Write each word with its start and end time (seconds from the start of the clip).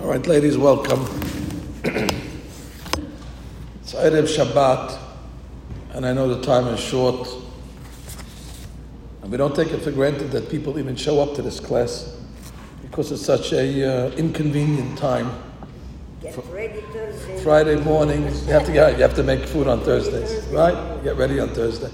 All 0.00 0.06
right, 0.06 0.26
ladies, 0.26 0.56
welcome. 0.56 1.02
it's 1.84 2.24
Erev 3.92 4.24
Shabbat, 4.24 4.98
and 5.92 6.06
I 6.06 6.14
know 6.14 6.34
the 6.34 6.40
time 6.42 6.66
is 6.68 6.80
short. 6.80 7.28
And 9.20 9.30
we 9.30 9.36
don't 9.36 9.54
take 9.54 9.68
it 9.68 9.82
for 9.82 9.90
granted 9.90 10.30
that 10.30 10.48
people 10.48 10.78
even 10.78 10.96
show 10.96 11.20
up 11.20 11.34
to 11.34 11.42
this 11.42 11.60
class 11.60 12.16
because 12.80 13.12
it's 13.12 13.24
such 13.24 13.52
a 13.52 14.08
uh, 14.08 14.10
inconvenient 14.12 14.96
time. 14.96 15.30
Get 16.22 16.38
ready 16.46 16.80
Thursday. 16.90 17.42
Friday 17.42 17.76
morning, 17.76 18.22
you 18.22 18.52
have 18.52 18.64
to 18.64 18.72
get, 18.72 18.96
you 18.96 19.02
have 19.02 19.14
to 19.16 19.22
make 19.22 19.44
food 19.44 19.68
on 19.68 19.80
Thursdays, 19.80 20.42
right? 20.46 21.04
Get 21.04 21.16
ready 21.16 21.38
on 21.38 21.50
Thursday. 21.50 21.90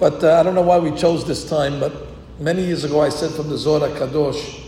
But 0.00 0.24
uh, 0.24 0.40
I 0.40 0.42
don't 0.42 0.56
know 0.56 0.62
why 0.62 0.78
we 0.78 0.90
chose 0.98 1.24
this 1.24 1.48
time, 1.48 1.78
but 1.78 1.92
many 2.40 2.64
years 2.64 2.82
ago 2.82 3.00
I 3.00 3.10
said 3.10 3.30
from 3.30 3.50
the 3.50 3.56
Zohar 3.56 3.88
Kadosh 3.90 4.64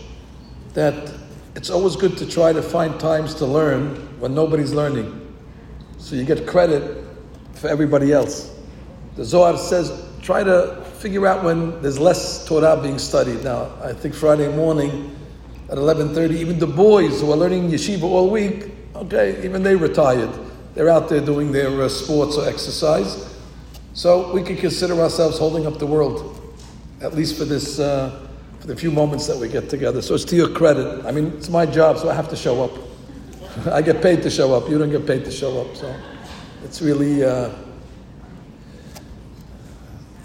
that 0.75 1.20
it's 1.61 1.69
always 1.69 1.95
good 1.95 2.17
to 2.17 2.25
try 2.25 2.55
to 2.55 2.63
find 2.63 2.99
times 2.99 3.35
to 3.35 3.45
learn 3.45 3.95
when 4.19 4.34
nobody's 4.34 4.73
learning. 4.73 5.37
So 5.98 6.17
you 6.17 6.25
get 6.25 6.47
credit 6.47 7.05
for 7.53 7.69
everybody 7.69 8.15
else. 8.15 8.59
The 9.17 9.27
Zohar 9.27 9.59
says 9.59 9.93
try 10.23 10.43
to 10.43 10.83
figure 11.01 11.27
out 11.27 11.45
when 11.45 11.83
there's 11.83 11.98
less 11.98 12.47
Torah 12.47 12.81
being 12.83 12.98
studied. 12.98 13.45
Now, 13.45 13.77
I 13.83 13.93
think 13.93 14.15
Friday 14.15 14.48
morning 14.57 15.15
at 15.69 15.77
11.30, 15.77 16.31
even 16.37 16.59
the 16.59 16.67
boys 16.67 17.20
who 17.20 17.31
are 17.31 17.37
learning 17.37 17.69
yeshiva 17.69 18.05
all 18.05 18.31
week, 18.31 18.70
okay, 18.95 19.45
even 19.45 19.62
they 19.62 19.77
retired. 19.77 20.31
They're 20.75 20.89
out 20.89 21.11
there 21.11 21.20
doing 21.20 21.53
their 21.53 21.83
uh, 21.83 21.91
sports 21.91 22.39
or 22.39 22.48
exercise. 22.48 23.39
So 23.92 24.33
we 24.33 24.42
can 24.42 24.56
consider 24.56 24.98
ourselves 24.98 25.39
holding 25.39 25.67
up 25.67 25.79
the 25.79 25.84
world, 25.84 26.56
at 27.03 27.15
least 27.15 27.37
for 27.37 27.45
this, 27.45 27.79
uh, 27.79 28.30
for 28.60 28.66
the 28.66 28.77
few 28.77 28.91
moments 28.91 29.27
that 29.27 29.38
we 29.38 29.48
get 29.48 29.70
together. 29.70 30.02
So 30.02 30.14
it's 30.14 30.24
to 30.24 30.37
your 30.37 30.50
credit. 30.50 31.05
I 31.06 31.12
mean, 31.12 31.32
it's 31.38 31.48
my 31.48 31.64
job, 31.64 31.96
so 31.96 32.10
I 32.10 32.14
have 32.14 32.28
to 32.28 32.37
show 32.37 32.62
up. 32.62 32.73
I 33.73 33.80
get 33.80 34.02
paid 34.02 34.23
to 34.23 34.30
show 34.30 34.52
up. 34.55 34.69
You 34.69 34.78
don't 34.78 34.91
get 34.91 35.06
paid 35.06 35.24
to 35.24 35.30
show 35.30 35.62
up. 35.62 35.74
So 35.74 35.94
it's 36.62 36.83
really 36.83 37.25
uh, 37.25 37.50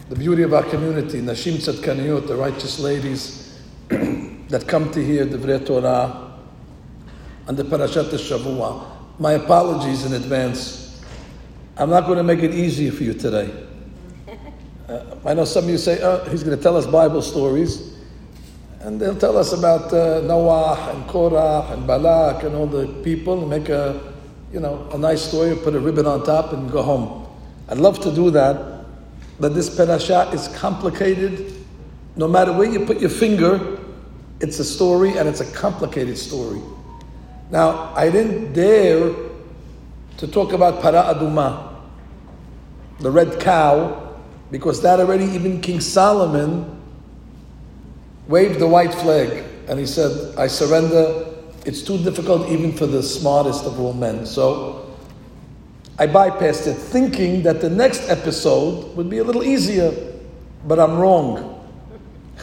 the 0.09 0.15
beauty 0.15 0.43
of 0.43 0.53
our 0.53 0.63
community. 0.63 1.21
Nashim 1.21 1.55
Tzadkaniyot, 1.55 2.27
the 2.27 2.35
righteous 2.35 2.77
ladies 2.77 3.57
that 3.87 4.65
come 4.67 4.91
to 4.91 5.03
hear 5.03 5.23
the 5.23 5.37
Vre 5.37 5.65
Torah 5.65 6.33
and 7.47 7.55
the 7.55 7.63
Parashat 7.63 8.09
Shavua. 8.11 8.85
My 9.17 9.33
apologies 9.33 10.05
in 10.05 10.11
advance. 10.11 11.01
I'm 11.77 11.89
not 11.89 12.05
going 12.05 12.17
to 12.17 12.23
make 12.23 12.39
it 12.39 12.53
easier 12.53 12.91
for 12.91 13.03
you 13.03 13.13
today. 13.13 13.63
Uh, 14.87 15.17
I 15.25 15.33
know 15.33 15.45
some 15.45 15.63
of 15.63 15.69
you 15.71 15.79
say, 15.79 15.99
oh, 16.03 16.23
he's 16.29 16.43
going 16.43 16.55
to 16.55 16.61
tell 16.61 16.77
us 16.77 16.85
Bible 16.85 17.23
stories. 17.23 17.94
And 18.85 19.01
they'll 19.01 19.17
tell 19.17 19.35
us 19.35 19.51
about 19.51 19.91
uh, 19.91 20.21
Noah 20.21 20.91
and 20.93 21.07
Korah 21.07 21.71
and 21.71 21.87
Balak 21.87 22.43
and 22.43 22.53
all 22.53 22.67
the 22.67 22.85
people 23.01 23.41
and 23.41 23.49
make 23.49 23.67
a, 23.67 24.13
you 24.53 24.59
know, 24.59 24.87
a 24.93 24.97
nice 24.99 25.23
story, 25.23 25.55
put 25.55 25.73
a 25.73 25.79
ribbon 25.79 26.05
on 26.05 26.23
top 26.23 26.53
and 26.53 26.71
go 26.71 26.83
home. 26.83 27.27
I'd 27.67 27.79
love 27.79 27.99
to 28.01 28.13
do 28.13 28.29
that, 28.29 28.85
but 29.39 29.55
this 29.55 29.75
parasha 29.75 30.29
is 30.33 30.49
complicated. 30.49 31.65
No 32.15 32.27
matter 32.27 32.53
where 32.53 32.69
you 32.69 32.85
put 32.85 33.01
your 33.01 33.09
finger, 33.09 33.79
it's 34.39 34.59
a 34.59 34.63
story 34.63 35.17
and 35.17 35.27
it's 35.27 35.41
a 35.41 35.51
complicated 35.51 36.15
story. 36.15 36.61
Now, 37.49 37.91
I 37.95 38.11
didn't 38.11 38.53
dare 38.53 39.15
to 40.17 40.27
talk 40.27 40.53
about 40.53 40.83
Para 40.83 41.11
Aduma, 41.11 41.73
the 42.99 43.09
red 43.09 43.39
cow, 43.39 44.15
because 44.51 44.79
that 44.83 44.99
already 44.99 45.25
even 45.25 45.59
King 45.59 45.79
Solomon 45.79 46.74
waved 48.27 48.59
the 48.59 48.67
white 48.67 48.93
flag 48.93 49.43
and 49.67 49.79
he 49.79 49.85
said, 49.85 50.37
I 50.37 50.47
surrender. 50.47 51.33
It's 51.65 51.81
too 51.81 51.97
difficult 51.97 52.49
even 52.49 52.71
for 52.71 52.85
the 52.85 53.01
smartest 53.01 53.65
of 53.65 53.79
all 53.79 53.93
men. 53.93 54.25
So 54.25 54.95
I 55.97 56.07
bypassed 56.07 56.67
it, 56.67 56.75
thinking 56.75 57.43
that 57.43 57.61
the 57.61 57.69
next 57.69 58.09
episode 58.09 58.95
would 58.97 59.09
be 59.09 59.19
a 59.19 59.23
little 59.23 59.43
easier, 59.43 59.93
but 60.65 60.79
I'm 60.79 60.97
wrong. 60.97 61.51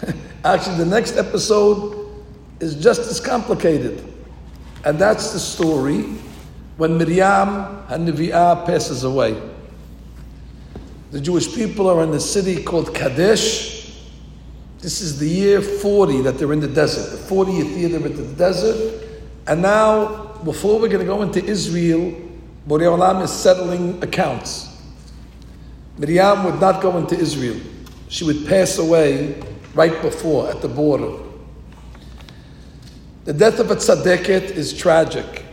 Actually, 0.44 0.78
the 0.78 0.86
next 0.86 1.16
episode 1.16 2.10
is 2.60 2.74
just 2.74 3.00
as 3.02 3.20
complicated. 3.20 4.12
And 4.84 4.98
that's 4.98 5.32
the 5.32 5.38
story 5.38 6.02
when 6.76 6.96
Miriam 6.96 7.84
and 7.88 8.08
Nevi'ah 8.08 8.64
passes 8.64 9.04
away. 9.04 9.40
The 11.10 11.20
Jewish 11.20 11.54
people 11.54 11.88
are 11.90 12.02
in 12.02 12.10
a 12.10 12.20
city 12.20 12.62
called 12.62 12.94
Kadesh. 12.94 13.81
This 14.82 15.00
is 15.00 15.20
the 15.20 15.28
year 15.28 15.62
40 15.62 16.22
that 16.22 16.38
they're 16.38 16.52
in 16.52 16.58
the 16.58 16.66
desert. 16.66 17.16
The 17.16 17.34
40th 17.34 17.78
year 17.78 17.88
they're 17.88 18.04
in 18.04 18.16
the 18.16 18.34
desert. 18.34 19.08
And 19.46 19.62
now, 19.62 20.34
before 20.42 20.80
we're 20.80 20.88
going 20.88 21.00
to 21.00 21.06
go 21.06 21.22
into 21.22 21.42
Israel, 21.44 22.12
Borei 22.68 22.88
Olam 22.90 23.22
is 23.22 23.30
settling 23.30 24.02
accounts. 24.02 24.68
Miriam 25.98 26.42
would 26.44 26.60
not 26.60 26.82
go 26.82 26.98
into 26.98 27.16
Israel. 27.16 27.60
She 28.08 28.24
would 28.24 28.44
pass 28.46 28.78
away 28.78 29.40
right 29.74 30.02
before, 30.02 30.50
at 30.50 30.60
the 30.60 30.68
border. 30.68 31.16
The 33.24 33.32
death 33.32 33.60
of 33.60 33.70
a 33.70 33.76
tzaddiket 33.76 34.50
is 34.50 34.72
tragic. 34.72 35.44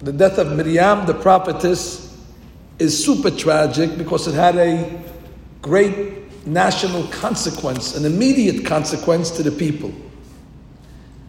The 0.00 0.12
death 0.12 0.36
of 0.36 0.52
Miriam, 0.52 1.06
the 1.06 1.14
prophetess, 1.14 2.18
is 2.78 3.02
super 3.02 3.30
tragic 3.30 3.96
because 3.96 4.28
it 4.28 4.34
had 4.34 4.56
a 4.56 5.02
great 5.62 6.21
national 6.46 7.04
consequence, 7.08 7.96
an 7.96 8.04
immediate 8.04 8.64
consequence 8.64 9.30
to 9.32 9.42
the 9.42 9.52
people. 9.52 9.92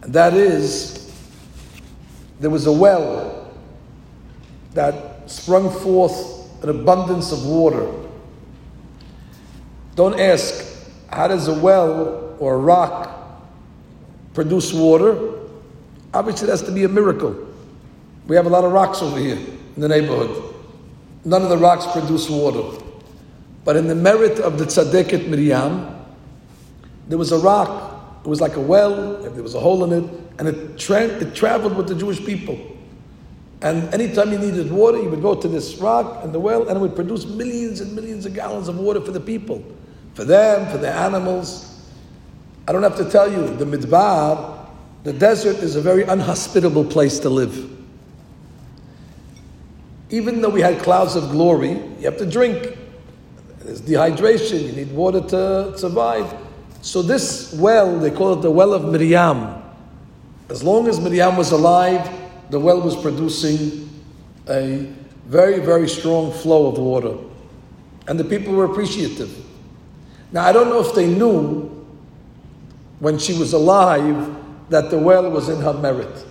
And 0.02 0.12
that 0.12 0.34
is, 0.34 1.12
there 2.40 2.50
was 2.50 2.66
a 2.66 2.72
well 2.72 3.52
that 4.74 5.30
sprung 5.30 5.70
forth 5.70 6.62
an 6.62 6.68
abundance 6.68 7.32
of 7.32 7.46
water. 7.46 7.90
Don't 9.94 10.18
ask, 10.18 10.64
how 11.10 11.28
does 11.28 11.48
a 11.48 11.54
well 11.54 12.36
or 12.40 12.54
a 12.54 12.58
rock 12.58 13.42
produce 14.34 14.72
water? 14.72 15.38
Obviously, 16.12 16.48
it 16.48 16.50
has 16.50 16.62
to 16.62 16.72
be 16.72 16.84
a 16.84 16.88
miracle. 16.88 17.48
We 18.26 18.36
have 18.36 18.46
a 18.46 18.48
lot 18.48 18.64
of 18.64 18.72
rocks 18.72 19.02
over 19.02 19.18
here 19.18 19.36
in 19.36 19.80
the 19.80 19.88
neighborhood. 19.88 20.54
None 21.24 21.42
of 21.42 21.48
the 21.48 21.58
rocks 21.58 21.86
produce 21.92 22.28
water. 22.28 22.83
But 23.64 23.76
in 23.76 23.88
the 23.88 23.94
merit 23.94 24.38
of 24.40 24.58
the 24.58 24.64
tzaddiket 24.64 25.28
Miriam, 25.28 25.94
there 27.08 27.18
was 27.18 27.32
a 27.32 27.38
rock. 27.38 28.20
It 28.24 28.28
was 28.28 28.40
like 28.40 28.56
a 28.56 28.60
well. 28.60 29.22
There 29.22 29.42
was 29.42 29.54
a 29.54 29.60
hole 29.60 29.84
in 29.84 30.04
it, 30.04 30.10
and 30.38 30.48
it, 30.48 30.78
tra- 30.78 31.02
it 31.02 31.34
traveled 31.34 31.76
with 31.76 31.88
the 31.88 31.94
Jewish 31.94 32.24
people. 32.24 32.58
And 33.62 33.92
anytime 33.94 34.30
you 34.30 34.38
needed 34.38 34.70
water, 34.70 34.98
you 34.98 35.08
would 35.08 35.22
go 35.22 35.34
to 35.34 35.48
this 35.48 35.76
rock 35.76 36.22
and 36.22 36.34
the 36.34 36.40
well, 36.40 36.68
and 36.68 36.76
it 36.76 36.80
would 36.80 36.94
produce 36.94 37.24
millions 37.24 37.80
and 37.80 37.94
millions 37.94 38.26
of 38.26 38.34
gallons 38.34 38.68
of 38.68 38.78
water 38.78 39.00
for 39.00 39.10
the 39.10 39.20
people, 39.20 39.64
for 40.12 40.24
them, 40.24 40.70
for 40.70 40.76
the 40.76 40.90
animals. 40.90 41.70
I 42.68 42.72
don't 42.72 42.82
have 42.82 42.96
to 42.96 43.08
tell 43.08 43.30
you, 43.30 43.56
the 43.56 43.64
midbar, 43.64 44.66
the 45.04 45.12
desert 45.12 45.56
is 45.56 45.76
a 45.76 45.80
very 45.80 46.02
unhospitable 46.02 46.84
place 46.84 47.18
to 47.20 47.30
live. 47.30 47.70
Even 50.10 50.42
though 50.42 50.50
we 50.50 50.60
had 50.60 50.82
clouds 50.82 51.16
of 51.16 51.30
glory, 51.30 51.70
you 51.70 52.02
have 52.02 52.18
to 52.18 52.26
drink. 52.26 52.76
There's 53.64 53.80
dehydration, 53.80 54.62
you 54.62 54.72
need 54.72 54.92
water 54.92 55.22
to 55.22 55.78
survive. 55.78 56.34
So, 56.82 57.00
this 57.00 57.54
well, 57.54 57.98
they 57.98 58.10
call 58.10 58.34
it 58.34 58.42
the 58.42 58.50
well 58.50 58.74
of 58.74 58.84
Miriam. 58.84 59.62
As 60.50 60.62
long 60.62 60.86
as 60.86 61.00
Miriam 61.00 61.38
was 61.38 61.50
alive, 61.50 62.06
the 62.50 62.60
well 62.60 62.82
was 62.82 62.94
producing 62.94 63.88
a 64.50 64.92
very, 65.24 65.60
very 65.60 65.88
strong 65.88 66.30
flow 66.30 66.66
of 66.66 66.76
water. 66.76 67.16
And 68.06 68.20
the 68.20 68.24
people 68.24 68.52
were 68.52 68.66
appreciative. 68.66 69.34
Now, 70.30 70.44
I 70.44 70.52
don't 70.52 70.68
know 70.68 70.80
if 70.86 70.94
they 70.94 71.06
knew 71.06 71.70
when 72.98 73.18
she 73.18 73.32
was 73.38 73.54
alive 73.54 74.36
that 74.68 74.90
the 74.90 74.98
well 74.98 75.30
was 75.30 75.48
in 75.48 75.62
her 75.62 75.72
merit. 75.72 76.26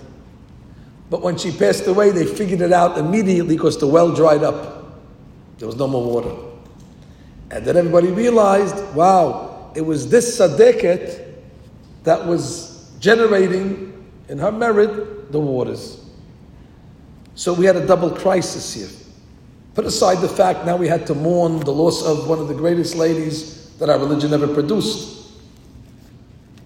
But 1.09 1.23
when 1.23 1.35
she 1.35 1.51
passed 1.51 1.87
away, 1.87 2.11
they 2.11 2.27
figured 2.27 2.61
it 2.61 2.71
out 2.71 2.99
immediately 2.99 3.55
because 3.55 3.79
the 3.79 3.87
well 3.87 4.13
dried 4.13 4.43
up. 4.43 5.01
There 5.57 5.67
was 5.67 5.77
no 5.77 5.87
more 5.87 6.05
water. 6.05 6.52
And 7.53 7.63
then 7.63 7.77
everybody 7.77 8.07
realized, 8.07 8.75
wow, 8.95 9.71
it 9.75 9.81
was 9.81 10.09
this 10.09 10.39
tzaddiket 10.39 11.35
that 12.03 12.25
was 12.25 12.91
generating 12.99 14.11
in 14.27 14.39
her 14.39 14.51
merit 14.51 15.31
the 15.31 15.39
waters. 15.39 16.03
So 17.35 17.53
we 17.53 17.65
had 17.65 17.75
a 17.75 17.85
double 17.85 18.09
crisis 18.09 18.73
here. 18.73 18.89
Put 19.75 19.85
aside 19.85 20.15
the 20.15 20.29
fact 20.29 20.65
now 20.65 20.77
we 20.77 20.87
had 20.87 21.05
to 21.05 21.13
mourn 21.13 21.59
the 21.59 21.71
loss 21.71 22.03
of 22.03 22.27
one 22.27 22.39
of 22.39 22.47
the 22.47 22.55
greatest 22.55 22.95
ladies 22.95 23.69
that 23.77 23.87
our 23.87 23.99
religion 23.99 24.33
ever 24.33 24.47
produced. 24.47 25.31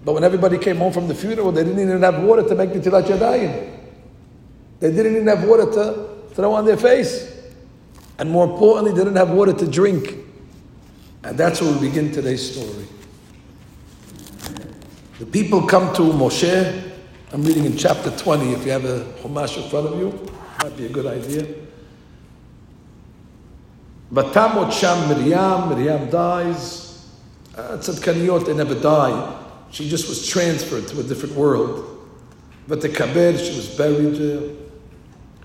But 0.06 0.14
when 0.14 0.24
everybody 0.24 0.56
came 0.56 0.78
home 0.78 0.94
from 0.94 1.06
the 1.06 1.14
funeral, 1.14 1.52
they 1.52 1.64
didn't 1.64 1.80
even 1.80 2.00
have 2.00 2.22
water 2.22 2.48
to 2.48 2.54
make 2.54 2.72
the 2.72 2.80
Tilat 2.80 3.04
Yadayim. 3.04 3.78
They 4.80 4.90
didn't 4.90 5.16
even 5.16 5.26
have 5.26 5.44
water 5.44 5.70
to 5.70 6.34
throw 6.34 6.54
on 6.54 6.64
their 6.64 6.78
face. 6.78 7.30
And 8.18 8.30
more 8.30 8.46
importantly, 8.46 8.92
they 8.92 9.04
didn't 9.04 9.16
have 9.16 9.30
water 9.30 9.52
to 9.52 9.66
drink. 9.66 10.24
And 11.24 11.36
that's 11.36 11.60
where 11.60 11.72
we 11.72 11.88
begin 11.88 12.12
today's 12.12 12.52
story. 12.52 12.86
The 15.18 15.26
people 15.26 15.66
come 15.66 15.92
to 15.94 16.02
Moshe 16.02 16.88
I'm 17.30 17.42
reading 17.42 17.66
in 17.66 17.76
chapter 17.76 18.10
20. 18.10 18.52
If 18.54 18.64
you 18.64 18.72
have 18.72 18.86
a 18.86 19.00
Chumash 19.20 19.62
in 19.62 19.68
front 19.68 19.88
of 19.88 19.98
you, 19.98 20.28
might 20.62 20.74
be 20.78 20.86
a 20.86 20.88
good 20.88 21.04
idea. 21.04 21.46
Batamot 24.10 24.72
Sham 24.72 25.10
Miriam, 25.10 25.68
Miriam 25.68 26.08
dies. 26.08 27.06
Uh, 27.54 27.76
Tzadkaniyot, 27.76 28.46
they 28.46 28.54
never 28.54 28.74
die. 28.74 29.44
She 29.70 29.90
just 29.90 30.08
was 30.08 30.26
transferred 30.26 30.88
to 30.88 31.00
a 31.00 31.02
different 31.02 31.34
world. 31.34 32.08
But 32.66 32.80
the 32.80 32.88
Kaber, 32.88 33.38
she 33.38 33.54
was 33.54 33.68
buried 33.76 34.14
there. 34.14 34.56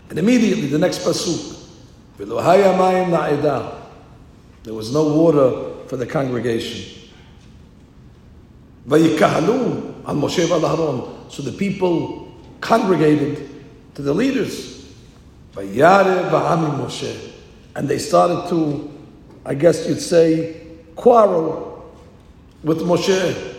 And 0.09 0.17
immediately, 0.17 0.67
the 0.67 0.79
next 0.79 0.99
pasuk. 0.99 1.51
There 4.63 4.73
was 4.73 4.93
no 4.93 5.13
water 5.13 5.85
for 5.87 5.97
the 5.97 6.05
congregation. 6.05 7.09
Al 8.89 8.97
So 11.29 11.41
the 11.41 11.51
people 11.57 12.33
congregated 12.61 13.49
to 13.95 14.01
the 14.01 14.13
leaders. 14.13 14.93
Vayare 15.53 16.29
v'ami 16.29 16.79
Moshe. 16.79 17.31
And 17.75 17.89
they 17.89 17.99
started 17.99 18.49
to, 18.49 18.91
I 19.45 19.53
guess 19.53 19.87
you'd 19.87 19.99
say, 19.99 20.61
quarrel 20.95 21.93
with 22.63 22.79
Moshe. 22.79 23.55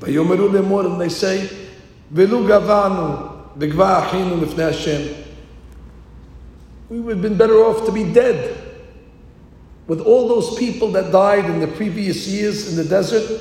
Vayomeru 0.00 0.50
lemor, 0.50 0.86
and 0.86 1.00
they 1.00 1.08
say, 1.08 1.48
Velu 2.14 2.46
gavanu, 2.46 3.58
b'gva 3.58 4.02
achinu 4.04 4.56
Hashem. 4.56 5.24
We 6.88 7.00
would 7.00 7.16
have 7.16 7.22
been 7.22 7.36
better 7.36 7.56
off 7.64 7.84
to 7.86 7.92
be 7.92 8.04
dead. 8.04 8.67
With 9.88 10.02
all 10.02 10.28
those 10.28 10.56
people 10.58 10.92
that 10.92 11.10
died 11.10 11.46
in 11.46 11.60
the 11.60 11.66
previous 11.66 12.28
years 12.28 12.68
in 12.68 12.76
the 12.76 12.84
desert, 12.84 13.40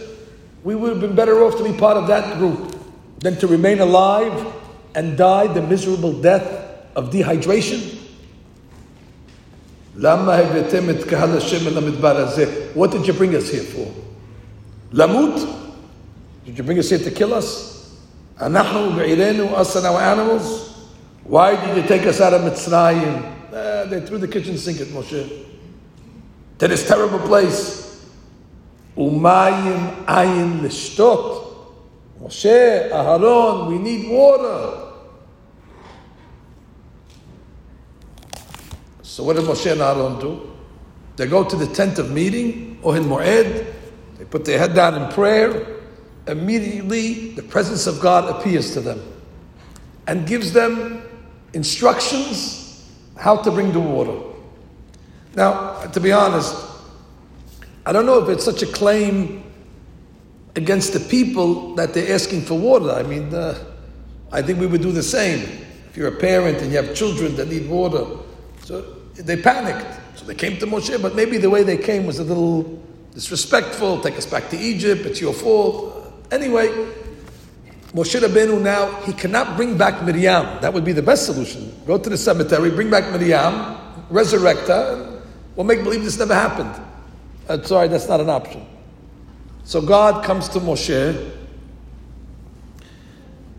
we 0.63 0.75
would 0.75 0.91
have 0.91 1.01
been 1.01 1.13
better 1.13 1.43
off 1.43 1.57
to 1.57 1.63
be 1.63 1.77
part 1.77 1.97
of 1.97 2.07
that 2.07 2.37
group 2.37 2.73
than 3.19 3.35
to 3.39 3.47
remain 3.47 3.79
alive 3.79 4.53
and 4.95 5.17
die 5.17 5.47
the 5.47 5.61
miserable 5.61 6.13
death 6.21 6.45
of 6.95 7.09
dehydration. 7.09 7.95
What 12.73 12.91
did 12.91 13.07
you 13.07 13.13
bring 13.13 13.35
us 13.35 13.49
here 13.49 13.63
for? 13.63 13.93
Lamut? 14.91 15.71
Did 16.45 16.57
you 16.57 16.63
bring 16.63 16.79
us 16.79 16.89
here 16.89 16.99
to 16.99 17.11
kill 17.11 17.33
us? 17.33 17.97
us 18.39 19.75
and 19.75 19.85
our 19.85 19.99
animals? 19.99 20.87
Why 21.25 21.55
did 21.65 21.75
you 21.75 21.83
take 21.83 22.07
us 22.07 22.21
out 22.21 22.33
of 22.33 22.41
Mitzrayim? 22.41 23.33
Uh, 23.51 23.85
they 23.85 23.99
threw 23.99 24.17
the 24.17 24.29
kitchen 24.29 24.57
sink 24.57 24.79
at 24.79 24.87
Moshe. 24.87 25.46
To 26.59 26.67
this 26.67 26.87
terrible 26.87 27.19
place. 27.19 28.05
Umayim 28.97 30.05
ayin 30.05 30.61
lishtot. 30.61 31.45
Moshe, 32.21 32.89
Aharon, 32.89 33.69
we 33.69 33.77
need 33.77 34.09
water. 34.09 34.85
So 39.03 39.23
what 39.23 39.35
did 39.35 39.45
Moshe 39.45 39.71
and 39.71 39.81
Aaron 39.81 40.19
do? 40.19 40.57
They 41.15 41.27
go 41.27 41.43
to 41.43 41.55
the 41.55 41.67
tent 41.67 41.97
of 41.97 42.11
meeting, 42.11 42.79
Ohel 42.83 43.05
Moed, 43.05 43.73
they 44.17 44.25
put 44.25 44.45
their 44.45 44.59
head 44.59 44.75
down 44.75 45.01
in 45.01 45.11
prayer. 45.11 45.65
Immediately, 46.27 47.31
the 47.31 47.43
presence 47.43 47.87
of 47.87 47.99
God 47.99 48.29
appears 48.29 48.73
to 48.73 48.81
them 48.81 49.01
and 50.07 50.27
gives 50.27 50.53
them 50.53 51.03
instructions 51.53 52.91
how 53.15 53.37
to 53.37 53.49
bring 53.49 53.71
the 53.71 53.79
water. 53.79 54.36
Now, 55.37 55.83
to 55.85 55.99
be 55.99 56.11
honest, 56.11 56.55
I 57.85 57.93
don't 57.93 58.07
know 58.07 58.21
if 58.23 58.27
it's 58.27 58.43
such 58.43 58.63
a 58.63 58.65
claim 58.65 59.43
against 60.55 60.93
the 60.93 60.99
people 60.99 61.75
that 61.75 61.93
they're 61.93 62.11
asking 62.11 62.41
for 62.41 62.57
water. 62.57 62.89
I 62.89 63.03
mean, 63.03 63.31
uh, 63.31 63.55
I 64.31 64.41
think 64.41 64.59
we 64.59 64.65
would 64.65 64.81
do 64.81 64.91
the 64.91 65.03
same. 65.03 65.41
If 65.89 65.95
you're 65.95 66.07
a 66.07 66.19
parent 66.19 66.63
and 66.63 66.71
you 66.71 66.77
have 66.81 66.95
children 66.95 67.35
that 67.35 67.49
need 67.49 67.69
water, 67.69 68.03
so 68.63 68.81
they 69.13 69.39
panicked. 69.39 69.85
So 70.17 70.25
they 70.25 70.33
came 70.33 70.57
to 70.57 70.65
Moshe, 70.65 70.99
but 70.99 71.15
maybe 71.15 71.37
the 71.37 71.51
way 71.51 71.61
they 71.61 71.77
came 71.77 72.07
was 72.07 72.17
a 72.17 72.23
little 72.23 72.63
disrespectful. 73.13 74.01
Take 74.01 74.17
us 74.17 74.25
back 74.25 74.49
to 74.49 74.57
Egypt. 74.57 75.05
It's 75.05 75.21
your 75.21 75.33
fault. 75.33 76.11
Anyway, 76.31 76.69
Moshe 77.93 78.19
Rabbeinu 78.19 78.59
now, 78.59 79.01
he 79.01 79.13
cannot 79.13 79.55
bring 79.55 79.77
back 79.77 80.03
Miriam. 80.03 80.59
That 80.61 80.73
would 80.73 80.83
be 80.83 80.93
the 80.93 81.03
best 81.03 81.27
solution. 81.27 81.79
Go 81.85 81.99
to 81.99 82.09
the 82.09 82.17
cemetery, 82.17 82.71
bring 82.71 82.89
back 82.89 83.11
Miriam, 83.11 83.77
resurrect 84.09 84.67
her, 84.67 85.06
we'll 85.57 85.65
make 85.65 85.83
believe 85.83 86.05
this 86.05 86.17
never 86.17 86.33
happened. 86.33 86.73
Uh, 87.49 87.61
sorry, 87.63 87.89
that's 87.89 88.07
not 88.07 88.21
an 88.21 88.29
option. 88.29 88.65
So 89.65 89.81
God 89.81 90.23
comes 90.23 90.47
to 90.49 90.59
Moshe, 90.59 91.31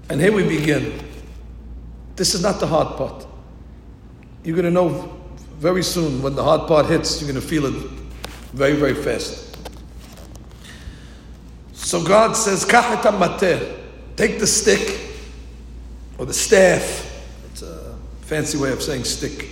and 0.09 0.19
here 0.19 0.33
we 0.33 0.45
begin. 0.45 1.05
This 2.17 2.35
is 2.35 2.43
not 2.43 2.61
the 2.61 2.67
hard 2.67 2.97
part. 2.97 3.27
You're 4.43 4.57
going 4.57 4.65
to 4.65 4.71
know 4.71 5.15
very 5.59 5.83
soon, 5.83 6.23
when 6.23 6.35
the 6.35 6.43
hard 6.43 6.67
part 6.67 6.87
hits, 6.87 7.21
you're 7.21 7.31
going 7.31 7.41
to 7.41 7.47
feel 7.47 7.67
it 7.67 7.75
very, 8.53 8.75
very 8.75 8.95
fast. 8.95 9.57
So 11.73 12.03
God 12.05 12.35
says, 12.37 12.65
take 14.17 14.39
the 14.39 14.47
stick 14.47 15.01
or 16.17 16.27
the 16.27 16.35
staff. 16.35 17.05
It's 17.51 17.63
a 17.63 17.97
fancy 18.23 18.59
way 18.59 18.73
of 18.73 18.83
saying 18.83 19.05
stick. 19.05 19.51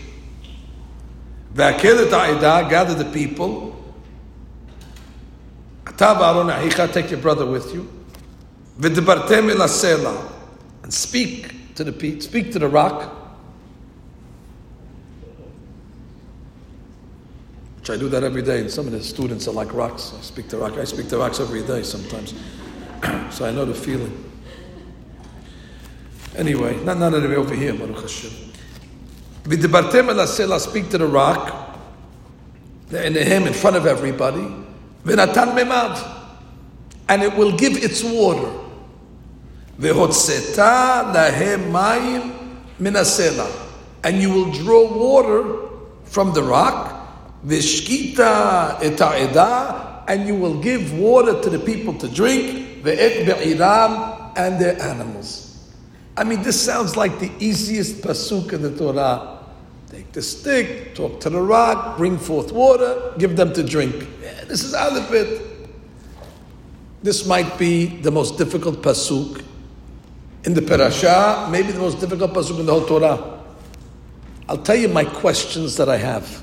Gather 1.56 2.94
the 2.94 3.10
people. 3.12 3.72
Take 6.92 7.10
your 7.10 7.20
brother 7.20 7.46
with 7.46 7.72
you. 7.72 7.88
And 10.82 10.92
speak 10.92 11.74
to 11.74 11.84
the 11.84 12.20
speak 12.20 12.52
to 12.52 12.58
the 12.58 12.68
rock. 12.68 13.12
Which 17.78 17.90
I 17.90 17.96
do 17.96 18.10
that 18.10 18.22
every 18.22 18.42
day. 18.42 18.60
And 18.60 18.70
some 18.70 18.86
of 18.86 18.92
the 18.92 19.02
students 19.02 19.48
are 19.48 19.52
like 19.52 19.72
rocks. 19.72 20.12
I 20.16 20.20
speak 20.20 20.48
to 20.48 20.58
rocks. 20.58 20.76
I 20.76 20.84
speak 20.84 21.08
to 21.08 21.18
rocks 21.18 21.40
every 21.40 21.62
day 21.62 21.82
sometimes. 21.82 22.34
so 23.34 23.46
I 23.46 23.50
know 23.50 23.64
the 23.64 23.74
feeling. 23.74 24.24
Anyway, 26.36 26.76
not 26.84 26.98
not 26.98 27.14
over 27.14 27.54
here, 27.54 27.72
Baruch 27.72 28.02
Hashem. 28.02 28.45
V'dibartem 29.46 30.08
el 30.08 30.58
speak 30.58 30.90
to 30.90 30.98
the 30.98 31.06
rock, 31.06 31.78
in 32.90 33.14
him 33.14 33.46
in 33.46 33.52
front 33.52 33.76
of 33.76 33.86
everybody. 33.86 34.44
V'natan 35.04 35.54
memad, 35.54 35.98
and 37.08 37.22
it 37.22 37.32
will 37.36 37.56
give 37.56 37.76
its 37.76 38.02
water. 38.02 38.50
V'hotzeta 39.78 41.14
lahem 41.14 41.70
mayim 41.70 42.32
minasela, 42.80 43.48
and 44.02 44.20
you 44.20 44.32
will 44.32 44.50
draw 44.52 44.92
water 44.92 45.68
from 46.04 46.32
the 46.32 46.42
rock. 46.42 46.94
Vishkita 47.46 48.80
eta'edah, 48.80 50.06
and 50.08 50.26
you 50.26 50.34
will 50.34 50.60
give 50.60 50.92
water 50.98 51.40
to 51.40 51.50
the 51.50 51.60
people 51.60 51.94
to 51.94 52.08
drink, 52.08 52.82
ve'et 52.82 53.24
be'iram, 53.26 54.32
and 54.36 54.60
their 54.60 54.80
animals. 54.82 55.72
I 56.16 56.24
mean, 56.24 56.42
this 56.42 56.60
sounds 56.60 56.96
like 56.96 57.20
the 57.20 57.30
easiest 57.38 58.02
pasuk 58.02 58.52
in 58.52 58.62
the 58.62 58.76
Torah. 58.76 59.34
Take 59.96 60.12
the 60.12 60.20
stick, 60.20 60.94
talk 60.94 61.20
to 61.20 61.30
the 61.30 61.40
rock, 61.40 61.96
bring 61.96 62.18
forth 62.18 62.52
water, 62.52 63.14
give 63.16 63.34
them 63.34 63.54
to 63.54 63.62
drink. 63.62 64.06
Yeah, 64.22 64.44
this 64.44 64.62
is 64.62 64.74
it. 64.74 65.42
This 67.02 67.26
might 67.26 67.56
be 67.56 67.86
the 67.86 68.10
most 68.10 68.36
difficult 68.36 68.82
pasuk 68.82 69.42
in 70.44 70.52
the 70.52 70.60
parasha, 70.60 71.48
maybe 71.50 71.72
the 71.72 71.78
most 71.78 71.98
difficult 71.98 72.34
pasuk 72.34 72.60
in 72.60 72.66
the 72.66 72.72
whole 72.72 72.84
Torah. 72.84 73.42
I'll 74.50 74.58
tell 74.58 74.76
you 74.76 74.88
my 74.88 75.06
questions 75.06 75.78
that 75.78 75.88
I 75.88 75.96
have. 75.96 76.42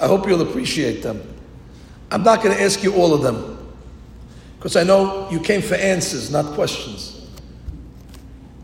I 0.00 0.06
hope 0.06 0.28
you'll 0.28 0.42
appreciate 0.42 1.02
them. 1.02 1.20
I'm 2.12 2.22
not 2.22 2.44
going 2.44 2.56
to 2.56 2.62
ask 2.62 2.84
you 2.84 2.94
all 2.94 3.12
of 3.12 3.22
them 3.22 3.74
because 4.58 4.76
I 4.76 4.84
know 4.84 5.28
you 5.32 5.40
came 5.40 5.62
for 5.62 5.74
answers, 5.74 6.30
not 6.30 6.54
questions. 6.54 7.26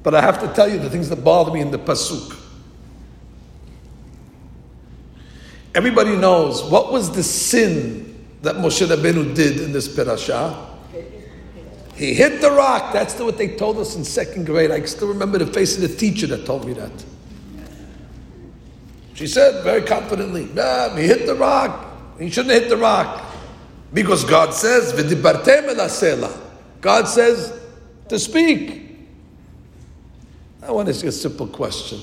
But 0.05 0.15
I 0.15 0.21
have 0.21 0.39
to 0.43 0.47
tell 0.55 0.71
you 0.71 0.79
the 0.79 0.89
things 0.89 1.09
that 1.09 1.25
bother 1.25 1.51
me 1.51 1.63
in 1.63 1.73
the 1.73 1.81
pasuk. 1.81 2.37
Everybody 5.79 6.17
knows 6.17 6.65
what 6.65 6.93
was 6.93 7.09
the 7.13 7.23
sin 7.23 8.27
that 8.43 8.57
Moshe 8.57 8.85
Rabbeinu 8.85 9.33
did 9.33 9.61
in 9.61 9.71
this 9.71 9.87
parasha. 9.87 10.67
He 11.95 12.15
hit 12.15 12.41
the 12.41 12.51
rock. 12.51 12.93
That's 12.93 13.17
what 13.21 13.39
they 13.39 13.55
told 13.55 13.79
us 13.79 13.95
in 13.95 14.03
second 14.05 14.47
grade. 14.47 14.73
I 14.73 14.85
still 14.87 15.07
remember 15.07 15.39
the 15.39 15.47
face 15.47 15.77
of 15.77 15.83
the 15.83 15.97
teacher 15.97 16.27
that 16.27 16.45
told 16.45 16.67
me 16.67 16.73
that. 16.73 16.91
She 19.15 19.29
said 19.29 19.63
very 19.63 19.83
confidently, 19.83 20.47
nah, 20.47 20.97
he 20.97 21.07
hit 21.07 21.27
the 21.27 21.37
rock. 21.37 21.87
He 22.19 22.29
shouldn't 22.29 22.55
hit 22.55 22.69
the 22.69 22.77
rock. 22.77 23.25
Because 23.95 24.25
God 24.25 24.55
says, 24.55 24.93
God 26.81 27.05
says 27.05 27.61
to 28.09 28.19
speak. 28.19 28.99
I 30.61 30.73
want 30.73 30.89
to 30.89 30.93
ask 30.93 31.05
a 31.05 31.13
simple 31.13 31.47
question. 31.47 32.01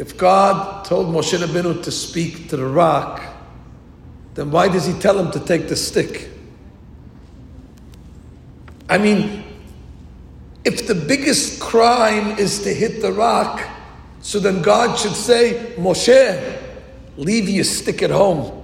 If 0.00 0.16
God 0.16 0.86
told 0.86 1.08
Moshe 1.08 1.38
Rabbeinu 1.38 1.82
to 1.82 1.90
speak 1.90 2.48
to 2.48 2.56
the 2.56 2.64
rock, 2.64 3.22
then 4.32 4.50
why 4.50 4.66
does 4.68 4.86
he 4.86 4.94
tell 4.94 5.18
him 5.18 5.30
to 5.32 5.40
take 5.40 5.68
the 5.68 5.76
stick? 5.76 6.30
I 8.88 8.96
mean, 8.96 9.44
If 10.64 10.86
the 10.86 10.94
biggest 10.94 11.60
crime 11.60 12.38
is 12.38 12.62
to 12.62 12.72
hit 12.72 13.02
the 13.02 13.12
rock, 13.12 13.62
so 14.22 14.38
then 14.38 14.62
God 14.62 14.98
should 14.98 15.12
say, 15.12 15.74
Moshe, 15.76 16.58
leave 17.18 17.50
your 17.50 17.64
stick 17.64 18.02
at 18.02 18.10
home. 18.10 18.62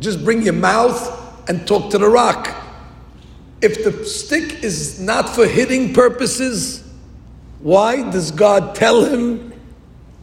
Just 0.00 0.24
bring 0.24 0.42
your 0.42 0.54
mouth 0.54 1.48
and 1.48 1.66
talk 1.68 1.92
to 1.92 1.98
the 1.98 2.08
rock. 2.08 2.52
If 3.62 3.84
the 3.84 4.04
stick 4.04 4.64
is 4.64 4.98
not 4.98 5.28
for 5.28 5.46
hitting 5.46 5.92
purposes, 5.94 6.82
why 7.60 8.10
does 8.10 8.32
God 8.32 8.74
tell 8.74 9.04
him 9.04 9.53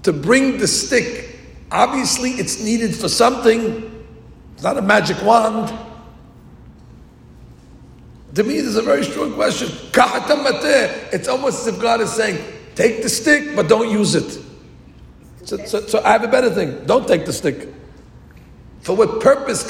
to 0.04 0.14
bring 0.14 0.58
the 0.58 0.68
stick? 0.68 1.40
Obviously, 1.72 2.32
it's 2.32 2.62
needed 2.62 2.96
for 2.96 3.08
something. 3.08 4.06
It's 4.54 4.64
not 4.64 4.78
a 4.78 4.82
magic 4.82 5.22
wand. 5.24 5.74
To 8.36 8.44
me, 8.44 8.56
this 8.56 8.68
is 8.68 8.78
a 8.78 8.82
very 8.82 9.04
strong 9.04 9.34
question. 9.34 9.70
It's 9.94 11.28
almost 11.28 11.62
as 11.62 11.74
if 11.76 11.82
God 11.82 12.02
is 12.02 12.12
saying, 12.12 12.44
take 12.76 13.04
the 13.04 13.10
stick, 13.10 13.56
but 13.56 13.68
don't 13.68 13.90
use 13.90 14.16
it. 14.16 14.40
So, 15.44 15.58
so, 15.66 15.82
so 15.82 16.02
I 16.04 16.12
have 16.12 16.24
a 16.24 16.28
better 16.28 16.50
thing. 16.50 16.86
Don't 16.86 17.08
take 17.08 17.26
the 17.26 17.34
stick. 17.34 17.68
For 18.82 18.96
what 18.96 19.22
purpose? 19.22 19.64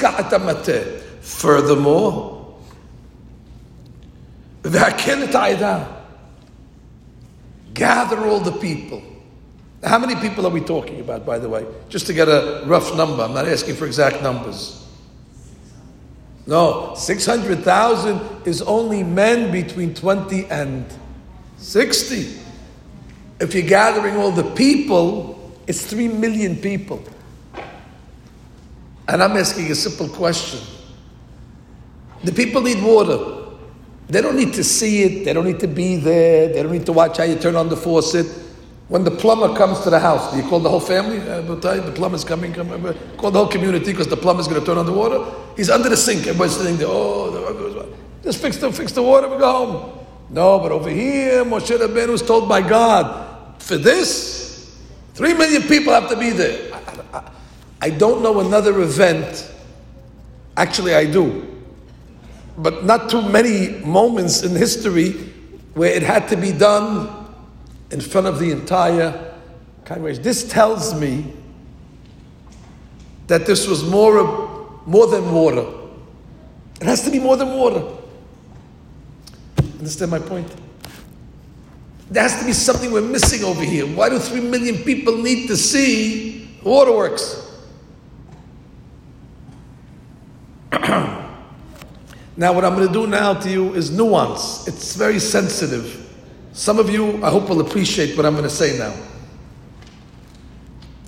Furthermore, 1.20 2.56
gather 7.74 8.26
all 8.26 8.40
the 8.40 8.52
people. 8.60 9.02
How 9.84 9.98
many 9.98 10.14
people 10.16 10.46
are 10.46 10.50
we 10.50 10.60
talking 10.60 11.00
about, 11.00 11.26
by 11.26 11.38
the 11.38 11.48
way? 11.48 11.66
Just 11.88 12.06
to 12.06 12.12
get 12.12 12.28
a 12.28 12.62
rough 12.66 12.96
number. 12.96 13.22
I'm 13.22 13.34
not 13.34 13.48
asking 13.48 13.74
for 13.74 13.86
exact 13.86 14.22
numbers. 14.22 14.86
No, 16.46 16.94
600,000 16.96 18.46
is 18.46 18.62
only 18.62 19.02
men 19.02 19.50
between 19.50 19.94
20 19.94 20.46
and 20.46 20.86
60. 21.56 22.38
If 23.40 23.54
you're 23.54 23.66
gathering 23.66 24.16
all 24.16 24.30
the 24.30 24.48
people, 24.54 25.52
it's 25.66 25.84
3 25.86 26.08
million 26.08 26.56
people. 26.56 27.02
And 29.08 29.22
I'm 29.22 29.36
asking 29.36 29.70
a 29.70 29.74
simple 29.74 30.08
question. 30.08 30.60
The 32.22 32.32
people 32.32 32.62
need 32.62 32.82
water. 32.82 33.40
They 34.08 34.20
don't 34.20 34.36
need 34.36 34.52
to 34.54 34.64
see 34.64 35.02
it, 35.02 35.24
they 35.24 35.32
don't 35.32 35.44
need 35.44 35.60
to 35.60 35.68
be 35.68 35.96
there, 35.96 36.48
they 36.48 36.62
don't 36.62 36.72
need 36.72 36.86
to 36.86 36.92
watch 36.92 37.18
how 37.18 37.24
you 37.24 37.36
turn 37.36 37.56
on 37.56 37.68
the 37.68 37.76
faucet. 37.76 38.26
When 38.88 39.04
the 39.04 39.10
plumber 39.10 39.56
comes 39.56 39.80
to 39.80 39.90
the 39.90 39.98
house, 39.98 40.32
do 40.32 40.36
you 40.36 40.48
call 40.48 40.60
the 40.60 40.68
whole 40.68 40.80
family? 40.80 41.18
Uh, 41.18 41.40
the 41.40 41.92
plumber's 41.94 42.24
coming, 42.24 42.52
come, 42.52 42.68
call 43.16 43.30
the 43.30 43.38
whole 43.38 43.48
community 43.48 43.92
because 43.92 44.08
the 44.08 44.16
plumber's 44.16 44.48
going 44.48 44.60
to 44.60 44.66
turn 44.66 44.76
on 44.76 44.86
the 44.86 44.92
water. 44.92 45.24
He's 45.56 45.70
under 45.70 45.88
the 45.88 45.96
sink. 45.96 46.26
Everybody's 46.26 46.56
sitting 46.56 46.76
there. 46.76 46.88
Oh, 46.88 47.88
just 48.22 48.40
fix 48.40 48.56
the 48.58 48.70
fix 48.72 48.92
the 48.92 49.02
water. 49.02 49.28
We 49.28 49.38
go 49.38 49.52
home. 49.52 49.98
No, 50.30 50.58
but 50.58 50.72
over 50.72 50.88
here, 50.88 51.44
Moshe 51.44 51.76
Rabbeinu 51.76 52.08
was 52.08 52.22
told 52.22 52.48
by 52.48 52.66
God 52.66 53.60
for 53.62 53.76
this, 53.76 54.76
three 55.14 55.34
million 55.34 55.62
people 55.62 55.92
have 55.92 56.08
to 56.08 56.16
be 56.16 56.30
there. 56.30 56.72
I 57.80 57.90
don't 57.90 58.22
know 58.22 58.40
another 58.40 58.80
event. 58.80 59.50
Actually, 60.56 60.94
I 60.94 61.06
do, 61.10 61.60
but 62.58 62.84
not 62.84 63.10
too 63.10 63.22
many 63.22 63.78
moments 63.84 64.42
in 64.42 64.54
history 64.54 65.12
where 65.74 65.92
it 65.92 66.02
had 66.02 66.28
to 66.28 66.36
be 66.36 66.52
done 66.52 67.21
in 67.92 68.00
front 68.00 68.26
of 68.26 68.38
the 68.38 68.50
entire 68.50 69.34
congregation. 69.84 70.22
This 70.22 70.48
tells 70.48 70.98
me 70.98 71.32
that 73.26 73.46
this 73.46 73.68
was 73.68 73.84
more, 73.84 74.80
more 74.86 75.06
than 75.06 75.30
water. 75.32 75.66
It 76.80 76.86
has 76.86 77.04
to 77.04 77.10
be 77.10 77.20
more 77.20 77.36
than 77.36 77.52
water. 77.52 77.86
Understand 79.78 80.10
my 80.10 80.18
point? 80.18 80.50
There 82.10 82.22
has 82.22 82.38
to 82.40 82.46
be 82.46 82.52
something 82.52 82.90
we're 82.90 83.02
missing 83.02 83.44
over 83.44 83.62
here. 83.62 83.86
Why 83.86 84.08
do 84.08 84.18
three 84.18 84.40
million 84.40 84.78
people 84.82 85.18
need 85.18 85.46
to 85.48 85.56
see 85.56 86.48
waterworks? 86.62 87.40
now, 90.72 92.52
what 92.52 92.64
I'm 92.64 92.74
going 92.74 92.88
to 92.88 92.92
do 92.92 93.06
now 93.06 93.34
to 93.34 93.50
you 93.50 93.74
is 93.74 93.90
nuance. 93.90 94.66
It's 94.66 94.96
very 94.96 95.18
sensitive. 95.18 96.01
Some 96.52 96.78
of 96.78 96.90
you, 96.90 97.22
I 97.24 97.30
hope, 97.30 97.48
will 97.48 97.60
appreciate 97.60 98.16
what 98.16 98.26
I'm 98.26 98.34
going 98.34 98.44
to 98.44 98.50
say 98.50 98.78
now. 98.78 98.94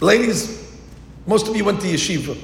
Ladies, 0.00 0.78
most 1.26 1.48
of 1.48 1.56
you 1.56 1.64
went 1.64 1.80
to 1.82 1.86
yeshiva. 1.86 2.36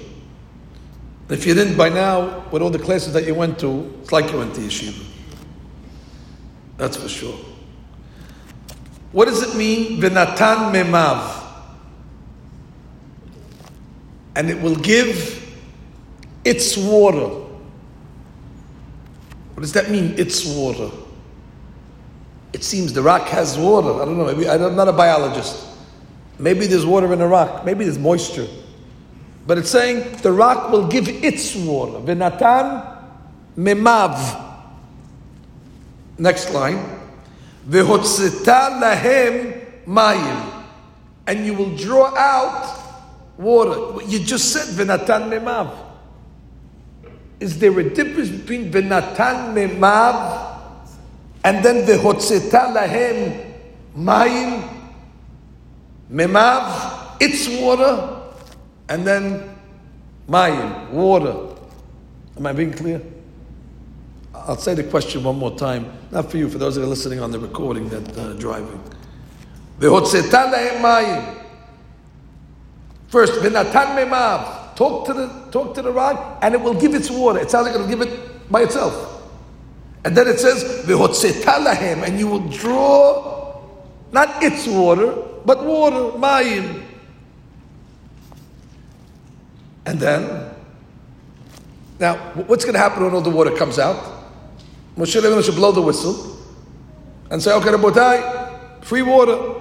If 1.31 1.47
you 1.47 1.55
didn't 1.55 1.77
by 1.77 1.89
now, 1.89 2.47
with 2.51 2.61
all 2.61 2.71
the 2.71 2.79
classes 2.79 3.13
that 3.15 3.27
you 3.27 3.35
went 3.35 3.59
to, 3.61 3.99
it's 4.03 4.13
like 4.13 4.31
you 4.31 4.39
went 4.39 4.55
to 4.57 4.61
yeshiva. 4.61 5.07
That's 6.77 6.97
for 6.97 7.09
sure. 7.09 7.39
What 9.13 9.27
does 9.27 9.43
it 9.43 9.57
mean? 9.57 10.01
Venatan 10.01 10.73
memav. 10.73 11.39
And 14.37 14.49
it 14.51 14.61
will 14.61 14.77
give 14.77 15.55
its 16.45 16.77
water. 16.77 17.47
What 19.55 19.61
does 19.61 19.73
that 19.73 19.91
mean, 19.91 20.15
its 20.19 20.45
water? 20.47 20.91
It 22.53 22.65
seems 22.65 22.93
the 22.93 23.03
rock 23.03 23.29
has 23.29 23.57
water. 23.57 24.03
I 24.03 24.05
don't 24.05 24.19
know. 24.19 24.27
Maybe 24.27 24.49
I'm 24.49 24.75
not 24.75 24.89
a 24.89 24.93
biologist. 24.93 25.67
Maybe 26.39 26.67
there's 26.67 26.87
water 26.87 27.13
in 27.13 27.19
the 27.19 27.27
rock. 27.27 27.65
Maybe 27.65 27.85
there's 27.85 27.99
moisture. 27.99 28.49
But 29.47 29.59
it's 29.59 29.71
saying 29.71 30.17
the 30.23 30.33
rock 30.33 30.71
will 30.71 30.89
give 30.89 31.09
its 31.09 31.55
water. 31.55 31.99
Venatan 32.01 32.99
memav. 33.57 34.47
Next 36.19 36.53
line. 36.53 36.99
Vehotzeta 37.69 38.81
lahem 38.81 39.85
mayim. 39.87 40.65
And 41.27 41.47
you 41.47 41.55
will 41.55 41.77
draw 41.77 42.15
out 42.17 42.79
water. 43.39 44.05
You 44.07 44.19
just 44.19 44.53
said 44.53 44.67
venatan 44.75 45.31
memav. 45.31 45.73
Is 47.39 47.59
there 47.59 47.79
a 47.79 47.95
difference 47.95 48.29
between 48.29 48.73
venatan 48.73 49.55
memav 49.55 50.50
and 51.45 51.65
then 51.65 51.87
the 51.87 51.95
hotzeta 51.95 52.75
lahem 52.75 53.55
mayim 53.97 54.69
memav, 56.13 57.17
its 57.21 57.49
water, 57.61 58.23
and 58.89 59.07
then 59.07 59.57
mayim, 60.29 60.91
water. 60.91 61.57
Am 62.37 62.47
I 62.47 62.53
being 62.53 62.73
clear? 62.73 63.01
I'll 64.35 64.57
say 64.57 64.75
the 64.75 64.85
question 64.85 65.23
one 65.25 65.39
more 65.39 65.57
time, 65.57 65.93
not 66.11 66.31
for 66.31 66.37
you, 66.37 66.49
for 66.49 66.59
those 66.59 66.75
that 66.77 66.83
are 66.83 66.87
listening 66.87 67.21
on 67.21 67.31
the 67.31 67.39
recording 67.39 67.89
that 67.91 68.19
uh, 68.19 68.33
driving. 68.35 68.83
Vehotzeta 69.79 70.53
lahem 70.53 70.81
mayim. 70.81 71.37
First, 73.09 73.35
v'natan 73.35 73.97
memav. 73.97 74.75
Talk 74.77 75.07
to 75.07 75.13
the 75.13 75.27
talk 75.51 75.75
to 75.75 75.83
the 75.83 75.93
rock, 75.93 76.39
and 76.43 76.55
it 76.55 76.61
will 76.61 76.75
give 76.75 76.95
its 76.95 77.11
water. 77.11 77.39
It 77.39 77.51
sounds 77.51 77.67
like 77.67 77.75
it'll 77.75 77.89
give 77.89 78.01
it 78.01 78.51
by 78.51 78.63
itself. 78.63 79.20
And 80.05 80.17
then 80.17 80.29
it 80.29 80.41
says, 80.41 80.89
and 80.89 82.19
you 82.19 82.27
will 82.27 82.49
draw 82.49 83.61
not 84.13 84.43
its 84.43 84.67
water, 84.67 85.15
but 85.45 85.65
water, 85.65 86.19
mayim. 86.19 86.85
And 89.87 90.01
then, 90.01 90.51
now, 91.99 92.17
what's 92.47 92.65
going 92.65 92.75
to 92.75 92.79
happen 92.79 93.05
when 93.05 93.15
all 93.15 93.21
the 93.21 93.31
water 93.31 93.55
comes 93.57 93.79
out? 93.79 93.97
Moshe 94.97 95.21
Rabbeinu 95.21 95.45
should 95.45 95.55
blow 95.55 95.73
the 95.73 95.83
whistle 95.83 96.39
and 97.31 97.43
say, 97.43 97.53
okay, 97.55 97.69
Rabotai, 97.69 98.83
free 98.85 99.03
water. 99.03 99.55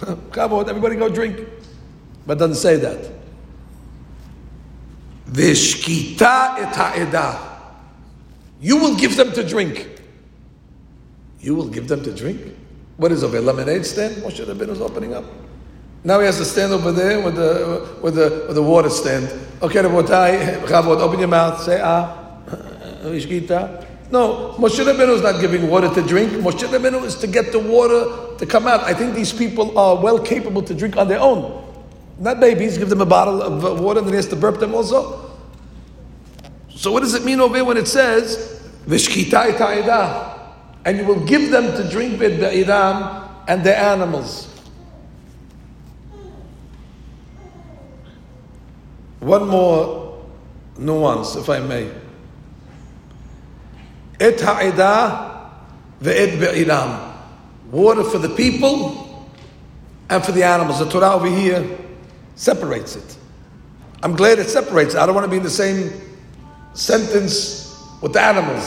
Come 0.32 0.52
on, 0.52 0.68
everybody 0.68 0.96
go 0.96 1.08
drink. 1.08 1.48
But 2.26 2.38
doesn't 2.38 2.56
say 2.56 2.76
that. 2.76 3.10
Vishkita 5.26 6.58
et 6.58 6.74
ha'edah. 6.74 7.53
You 8.64 8.78
will 8.78 8.96
give 8.96 9.14
them 9.14 9.30
to 9.32 9.46
drink. 9.46 9.86
You 11.38 11.54
will 11.54 11.68
give 11.68 11.86
them 11.86 12.02
to 12.02 12.10
drink? 12.14 12.40
What 12.96 13.12
is 13.12 13.22
over 13.22 13.36
a 13.36 13.40
lemonade 13.42 13.84
stand? 13.84 14.22
Moshe 14.22 14.42
Rabbeinu 14.42 14.70
is 14.70 14.80
opening 14.80 15.12
up. 15.12 15.26
Now 16.02 16.18
he 16.20 16.24
has 16.24 16.38
to 16.38 16.46
stand 16.46 16.72
over 16.72 16.90
there 16.90 17.20
with 17.20 17.34
the 17.34 17.98
with 18.00 18.14
the 18.14 18.44
with 18.46 18.54
the 18.56 18.62
water 18.62 18.88
stand. 18.88 19.28
Okay, 19.60 19.80
Rabotai, 19.80 20.62
Chavod, 20.66 21.00
open 21.00 21.18
your 21.18 21.28
mouth, 21.28 21.60
say 21.62 21.78
ah, 21.82 22.40
uh, 22.48 22.52
uh, 22.52 23.04
Ishkita. 23.12 23.86
No, 24.10 24.54
Moshe 24.56 24.82
Rabbeinu 24.82 25.14
is 25.16 25.20
not 25.20 25.42
giving 25.42 25.68
water 25.68 25.92
to 25.92 26.00
drink. 26.00 26.32
Moshe 26.32 26.66
Rabbeinu 26.66 27.04
is 27.04 27.16
to 27.16 27.26
get 27.26 27.52
the 27.52 27.58
water 27.58 28.34
to 28.38 28.46
come 28.46 28.66
out. 28.66 28.80
I 28.84 28.94
think 28.94 29.14
these 29.14 29.34
people 29.34 29.78
are 29.78 30.02
well 30.02 30.18
capable 30.18 30.62
to 30.62 30.72
drink 30.72 30.96
on 30.96 31.08
their 31.08 31.20
own. 31.20 31.62
Not 32.18 32.40
babies, 32.40 32.78
give 32.78 32.88
them 32.88 33.02
a 33.02 33.06
bottle 33.06 33.42
of 33.42 33.62
uh, 33.62 33.82
water 33.82 33.98
and 33.98 34.08
then 34.08 34.14
he 34.14 34.16
has 34.16 34.28
to 34.28 34.36
burp 34.36 34.58
them 34.58 34.74
also. 34.74 35.20
So 36.70 36.92
what 36.92 37.00
does 37.00 37.12
it 37.12 37.26
mean 37.26 37.40
over 37.40 37.56
here 37.56 37.64
when 37.64 37.76
it 37.76 37.88
says 37.88 38.53
And 38.86 39.00
you 40.98 41.04
will 41.04 41.24
give 41.24 41.50
them 41.50 41.76
to 41.76 41.90
drink 41.90 42.20
with 42.20 42.40
the 42.40 42.64
Iram 42.64 43.28
and 43.48 43.64
the 43.64 43.76
animals. 43.76 44.48
One 49.20 49.48
more 49.48 50.22
nuance, 50.76 51.36
if 51.36 51.48
I 51.48 51.60
may. 51.60 51.90
Et 54.20 54.38
ha'idah 54.38 55.50
ve'ed 56.02 56.38
be'iram. 56.38 57.14
Water 57.70 58.04
for 58.04 58.18
the 58.18 58.28
people 58.28 59.30
and 60.10 60.22
for 60.22 60.32
the 60.32 60.44
animals. 60.44 60.78
The 60.78 60.90
Torah 60.90 61.14
over 61.14 61.26
here 61.26 61.78
separates 62.34 62.96
it. 62.96 63.16
I'm 64.02 64.14
glad 64.14 64.38
it 64.38 64.50
separates. 64.50 64.94
I 64.94 65.06
don't 65.06 65.14
want 65.14 65.24
to 65.24 65.30
be 65.30 65.38
in 65.38 65.42
the 65.42 65.48
same 65.48 65.90
sentence 66.74 67.63
with 68.04 68.12
the 68.12 68.20
animals. 68.20 68.64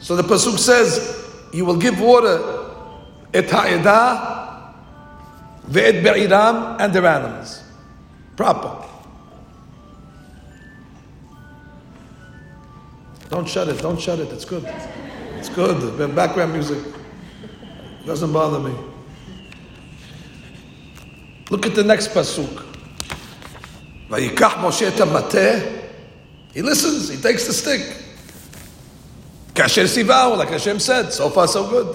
So 0.00 0.16
the 0.16 0.24
Pasuk 0.24 0.58
says, 0.58 1.24
You 1.52 1.64
will 1.64 1.76
give 1.76 2.00
water 2.00 2.68
et 3.32 3.48
ha'idah, 3.48 4.74
ve'et 5.70 6.02
be'iram, 6.02 6.80
and 6.80 6.92
their 6.92 7.06
animals. 7.06 7.62
Proper. 8.36 8.84
Don't 13.28 13.48
shut 13.48 13.68
it, 13.68 13.78
don't 13.80 14.00
shut 14.00 14.18
it, 14.18 14.32
it's 14.32 14.44
good. 14.44 14.64
It's 15.36 15.48
good. 15.48 16.14
Background 16.16 16.52
music 16.52 16.82
doesn't 18.04 18.32
bother 18.32 18.58
me. 18.58 18.74
Look 21.50 21.66
at 21.66 21.76
the 21.76 21.84
next 21.84 22.08
pasuk. 22.08 22.66
He 26.52 26.62
listens, 26.62 27.08
he 27.08 27.22
takes 27.22 27.46
the 27.46 27.52
stick. 27.52 28.01
כאשר 29.55 29.87
ציווהו, 29.87 30.35
like 30.35 30.49
Hashem 30.49 30.79
said, 30.79 31.13
so 31.13 31.29
far 31.29 31.47
so 31.47 31.63
good. 31.63 31.87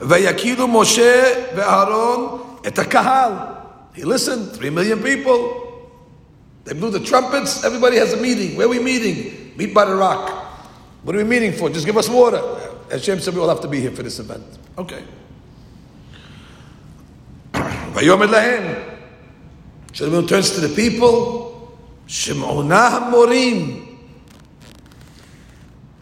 ויקילו 0.00 0.68
משה 0.68 1.22
ואהרון 1.56 2.42
את 2.66 2.78
הקהל. 2.78 3.32
He 3.94 4.04
listened, 4.04 4.56
three 4.56 4.70
million 4.70 5.02
people. 5.02 5.40
They 6.64 6.74
blew 6.74 6.90
the 6.90 7.00
trumpets, 7.00 7.64
everybody 7.64 7.96
has 7.96 8.12
a 8.12 8.16
meeting. 8.16 8.56
Where 8.56 8.66
are 8.66 8.70
we 8.70 8.78
meeting? 8.78 9.52
Meet 9.56 9.74
by 9.74 9.84
the 9.84 9.94
rock. 9.94 10.30
What 11.02 11.14
are 11.16 11.18
we 11.18 11.24
meeting 11.24 11.52
for? 11.52 11.68
Just 11.68 11.84
give 11.86 11.96
us 11.96 12.08
water. 12.08 12.40
Hashem 12.90 13.20
said 13.20 13.34
we 13.34 13.40
all 13.40 13.48
have 13.48 13.60
to 13.60 13.68
be 13.68 13.80
here 13.80 13.90
for 13.90 14.02
this 14.02 14.18
event. 14.18 14.44
Okay. 14.78 15.02
ויאמר 17.94 18.26
להם, 18.26 18.74
Shlomo 19.92 20.26
turns 20.26 20.50
to 20.52 20.60
the 20.60 20.68
people, 20.74 21.76
Shimona 22.08 22.90
Hamorim. 22.90 23.85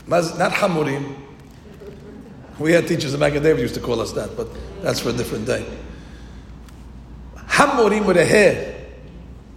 Not 0.07 0.51
Hamorim. 0.51 1.15
We 2.59 2.71
had 2.71 2.87
teachers 2.87 3.13
in 3.13 3.19
David 3.19 3.59
used 3.59 3.75
to 3.75 3.81
call 3.81 3.99
us 3.99 4.11
that, 4.13 4.37
but 4.37 4.47
that's 4.81 4.99
for 4.99 5.09
a 5.09 5.13
different 5.13 5.45
day. 5.45 5.65
Hamorim 7.35 8.05
with 8.05 8.17
a 8.17 8.25
hair. 8.25 8.85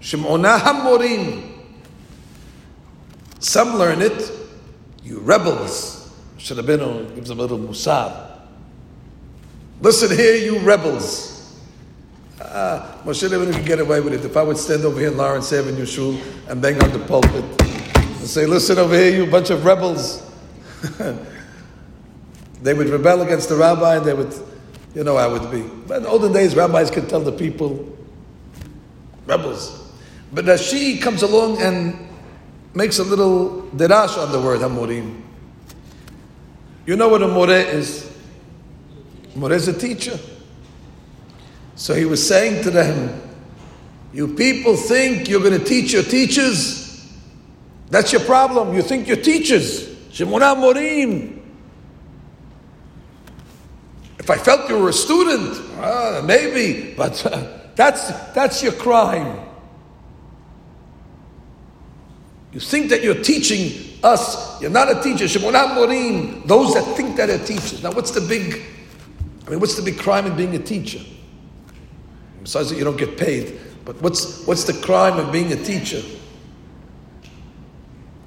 Shimona 0.00 0.58
Hamorim. 0.58 1.54
Some 3.40 3.76
learn 3.76 4.02
it, 4.02 4.32
you 5.04 5.20
rebels. 5.20 6.12
Shalabino 6.38 7.14
gives 7.14 7.28
them 7.28 7.38
a 7.38 7.42
little 7.42 7.58
mussar. 7.58 8.40
Listen 9.80 10.16
here, 10.16 10.34
you 10.34 10.58
rebels. 10.60 11.56
Ah, 12.40 12.98
Moshe 13.04 13.28
Rabbeinu 13.28 13.52
could 13.52 13.66
get 13.66 13.80
away 13.80 14.00
with 14.00 14.14
it. 14.14 14.24
If 14.24 14.36
I 14.36 14.42
would 14.42 14.56
stand 14.56 14.84
over 14.84 14.98
here 14.98 15.10
in 15.10 15.16
Lawrence 15.16 15.52
Avenue 15.52 15.86
Shul 15.86 16.18
and 16.48 16.62
bang 16.62 16.82
on 16.82 16.90
the 16.92 16.98
pulpit 17.00 17.44
and 17.60 18.26
say, 18.26 18.46
listen 18.46 18.78
over 18.78 18.94
here, 18.94 19.16
you 19.16 19.30
bunch 19.30 19.50
of 19.50 19.64
rebels. 19.64 20.27
they 22.62 22.74
would 22.74 22.88
rebel 22.88 23.22
against 23.22 23.48
the 23.48 23.56
rabbi 23.56 23.96
and 23.96 24.06
they 24.06 24.14
would, 24.14 24.34
you 24.94 25.04
know 25.04 25.18
it 25.18 25.30
would 25.40 25.50
be. 25.50 25.62
But 25.86 26.02
in 26.02 26.06
olden 26.06 26.32
days, 26.32 26.54
rabbis 26.54 26.90
could 26.90 27.08
tell 27.08 27.20
the 27.20 27.32
people, 27.32 27.96
rebels. 29.26 29.92
But 30.32 30.44
Rashi 30.44 31.00
comes 31.00 31.22
along 31.22 31.62
and 31.62 32.08
makes 32.74 32.98
a 32.98 33.04
little 33.04 33.68
derash 33.74 34.16
on 34.16 34.32
the 34.32 34.40
word 34.40 34.60
Hamorim. 34.60 35.22
You 36.86 36.96
know 36.96 37.08
what 37.08 37.22
a 37.22 37.28
more 37.28 37.50
is? 37.50 38.10
More 39.34 39.52
is 39.52 39.68
a 39.68 39.78
teacher. 39.78 40.18
So 41.76 41.94
he 41.94 42.04
was 42.04 42.26
saying 42.26 42.64
to 42.64 42.70
them, 42.70 43.20
You 44.12 44.34
people 44.34 44.76
think 44.76 45.28
you're 45.28 45.40
going 45.40 45.58
to 45.58 45.64
teach 45.64 45.92
your 45.92 46.02
teachers? 46.02 47.06
That's 47.90 48.12
your 48.12 48.22
problem. 48.22 48.74
You 48.74 48.82
think 48.82 49.06
you're 49.06 49.16
teachers. 49.16 49.97
Shemona 50.10 50.56
Morim. 50.56 51.40
If 54.18 54.30
I 54.30 54.36
felt 54.36 54.68
you 54.68 54.78
were 54.78 54.88
a 54.88 54.92
student, 54.92 55.58
uh, 55.78 56.22
maybe, 56.24 56.94
but 56.94 57.24
uh, 57.24 57.46
that's, 57.74 58.08
that's 58.32 58.62
your 58.62 58.72
crime. 58.72 59.46
You 62.52 62.60
think 62.60 62.90
that 62.90 63.02
you're 63.02 63.22
teaching 63.22 63.98
us. 64.02 64.60
You're 64.60 64.70
not 64.70 64.90
a 64.90 65.02
teacher. 65.02 65.24
Shemona 65.26 65.76
Morim. 65.76 66.46
Those 66.46 66.74
that 66.74 66.84
think 66.96 67.16
that 67.16 67.30
are 67.30 67.38
teachers. 67.38 67.82
Now, 67.82 67.92
what's 67.92 68.10
the 68.10 68.20
big, 68.20 68.62
I 69.46 69.50
mean, 69.50 69.60
what's 69.60 69.76
the 69.76 69.82
big 69.82 69.98
crime 69.98 70.26
in 70.26 70.36
being 70.36 70.54
a 70.54 70.58
teacher? 70.58 71.00
Besides 72.42 72.70
that, 72.70 72.76
you 72.76 72.84
don't 72.84 72.96
get 72.96 73.16
paid. 73.16 73.60
But 73.84 74.00
what's, 74.02 74.46
what's 74.46 74.64
the 74.64 74.72
crime 74.72 75.18
of 75.18 75.30
being 75.30 75.52
a 75.52 75.56
teacher? 75.56 76.02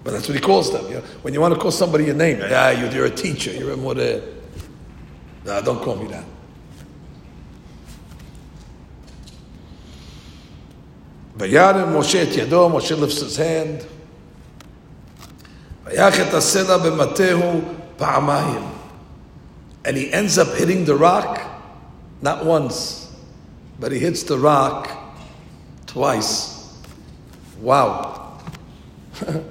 But 0.05 0.13
that's 0.13 0.29
what 0.29 0.37
he 0.37 0.41
calls 0.41 0.73
them. 0.73 0.87
You 0.87 0.95
know? 0.95 1.01
When 1.23 1.35
you 1.35 1.41
want 1.41 1.55
to 1.55 1.61
call 1.61 1.73
somebody 1.73 2.09
a 2.11 2.15
name, 2.15 2.39
yeah, 2.39 2.71
you're, 2.71 2.91
you're 2.93 3.07
a 3.07 3.11
teacher, 3.11 3.53
you're 3.53 3.73
a 3.73 3.77
more. 3.77 3.95
Nah, 3.95 5.61
don't 5.61 5.83
call 5.83 5.97
me 5.97 6.07
that. 6.09 6.25
וירם 11.39 11.99
משה 11.99 12.23
את 12.23 12.37
ידו, 12.37 12.69
משה 12.69 12.95
lifts 12.95 13.21
his 13.21 13.37
hand. 13.37 13.85
ויח 15.85 16.21
את 16.21 16.35
הסלע 16.35 16.77
במטהו 16.77 17.61
פעמיים. 17.97 18.63
And 19.85 19.97
he 19.97 20.13
ends 20.13 20.39
up 20.39 20.49
hitting 20.57 20.85
the 20.85 20.97
rock, 20.97 21.41
not 22.23 22.45
once, 22.45 23.09
but 23.79 23.93
he 23.93 23.99
hits 23.99 24.23
the 24.25 24.39
rock 24.39 24.89
twice. 25.87 26.75
Wow. 27.61 28.39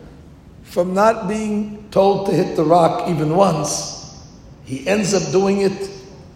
From 0.70 0.94
not 0.94 1.28
being 1.28 1.84
told 1.90 2.26
to 2.26 2.32
hit 2.32 2.54
the 2.54 2.62
rock 2.64 3.08
even 3.08 3.34
once, 3.34 4.16
he 4.64 4.86
ends 4.86 5.12
up 5.14 5.32
doing 5.32 5.62
it 5.62 5.90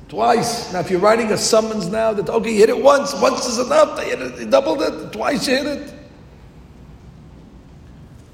twice. 0.08 0.72
Now, 0.72 0.80
if 0.80 0.90
you're 0.90 0.98
writing 0.98 1.30
a 1.30 1.38
summons 1.38 1.88
now, 1.88 2.12
that 2.12 2.28
okay, 2.28 2.50
you 2.50 2.58
hit 2.58 2.68
it 2.68 2.82
once, 2.82 3.14
once 3.20 3.46
is 3.46 3.60
enough, 3.64 3.96
they 3.96 4.10
hit 4.10 4.20
it, 4.20 4.50
doubled 4.50 4.82
it, 4.82 5.12
twice 5.12 5.46
you 5.46 5.56
hit 5.56 5.66
it. 5.66 5.94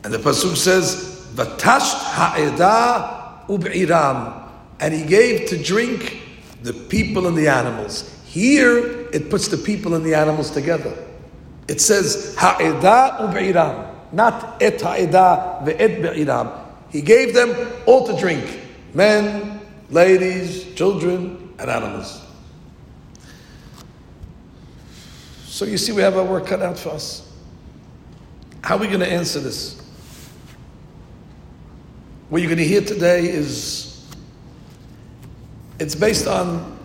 And 0.02 0.14
the 0.14 0.18
pasuk 0.18 0.56
says, 0.56 1.28
"Vatash 1.34 1.92
ha'edah 1.92 3.46
ub'iram," 3.48 4.42
and 4.80 4.94
he 4.94 5.04
gave 5.04 5.50
to 5.50 5.62
drink 5.62 6.22
the 6.62 6.72
people 6.72 7.26
and 7.26 7.36
the 7.36 7.48
animals. 7.48 8.10
Here, 8.24 9.06
it 9.12 9.28
puts 9.28 9.48
the 9.48 9.58
people 9.58 9.94
and 9.94 10.02
the 10.04 10.14
animals 10.14 10.50
together. 10.50 10.94
It 11.68 11.80
says, 11.80 12.34
Ha'edah 12.38 13.18
u'be'iram, 13.20 13.89
not 14.12 14.60
et 14.60 14.80
ha'edah 14.80 15.64
ve'et 15.64 16.02
be'iram. 16.02 16.50
He 16.90 17.02
gave 17.02 17.34
them 17.34 17.54
all 17.86 18.06
to 18.06 18.18
drink 18.18 18.60
men, 18.94 19.60
ladies, 19.90 20.74
children, 20.74 21.54
and 21.58 21.70
animals. 21.70 22.20
So 25.44 25.64
you 25.64 25.78
see, 25.78 25.92
we 25.92 26.02
have 26.02 26.16
our 26.16 26.24
work 26.24 26.46
cut 26.46 26.62
out 26.62 26.78
for 26.78 26.90
us. 26.90 27.30
How 28.62 28.76
are 28.76 28.78
we 28.78 28.86
going 28.86 29.00
to 29.00 29.08
answer 29.08 29.40
this? 29.40 29.80
What 32.28 32.40
you're 32.40 32.48
going 32.48 32.58
to 32.58 32.64
hear 32.64 32.80
today 32.80 33.26
is 33.26 34.08
it's 35.78 35.94
based 35.94 36.26
on 36.26 36.78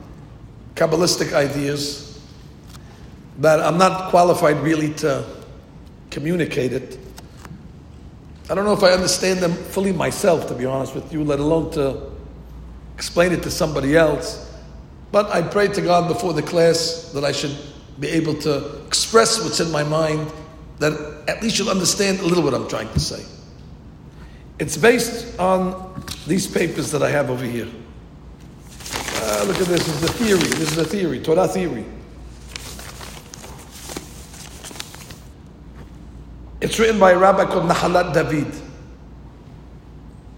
Kabbalistic 0.76 1.34
ideas 1.34 2.20
that 3.40 3.60
I'm 3.60 3.78
not 3.78 4.10
qualified 4.10 4.58
really 4.58 4.94
to 4.96 5.26
communicate 6.10 6.74
it. 6.74 6.98
I 8.50 8.54
don't 8.54 8.66
know 8.66 8.74
if 8.74 8.84
I 8.84 8.92
understand 8.92 9.40
them 9.40 9.54
fully 9.54 9.92
myself, 9.92 10.48
to 10.48 10.54
be 10.54 10.66
honest 10.66 10.94
with 10.94 11.12
you, 11.12 11.24
let 11.24 11.40
alone 11.40 11.72
to 11.72 12.12
explain 12.94 13.32
it 13.32 13.42
to 13.44 13.52
somebody 13.52 13.98
else. 13.98 14.54
But 15.12 15.32
I 15.32 15.42
pray 15.42 15.68
to 15.70 15.82
God 15.82 16.08
before 16.08 16.34
the 16.34 16.44
class 16.44 17.12
that 17.14 17.24
I 17.24 17.32
should 17.32 17.58
be 18.00 18.08
able 18.10 18.36
to 18.42 18.86
express 18.86 19.44
what's 19.44 19.60
in 19.60 19.72
my 19.72 19.84
mind, 19.84 20.32
that 20.80 20.94
at 21.28 21.42
least 21.42 21.58
you'll 21.58 21.70
understand 21.70 22.20
a 22.20 22.26
little 22.26 22.44
what 22.44 22.54
I'm 22.54 22.68
trying 22.68 22.92
to 22.94 23.00
say. 23.00 23.24
It's 24.60 24.78
based 24.78 25.40
on 25.40 26.04
these 26.28 26.46
papers 26.46 26.92
that 26.92 27.02
I 27.02 27.10
have 27.10 27.30
over 27.30 27.46
here. 27.46 27.68
Uh, 29.16 29.46
look 29.48 29.60
at 29.60 29.68
this. 29.68 29.86
This 29.86 30.04
is 30.04 30.04
a 30.04 30.14
theory. 30.14 30.50
This 30.60 30.72
is 30.72 30.78
a 30.78 30.86
theory. 30.86 31.20
Torah 31.20 31.48
theory. 31.48 31.86
It's 36.62 36.80
written 36.80 37.00
by 37.00 37.12
a 37.12 37.18
rabbi 37.18 37.46
called 37.46 37.70
Nahalat 37.70 38.14
David. 38.14 38.54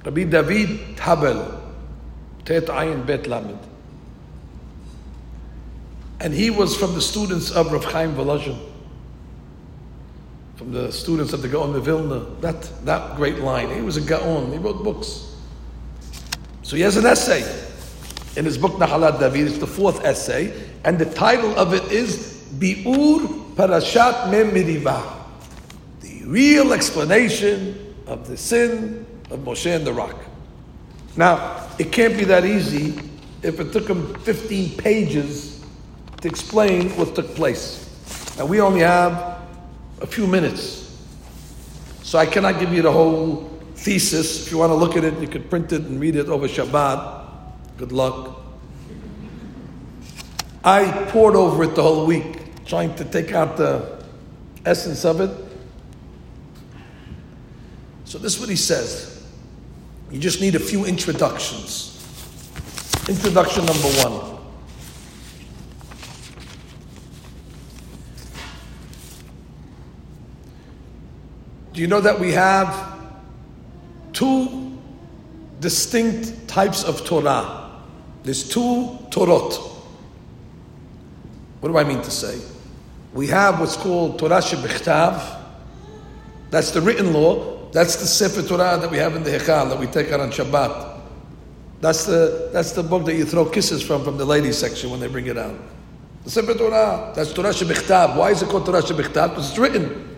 Rabbi 0.03 0.23
David 0.23 0.97
Tabel. 0.97 1.62
Tet 2.45 2.65
Ayin 2.65 3.06
Bet 3.06 3.27
Lamed. 3.27 3.60
And 6.19 6.34
he 6.34 6.49
was 6.49 6.75
from 6.75 6.95
the 6.95 7.01
students 7.01 7.51
of 7.51 7.71
Rav 7.71 7.86
Chaim 7.86 8.15
Volozhin. 8.15 8.58
From 10.56 10.71
the 10.71 10.91
students 10.91 11.34
of 11.34 11.41
the 11.41 11.47
Gaon 11.47 11.75
of 11.75 11.86
Vilna. 11.86 12.19
That, 12.41 12.63
that 12.86 13.15
great 13.15 13.39
line. 13.39 13.69
He 13.73 13.82
was 13.82 13.97
a 13.97 14.01
Gaon. 14.01 14.51
He 14.51 14.58
wrote 14.58 14.84
books. 14.84 15.36
So 16.63 16.75
he 16.75 16.82
has 16.82 16.97
an 16.97 17.06
essay. 17.06 17.43
in 18.38 18.45
his 18.45 18.58
book 18.58 18.73
Nahalat 18.73 19.19
David. 19.19 19.47
It's 19.47 19.58
the 19.58 19.67
fourth 19.67 20.06
essay, 20.06 20.53
and 20.86 20.97
the 20.97 21.06
title 21.06 21.58
of 21.58 21.73
it 21.73 21.84
is 21.91 22.45
Bi'ur 22.60 23.56
Parashat 23.56 24.32
Mem 24.32 24.51
Meriva. 24.51 25.01
The 25.01 25.16
real 26.28 26.74
explanation 26.74 27.96
of 28.06 28.28
the 28.28 28.36
sin 28.36 29.06
of 29.32 29.40
Moshe 29.40 29.74
and 29.74 29.88
the 29.88 29.94
rock. 29.94 30.16
Now, 31.16 31.68
it 31.80 31.92
can't 31.92 32.18
be 32.18 32.26
that 32.26 32.46
easy 32.46 33.00
if 33.42 33.60
it 33.60 33.72
took 33.72 33.88
him 33.88 34.13
15 34.20 34.78
pages 34.78 35.63
to 36.22 36.28
explain 36.28 36.90
what 36.92 37.16
took 37.16 37.34
place. 37.34 37.86
Now, 38.38 38.46
we 38.46 38.60
only 38.60 38.82
have 38.82 39.40
a 40.02 40.06
few 40.06 40.28
minutes. 40.28 40.84
So 42.04 42.20
I 42.20 42.26
cannot 42.26 42.60
give 42.60 42.74
you 42.74 42.82
the 42.82 42.92
whole 42.92 43.50
thesis. 43.76 44.46
If 44.46 44.52
you 44.52 44.58
want 44.58 44.72
to 44.72 44.76
look 44.76 44.98
at 44.98 45.04
it, 45.04 45.18
you 45.20 45.28
could 45.28 45.50
print 45.50 45.72
it 45.72 45.82
and 45.82 46.00
read 46.00 46.16
it 46.16 46.28
over 46.28 46.48
Shabbat. 46.48 47.24
Good 47.78 47.92
luck. 47.92 48.42
I 50.63 50.92
poured 51.10 51.36
over 51.36 51.63
it 51.63 51.76
the 51.76 51.84
whole 51.84 52.06
week, 52.06 52.66
trying 52.66 52.94
to 52.96 53.06
take 53.06 53.32
out 53.32 53.56
the 53.56 54.04
essence 54.66 55.06
of 55.06 55.22
it. 55.22 55.46
So 58.08 58.17
this 58.17 58.36
is 58.36 58.39
what 58.39 58.48
he 58.48 58.56
says. 58.56 59.22
You 60.10 60.17
just 60.17 60.39
need 60.39 60.56
a 60.56 60.60
few 60.60 60.86
introductions. 60.86 61.93
Introduction 63.10 63.65
number 63.65 63.89
one. 63.89 64.38
Do 71.74 71.82
you 71.82 71.88
know 71.88 72.00
that 72.00 72.17
we 72.17 72.32
have 72.32 72.98
two 74.13 74.80
distinct 75.60 76.48
types 76.48 76.86
of 76.86 77.04
Torah? 77.04 77.70
There's 78.24 78.48
two 78.48 78.98
Torot. 79.10 79.54
What 81.60 81.70
do 81.70 81.78
I 81.78 81.84
mean 81.84 82.02
to 82.04 82.12
say? 82.12 82.39
We 83.13 83.28
have 83.28 83.60
what's 83.60 83.76
called 83.76 84.17
Torah 84.17 84.39
Shebichtav. 84.39 85.41
That's 86.52 86.72
the 86.72 86.80
written 86.80 87.12
law. 87.12 87.57
That's 87.71 87.97
the 87.97 88.06
Sefer 88.06 88.47
Torah 88.47 88.77
that 88.80 88.89
we 88.89 88.97
have 88.97 89.15
in 89.15 89.23
the 89.23 89.32
Hechal 89.32 89.69
that 89.69 89.80
we 89.80 89.88
take 89.88 90.12
out 90.12 90.19
on 90.19 90.32
Shabbat. 90.32 91.01
That's 91.80 92.06
the, 92.06 92.49
that's 92.51 92.71
the 92.71 92.84
book 92.84 93.06
that 93.06 93.15
you 93.15 93.25
throw 93.25 93.45
kisses 93.45 93.84
from 93.84 94.03
from 94.03 94.17
the 94.17 94.25
ladies 94.25 94.58
section 94.58 94.89
when 94.89 94.99
they 94.99 95.08
bring 95.08 95.27
it 95.27 95.38
out. 95.38 95.56
The 96.23 96.32
Sefer 96.32 96.56
Torah. 96.56 97.13
That's 97.15 97.32
Torah 97.34 97.49
Shebichtav. 97.49 98.17
Why 98.17 98.32
is 98.32 98.41
it 98.41 98.49
called 98.49 98.65
Torah 98.65 98.82
Shebichtav? 98.82 99.30
Because 99.30 99.49
it's 99.49 99.60
written. 99.60 100.17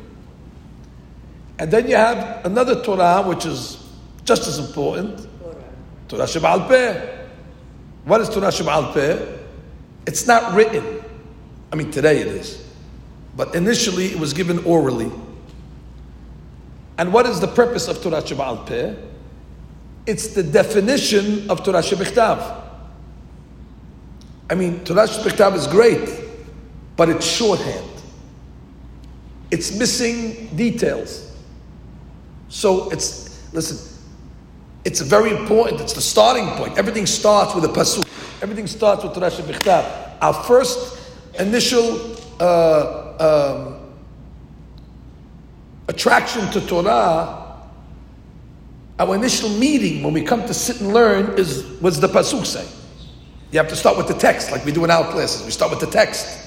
And 1.59 1.69
then 1.69 1.89
you 1.89 1.95
have 1.95 2.45
another 2.45 2.81
Torah 2.81 3.21
which 3.21 3.45
is 3.45 3.85
just 4.23 4.47
as 4.47 4.59
important. 4.59 5.27
Torah 6.07 6.23
Sheba'al 6.23 6.67
Peh. 6.67 7.25
What 8.05 8.21
is 8.21 8.29
Torah 8.29 8.47
Sheba'al 8.47 8.93
Peh? 8.93 9.38
It's 10.07 10.25
not 10.25 10.53
written. 10.53 11.03
I 11.71 11.75
mean, 11.75 11.91
today 11.91 12.19
it 12.19 12.27
is. 12.27 12.65
But 13.35 13.53
initially 13.53 14.07
it 14.07 14.19
was 14.19 14.33
given 14.33 14.59
orally. 14.63 15.12
And 16.99 17.13
what 17.13 17.25
is 17.25 17.39
the 17.39 17.47
purpose 17.47 17.88
of 17.88 18.03
Torah 18.03 18.21
Sheba'al 18.21 18.67
Peh? 18.67 18.93
It's 20.05 20.33
the 20.33 20.43
definition 20.43 21.49
of 21.49 21.63
Torah 21.63 21.79
Shebichtav. 21.79 22.62
I 24.49 24.55
mean, 24.55 24.83
Torah 24.83 25.07
Shebichtav 25.07 25.55
is 25.55 25.65
great, 25.65 26.09
but 26.97 27.07
it's 27.07 27.25
shorthand. 27.25 27.89
It's 29.49 29.73
missing 29.77 30.47
details. 30.57 31.31
So 32.49 32.91
it's, 32.91 33.49
listen, 33.53 34.03
it's 34.83 34.99
very 34.99 35.31
important. 35.31 35.79
It's 35.79 35.93
the 35.93 36.01
starting 36.01 36.49
point. 36.57 36.77
Everything 36.77 37.05
starts 37.05 37.55
with 37.55 37.63
a 37.63 37.69
pasuk. 37.69 38.03
Everything 38.41 38.67
starts 38.67 39.05
with 39.05 39.13
Torah 39.13 39.31
Shebichtav. 39.31 40.17
Our 40.21 40.33
first 40.33 40.99
initial 41.39 42.17
uh, 42.41 43.55
um, 43.55 43.78
attraction 45.89 46.49
to 46.52 46.65
Torah, 46.67 47.58
our 48.99 49.15
initial 49.15 49.49
meeting 49.49 50.04
when 50.04 50.13
we 50.13 50.21
come 50.21 50.45
to 50.45 50.54
sit 50.54 50.80
and 50.82 50.93
learn 50.93 51.38
is 51.38 51.63
what's 51.82 51.97
the 51.97 52.08
pasuk 52.08 52.45
say. 52.45 52.65
You 53.52 53.58
have 53.58 53.69
to 53.69 53.75
start 53.75 53.97
with 53.97 54.08
the 54.08 54.13
text, 54.13 54.52
like 54.52 54.63
we 54.63 54.71
do 54.71 54.84
in 54.84 54.91
our 54.91 55.12
classes. 55.12 55.43
We 55.43 55.52
start 55.52 55.71
with 55.71 55.80
the 55.80 55.88
text. 55.88 56.45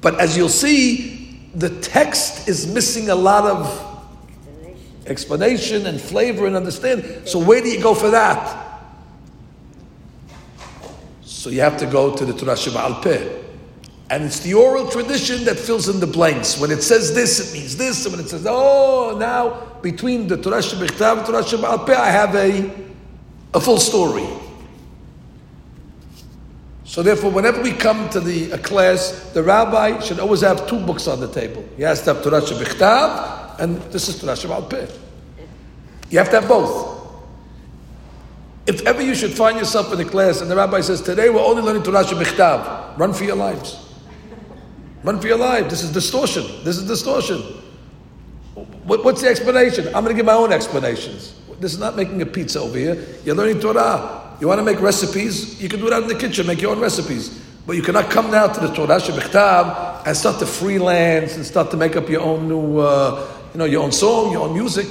But 0.00 0.20
as 0.20 0.36
you'll 0.36 0.48
see, 0.48 1.50
the 1.54 1.80
text 1.80 2.48
is 2.48 2.72
missing 2.72 3.10
a 3.10 3.14
lot 3.14 3.44
of 3.44 3.88
explanation 5.06 5.86
and 5.86 6.00
flavor 6.00 6.46
and 6.46 6.54
understanding. 6.54 7.26
So 7.26 7.40
where 7.40 7.60
do 7.60 7.68
you 7.68 7.82
go 7.82 7.94
for 7.94 8.10
that? 8.10 8.80
So 11.22 11.50
you 11.50 11.60
have 11.62 11.76
to 11.78 11.86
go 11.86 12.14
to 12.14 12.24
the 12.24 12.32
Torah 12.32 12.54
Sheba'al 12.54 13.02
Peh. 13.02 13.41
And 14.12 14.24
it's 14.24 14.40
the 14.40 14.52
oral 14.52 14.90
tradition 14.90 15.42
that 15.46 15.58
fills 15.58 15.88
in 15.88 15.98
the 15.98 16.06
blanks. 16.06 16.60
When 16.60 16.70
it 16.70 16.82
says 16.82 17.14
this, 17.14 17.48
it 17.48 17.58
means 17.58 17.78
this. 17.78 18.04
And 18.04 18.14
when 18.14 18.22
it 18.22 18.28
says, 18.28 18.46
oh, 18.46 19.16
now 19.18 19.80
between 19.80 20.28
the 20.28 20.36
Torah 20.36 20.58
Shebichtav 20.58 21.16
and 21.16 21.26
Torah 21.26 21.42
Shebaalpeh, 21.42 21.94
I 21.94 22.10
have 22.10 22.34
a, 22.34 22.70
a 23.54 23.60
full 23.60 23.78
story. 23.78 24.26
So 26.84 27.02
therefore, 27.02 27.30
whenever 27.30 27.62
we 27.62 27.72
come 27.72 28.10
to 28.10 28.20
the 28.20 28.50
a 28.50 28.58
class, 28.58 29.30
the 29.32 29.42
rabbi 29.42 29.98
should 30.00 30.20
always 30.20 30.42
have 30.42 30.68
two 30.68 30.78
books 30.84 31.08
on 31.08 31.18
the 31.18 31.32
table. 31.32 31.66
He 31.78 31.82
has 31.82 32.02
to 32.02 32.12
have 32.12 32.22
Torah 32.22 32.42
Shebichtav, 32.42 33.60
and 33.60 33.78
this 33.92 34.10
is 34.10 34.20
Torah 34.20 34.34
Shebaalpeh. 34.34 34.94
You 36.10 36.18
have 36.18 36.28
to 36.28 36.40
have 36.42 36.48
both. 36.50 37.00
If 38.66 38.82
ever 38.82 39.00
you 39.00 39.14
should 39.14 39.32
find 39.32 39.56
yourself 39.56 39.90
in 39.90 40.00
a 40.00 40.04
class 40.04 40.42
and 40.42 40.50
the 40.50 40.56
rabbi 40.56 40.82
says, 40.82 41.00
today 41.00 41.30
we're 41.30 41.40
only 41.40 41.62
learning 41.62 41.82
Torah 41.82 42.04
Shebichtav, 42.04 42.98
run 42.98 43.14
for 43.14 43.24
your 43.24 43.36
lives. 43.36 43.88
Run 45.04 45.20
for 45.20 45.26
your 45.26 45.38
life. 45.38 45.68
This 45.68 45.82
is 45.82 45.92
distortion. 45.92 46.44
This 46.64 46.76
is 46.78 46.86
distortion. 46.86 47.40
What, 48.84 49.04
what's 49.04 49.20
the 49.22 49.28
explanation? 49.28 49.86
I'm 49.88 50.04
going 50.04 50.08
to 50.08 50.14
give 50.14 50.26
my 50.26 50.34
own 50.34 50.52
explanations. 50.52 51.34
This 51.58 51.72
is 51.72 51.78
not 51.78 51.96
making 51.96 52.20
a 52.22 52.26
pizza 52.26 52.60
over 52.60 52.76
here. 52.76 53.04
You're 53.24 53.36
learning 53.36 53.60
Torah. 53.60 54.36
You 54.40 54.48
want 54.48 54.58
to 54.58 54.64
make 54.64 54.80
recipes? 54.80 55.62
You 55.62 55.68
can 55.68 55.80
do 55.80 55.88
that 55.90 56.02
in 56.02 56.08
the 56.08 56.16
kitchen, 56.16 56.46
make 56.46 56.60
your 56.60 56.72
own 56.72 56.80
recipes. 56.80 57.40
But 57.66 57.76
you 57.76 57.82
cannot 57.82 58.10
come 58.10 58.30
now 58.30 58.48
to 58.48 58.60
the 58.60 58.74
Torah 58.74 58.98
Shebichtav 58.98 60.04
and 60.06 60.16
start 60.16 60.40
to 60.40 60.46
freelance 60.46 61.36
and 61.36 61.46
start 61.46 61.70
to 61.70 61.76
make 61.76 61.94
up 61.94 62.08
your 62.08 62.22
own 62.22 62.48
new, 62.48 62.78
uh, 62.78 63.28
you 63.52 63.58
know, 63.58 63.64
your 63.64 63.84
own 63.84 63.92
song, 63.92 64.32
your 64.32 64.48
own 64.48 64.54
music. 64.54 64.88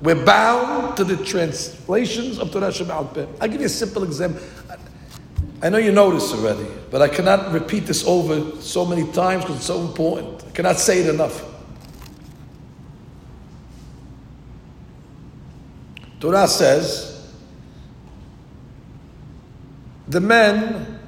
We're 0.00 0.24
bound 0.24 0.96
to 0.96 1.04
the 1.04 1.22
translations 1.24 2.38
of 2.38 2.52
Torah 2.52 2.72
Peh. 2.72 3.26
I'll 3.40 3.48
give 3.48 3.60
you 3.60 3.66
a 3.66 3.70
simple 3.70 4.04
example. 4.04 4.40
I 5.60 5.70
know 5.70 5.78
you 5.78 5.90
know 5.90 6.12
this 6.12 6.32
already, 6.32 6.66
but 6.90 7.02
I 7.02 7.08
cannot 7.08 7.52
repeat 7.52 7.80
this 7.80 8.06
over 8.06 8.60
so 8.60 8.84
many 8.86 9.10
times 9.12 9.44
because 9.44 9.56
it's 9.56 9.66
so 9.66 9.80
important. 9.80 10.44
I 10.46 10.50
cannot 10.50 10.76
say 10.78 11.00
it 11.00 11.08
enough. 11.12 11.44
Torah 16.20 16.46
says 16.46 17.32
the 20.06 20.20
men 20.20 21.00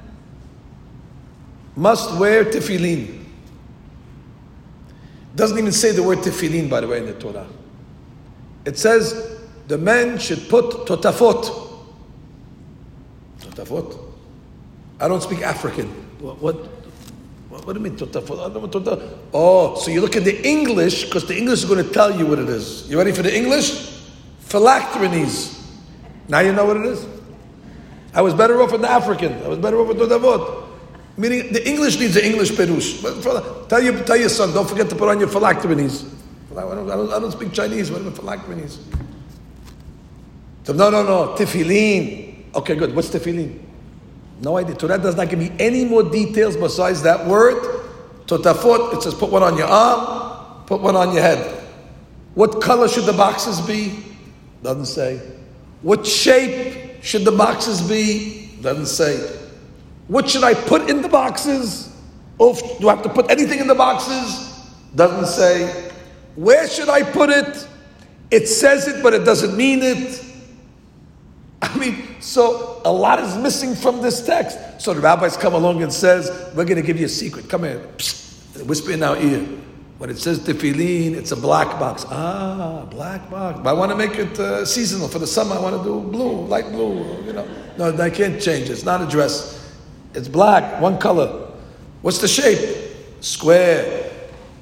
must 1.75 2.17
wear 2.19 2.43
tefillin. 2.45 3.23
Doesn't 5.33 5.57
even 5.57 5.71
say 5.71 5.93
the 5.93 6.03
word 6.03 6.19
tefillin, 6.19 6.69
by 6.69 6.81
the 6.81 6.87
way, 6.87 6.97
in 6.97 7.05
the 7.05 7.13
Torah. 7.13 7.47
It 8.65 8.77
says 8.77 9.39
the 9.67 9.77
men 9.77 10.19
should 10.19 10.49
put 10.49 10.85
totafot. 10.85 11.79
Totafot? 13.39 14.10
I 15.01 15.07
don't 15.07 15.21
speak 15.21 15.41
African. 15.41 15.87
What? 16.19 16.39
What, 16.39 17.65
what, 17.65 17.73
do 17.73 17.73
you 17.73 17.79
mean? 17.79 17.97
Tota? 17.97 18.21
Tota. 18.21 19.17
Oh, 19.33 19.75
so 19.75 19.89
you 19.89 19.99
look 19.99 20.15
at 20.15 20.23
the 20.23 20.47
English 20.47 21.05
because 21.05 21.27
the 21.27 21.35
English 21.35 21.59
is 21.59 21.65
going 21.65 21.83
to 21.85 21.91
tell 21.91 22.15
you 22.15 22.25
what 22.27 22.39
it 22.39 22.47
is. 22.47 22.89
You 22.89 22.97
ready 22.97 23.11
for 23.11 23.23
the 23.23 23.35
English? 23.35 23.99
Phylacteries. 24.41 25.57
Now 26.27 26.39
you 26.39 26.53
know 26.53 26.65
what 26.65 26.77
it 26.77 26.85
is. 26.85 27.05
I 28.13 28.21
was 28.21 28.33
better 28.33 28.61
off 28.61 28.71
with 28.71 28.81
the 28.81 28.89
African. 28.89 29.33
I 29.43 29.47
was 29.47 29.57
better 29.57 29.79
off 29.79 29.87
with 29.87 29.97
totafot. 29.97 30.67
Meaning 31.17 31.51
the 31.51 31.67
English 31.67 31.99
needs 31.99 32.13
the 32.13 32.25
English 32.25 32.51
perush. 32.51 33.67
Tell 33.67 33.81
your, 33.81 34.03
tell 34.03 34.17
your 34.17 34.29
son, 34.29 34.53
don't 34.53 34.69
forget 34.69 34.89
to 34.89 34.95
put 34.95 35.09
on 35.09 35.19
your 35.19 35.29
phylacteries. 35.29 36.05
I 36.51 36.61
don't, 36.61 36.89
I 36.89 36.95
don't, 36.95 37.13
I 37.13 37.19
don't 37.19 37.31
speak 37.31 37.53
Chinese. 37.53 37.89
What 37.91 38.01
are 38.01 38.11
phylacteries? 38.11 38.79
So, 40.63 40.73
no, 40.73 40.89
no, 40.89 41.03
no. 41.03 41.35
Tefillin. 41.35 42.53
Okay, 42.53 42.75
good. 42.75 42.95
What's 42.95 43.09
tefillin? 43.09 43.70
No 44.41 44.57
idea. 44.57 44.75
Torah 44.75 44.97
does 44.97 45.15
not 45.15 45.29
give 45.29 45.39
me 45.39 45.51
any 45.59 45.85
more 45.85 46.03
details 46.03 46.57
besides 46.57 47.03
that 47.03 47.25
word. 47.27 47.61
Totafot, 48.25 48.95
it 48.95 49.03
says 49.03 49.13
put 49.13 49.29
one 49.29 49.43
on 49.43 49.57
your 49.57 49.67
arm, 49.67 50.65
put 50.65 50.81
one 50.81 50.95
on 50.95 51.13
your 51.13 51.21
head. 51.21 51.63
What 52.33 52.61
color 52.61 52.87
should 52.87 53.05
the 53.05 53.13
boxes 53.13 53.61
be? 53.61 54.03
Doesn't 54.63 54.87
say. 54.87 55.21
What 55.81 56.05
shape 56.07 57.03
should 57.03 57.23
the 57.23 57.31
boxes 57.31 57.81
be? 57.87 58.51
Doesn't 58.61 58.87
say. 58.87 59.17
What 60.07 60.29
should 60.29 60.43
I 60.43 60.53
put 60.53 60.89
in 60.89 61.01
the 61.01 61.09
boxes? 61.09 61.95
Oh, 62.39 62.53
do 62.79 62.89
I 62.89 62.95
have 62.95 63.03
to 63.03 63.09
put 63.09 63.29
anything 63.29 63.59
in 63.59 63.67
the 63.67 63.75
boxes? 63.75 64.71
Doesn't 64.95 65.27
say. 65.27 65.91
Where 66.35 66.67
should 66.67 66.89
I 66.89 67.03
put 67.03 67.29
it? 67.29 67.67
It 68.31 68.47
says 68.47 68.87
it, 68.87 69.03
but 69.03 69.13
it 69.13 69.25
doesn't 69.25 69.55
mean 69.55 69.79
it. 69.83 70.25
I 71.61 71.77
mean, 71.77 72.19
so 72.19 72.81
a 72.85 72.91
lot 72.91 73.19
is 73.19 73.37
missing 73.37 73.75
from 73.75 74.01
this 74.01 74.25
text. 74.25 74.57
So 74.81 74.93
the 74.93 75.01
rabbis 75.01 75.37
come 75.37 75.53
along 75.53 75.83
and 75.83 75.93
says, 75.93 76.29
"We're 76.55 76.65
going 76.65 76.81
to 76.81 76.81
give 76.81 76.99
you 76.99 77.05
a 77.05 77.09
secret. 77.09 77.49
Come 77.49 77.63
here, 77.63 77.87
Psst, 77.97 78.65
whisper 78.65 78.91
in 78.91 79.03
our 79.03 79.17
ear." 79.17 79.47
When 79.99 80.09
it 80.09 80.17
says 80.17 80.39
tefillin, 80.39 81.13
it's 81.13 81.31
a 81.31 81.35
black 81.35 81.79
box. 81.79 82.07
Ah, 82.09 82.87
black 82.89 83.29
box. 83.29 83.59
But 83.63 83.69
I 83.69 83.73
want 83.73 83.91
to 83.91 83.95
make 83.95 84.17
it 84.17 84.39
uh, 84.39 84.65
seasonal 84.65 85.07
for 85.07 85.19
the 85.19 85.27
summer. 85.27 85.53
I 85.53 85.59
want 85.59 85.77
to 85.77 85.83
do 85.83 85.99
blue, 85.99 86.47
light 86.47 86.71
blue. 86.71 87.23
You 87.23 87.33
know, 87.33 87.47
no, 87.77 88.03
I 88.03 88.09
can't 88.09 88.41
change. 88.41 88.71
It's 88.71 88.83
not 88.83 89.03
a 89.03 89.05
dress. 89.05 89.77
It's 90.15 90.27
black, 90.27 90.81
one 90.81 90.97
color. 90.97 91.51
What's 92.01 92.17
the 92.17 92.27
shape? 92.27 92.95
Square. 93.19 94.11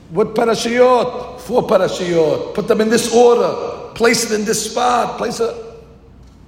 What 0.10 0.36
parashiyot? 0.36 1.40
Four 1.40 1.64
parashiyot. 1.64 2.54
Put 2.54 2.68
them 2.68 2.82
in 2.82 2.90
this 2.90 3.16
order. 3.16 3.94
Place 3.94 4.30
it 4.30 4.38
in 4.38 4.44
this 4.44 4.70
spot. 4.70 5.18
Place 5.18 5.40
it. 5.40 5.56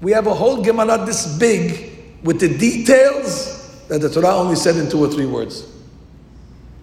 We 0.02 0.12
have 0.14 0.28
a 0.28 0.34
whole 0.34 0.64
Gemara 0.64 1.06
this 1.06 1.38
big 1.38 1.92
with 2.24 2.40
the 2.40 2.58
details 2.58 3.86
that 3.88 4.02
the 4.02 4.10
Torah 4.10 4.36
only 4.36 4.56
said 4.56 4.76
in 4.76 4.90
two 4.90 5.00
or 5.00 5.08
three 5.08 5.26
words. 5.26 5.68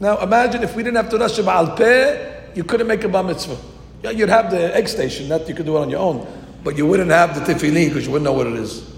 Now 0.00 0.18
imagine 0.18 0.62
if 0.62 0.76
we 0.76 0.82
didn't 0.82 0.96
have 0.96 1.10
Torah 1.10 1.26
Sheba'al 1.26 1.76
Peh, 1.76 2.54
you 2.54 2.64
couldn't 2.64 2.86
make 2.86 3.02
a 3.02 3.08
bar 3.08 3.24
mitzvah. 3.24 3.56
You'd 4.02 4.28
have 4.28 4.50
the 4.50 4.74
egg 4.76 4.86
station, 4.88 5.28
that 5.28 5.48
you 5.48 5.54
could 5.54 5.66
do 5.66 5.76
it 5.76 5.80
on 5.80 5.90
your 5.90 6.00
own, 6.00 6.26
but 6.62 6.76
you 6.76 6.86
wouldn't 6.86 7.10
have 7.10 7.34
the 7.34 7.52
tefillin 7.52 7.88
because 7.88 8.06
you 8.06 8.12
wouldn't 8.12 8.24
know 8.24 8.32
what 8.32 8.46
it 8.46 8.52
is. 8.54 8.88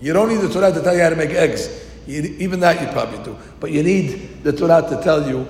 You 0.00 0.12
don't 0.12 0.28
need 0.28 0.40
the 0.40 0.52
Torah 0.52 0.72
to 0.72 0.82
tell 0.82 0.94
you 0.94 1.02
how 1.02 1.10
to 1.10 1.16
make 1.16 1.30
eggs. 1.30 1.86
You, 2.06 2.22
even 2.38 2.58
that 2.60 2.80
you 2.80 2.88
probably 2.88 3.22
do. 3.22 3.36
But 3.60 3.70
you 3.70 3.82
need 3.82 4.42
the 4.42 4.52
Torah 4.52 4.82
to 4.88 5.00
tell 5.02 5.28
you 5.28 5.44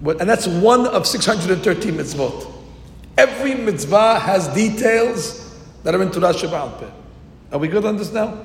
what, 0.00 0.20
and 0.20 0.28
that's 0.28 0.46
one 0.46 0.86
of 0.86 1.06
613 1.06 1.94
mitzvot. 1.94 2.52
Every 3.16 3.54
mitzvah 3.54 4.18
has 4.20 4.48
details 4.48 5.56
that 5.82 5.94
are 5.94 6.02
in 6.02 6.10
Torah 6.10 6.32
Sheba'al 6.32 6.78
Peh. 6.78 7.01
Are 7.52 7.58
we 7.58 7.68
good 7.68 7.84
on 7.84 7.98
this 7.98 8.10
now? 8.10 8.38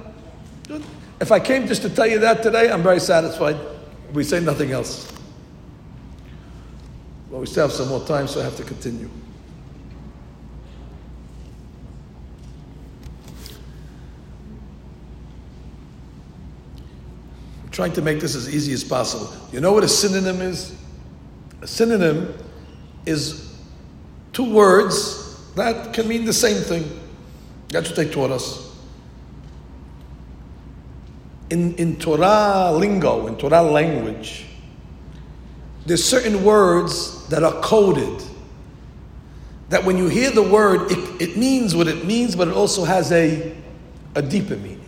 Good. 0.68 0.84
If 1.22 1.32
I 1.32 1.40
came 1.40 1.66
just 1.66 1.82
to 1.84 1.90
tell 1.90 2.06
you 2.06 2.20
that 2.20 2.44
today, 2.44 2.70
I'm 2.70 2.84
very 2.84 3.00
satisfied. 3.00 3.56
We 4.14 4.24
say 4.24 4.42
nothing 4.42 4.72
else. 4.72 5.12
Well, 7.30 7.40
we 7.40 7.48
still 7.48 7.68
have 7.68 7.72
some 7.72 7.88
more 7.88 8.06
time, 8.06 8.28
so 8.28 8.42
I 8.42 8.44
have 8.44 8.58
to 8.58 8.64
continue. 8.64 9.10
I'm 17.64 17.70
trying 17.72 17.94
to 17.94 18.02
make 18.02 18.20
this 18.20 18.36
as 18.36 18.54
easy 18.54 18.74
as 18.74 18.84
possible. 18.84 19.34
You 19.54 19.62
know 19.62 19.72
what 19.72 19.86
a 19.86 19.90
synonym 19.90 20.42
is? 20.42 20.76
A 21.62 21.68
synonym 21.68 22.38
is 23.06 23.56
two 24.34 24.54
words 24.54 25.54
that 25.56 25.94
can 25.94 26.08
mean 26.10 26.26
the 26.26 26.34
same 26.34 26.62
thing. 26.62 27.00
That's 27.70 27.90
what 27.90 27.96
they 27.96 28.10
taught 28.10 28.32
us 28.32 28.67
in, 31.50 31.76
in 31.76 31.98
Torah 31.98 32.72
lingo, 32.74 33.28
in 33.28 33.38
Torah 33.38 33.62
language, 33.62 34.46
there's 35.86 36.04
certain 36.04 36.44
words 36.44 37.28
that 37.28 37.44
are 37.44 37.62
coded. 37.62 38.22
That 39.70 39.84
when 39.84 39.98
you 39.98 40.08
hear 40.08 40.32
the 40.32 40.44
word, 40.44 40.92
it, 40.92 41.22
it 41.22 41.38
means 41.38 41.76
what 41.76 41.88
it 41.88 42.06
means, 42.06 42.36
but 42.36 42.48
it 42.48 42.54
also 42.54 42.84
has 42.84 43.12
a, 43.12 43.56
a 44.16 44.22
deeper 44.22 44.56
meaning. 44.56 44.84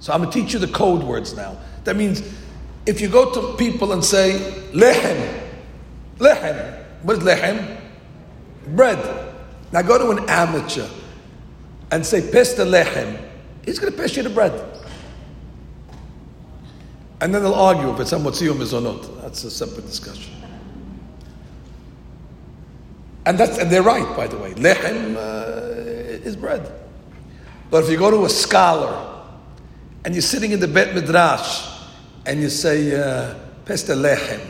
So 0.00 0.12
I'm 0.12 0.20
going 0.20 0.32
to 0.32 0.40
teach 0.40 0.52
you 0.52 0.58
the 0.58 0.68
code 0.68 1.02
words 1.02 1.34
now. 1.34 1.58
That 1.84 1.96
means 1.96 2.22
if 2.86 3.00
you 3.00 3.08
go 3.08 3.32
to 3.32 3.56
people 3.56 3.92
and 3.92 4.04
say, 4.04 4.38
lehem, 4.72 5.42
lehem, 6.18 6.84
what 7.02 7.18
is 7.18 7.22
lehem? 7.24 7.80
Bread. 8.68 9.34
Now 9.72 9.82
go 9.82 9.98
to 9.98 10.22
an 10.22 10.28
amateur 10.28 10.88
and 11.90 12.04
say, 12.04 12.30
pesta 12.30 12.64
lehem. 12.64 13.18
He's 13.64 13.78
going 13.78 13.92
to 13.92 13.98
pass 13.98 14.16
you 14.16 14.22
the 14.22 14.30
bread. 14.30 14.52
And 17.20 17.34
then 17.34 17.42
they'll 17.42 17.54
argue 17.54 17.90
if 17.92 18.00
it's 18.00 18.12
a 18.12 18.16
motziyum 18.16 18.60
is 18.60 18.72
or 18.72 18.80
not. 18.80 19.22
That's 19.22 19.42
a 19.44 19.50
separate 19.50 19.86
discussion. 19.86 20.32
And 23.26 23.36
that's 23.36 23.58
and 23.58 23.70
they're 23.70 23.82
right, 23.82 24.16
by 24.16 24.26
the 24.26 24.38
way. 24.38 24.54
Lechem 24.54 25.16
uh, 25.16 26.24
is 26.26 26.36
bread. 26.36 26.72
But 27.70 27.84
if 27.84 27.90
you 27.90 27.98
go 27.98 28.10
to 28.10 28.24
a 28.24 28.28
scholar 28.28 29.22
and 30.04 30.14
you're 30.14 30.22
sitting 30.22 30.52
in 30.52 30.60
the 30.60 30.68
Bet 30.68 30.94
Midrash 30.94 31.68
and 32.24 32.40
you 32.40 32.48
say 32.48 32.94
uh, 32.94 33.34
lechem, 33.66 34.40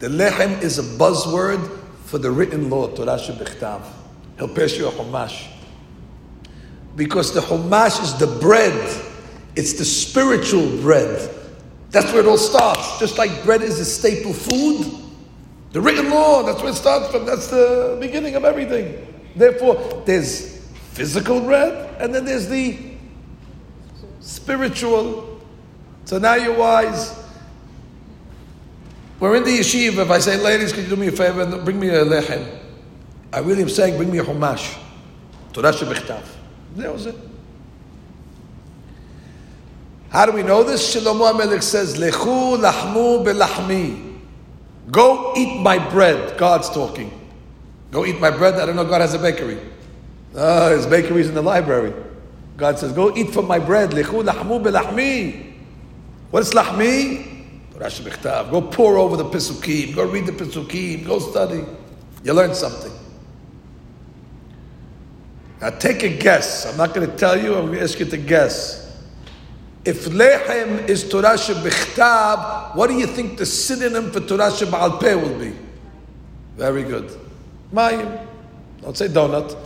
the 0.00 0.08
lechem 0.08 0.60
is 0.60 0.78
a 0.78 0.82
buzzword 0.82 1.78
for 2.04 2.18
the 2.18 2.30
written 2.30 2.68
law, 2.68 2.88
Torah 2.88 3.16
Shebichtav. 3.16 3.82
He'll 4.36 4.54
pass 4.54 4.76
you 4.76 4.88
a 4.88 4.90
chumash. 4.90 5.46
Because 6.96 7.32
the 7.32 7.40
chumash 7.40 8.02
is 8.02 8.18
the 8.18 8.26
bread. 8.26 8.74
It's 9.56 9.74
the 9.74 9.84
spiritual 9.84 10.68
bread 10.82 11.33
that's 11.94 12.12
where 12.12 12.22
it 12.22 12.26
all 12.26 12.36
starts. 12.36 12.98
Just 12.98 13.16
like 13.18 13.44
bread 13.44 13.62
is 13.62 13.78
a 13.78 13.84
staple 13.84 14.32
food, 14.32 14.92
the 15.70 15.80
written 15.80 16.10
law, 16.10 16.42
that's 16.42 16.60
where 16.60 16.72
it 16.72 16.74
starts 16.74 17.08
from. 17.10 17.24
That's 17.24 17.46
the 17.46 17.96
beginning 18.00 18.34
of 18.34 18.44
everything. 18.44 19.06
Therefore, 19.36 20.02
there's 20.04 20.58
physical 20.92 21.40
bread, 21.40 21.96
and 22.00 22.14
then 22.14 22.24
there's 22.24 22.48
the 22.48 22.78
spiritual. 24.20 25.40
So 26.04 26.18
now 26.18 26.34
you're 26.34 26.56
wise. 26.56 27.16
We're 29.20 29.36
in 29.36 29.44
the 29.44 29.58
yeshiva. 29.58 30.02
If 30.02 30.10
I 30.10 30.18
say, 30.18 30.36
ladies, 30.36 30.72
could 30.72 30.84
you 30.84 30.90
do 30.90 30.96
me 30.96 31.06
a 31.06 31.12
favor 31.12 31.42
and 31.42 31.64
bring 31.64 31.78
me 31.78 31.88
a 31.88 32.04
lechem? 32.04 32.58
I 33.32 33.38
really 33.38 33.62
am 33.62 33.68
saying, 33.68 33.96
bring 33.96 34.10
me 34.10 34.18
a 34.18 34.24
chumash. 34.24 34.78
Torah 35.52 35.72
shebichtav. 35.72 36.24
That 36.76 36.92
was 36.92 37.06
it. 37.06 37.16
How 40.14 40.26
do 40.26 40.30
we 40.30 40.44
know 40.44 40.62
this? 40.62 40.94
Shlomo 40.94 41.32
HaMelech 41.32 41.64
says, 41.64 41.98
Lechu 41.98 42.56
lahmu 42.56 43.24
belahmi. 43.26 44.20
Go 44.92 45.34
eat 45.36 45.60
my 45.60 45.76
bread. 45.90 46.38
God's 46.38 46.70
talking. 46.70 47.10
Go 47.90 48.06
eat 48.06 48.20
my 48.20 48.30
bread. 48.30 48.54
I 48.54 48.64
don't 48.64 48.76
know 48.76 48.84
God 48.84 49.00
has 49.00 49.14
a 49.14 49.18
bakery. 49.18 49.58
Oh, 50.36 50.70
his 50.70 50.86
bakery's 50.86 51.28
in 51.28 51.34
the 51.34 51.42
library. 51.42 51.92
God 52.56 52.78
says, 52.78 52.92
go 52.92 53.12
eat 53.16 53.32
from 53.32 53.48
my 53.48 53.58
bread. 53.58 53.90
Lechu 53.90 54.22
lahmu 54.22 54.62
belahmi. 54.62 55.52
What's 56.30 56.54
lahmi? 56.54 57.32
Go 58.52 58.62
pour 58.62 58.98
over 58.98 59.16
the 59.16 59.24
Pesukim. 59.24 59.96
Go 59.96 60.08
read 60.08 60.26
the 60.26 60.32
Pesukim. 60.32 61.04
Go 61.04 61.18
study. 61.18 61.64
You 62.22 62.34
learn 62.34 62.54
something. 62.54 62.92
Now 65.60 65.70
take 65.70 66.04
a 66.04 66.16
guess. 66.16 66.70
I'm 66.70 66.76
not 66.76 66.94
going 66.94 67.10
to 67.10 67.16
tell 67.16 67.36
you. 67.36 67.56
I'm 67.56 67.66
going 67.66 67.78
to 67.78 67.82
ask 67.82 67.98
you 67.98 68.06
to 68.06 68.16
guess. 68.16 68.83
If 69.84 70.06
lehem 70.06 70.88
is 70.88 71.08
Torah 71.08 71.34
shebichtav, 71.34 72.74
what 72.74 72.88
do 72.88 72.94
you 72.94 73.06
think 73.06 73.36
the 73.36 73.44
synonym 73.44 74.10
for 74.10 74.20
Torah 74.20 74.50
sheba'al 74.50 74.98
peh 74.98 75.14
will 75.14 75.38
be? 75.38 75.54
Very 76.56 76.84
good. 76.84 77.10
Mayim. 77.72 78.26
Don't 78.80 78.96
say 78.96 79.08
donut. 79.08 79.56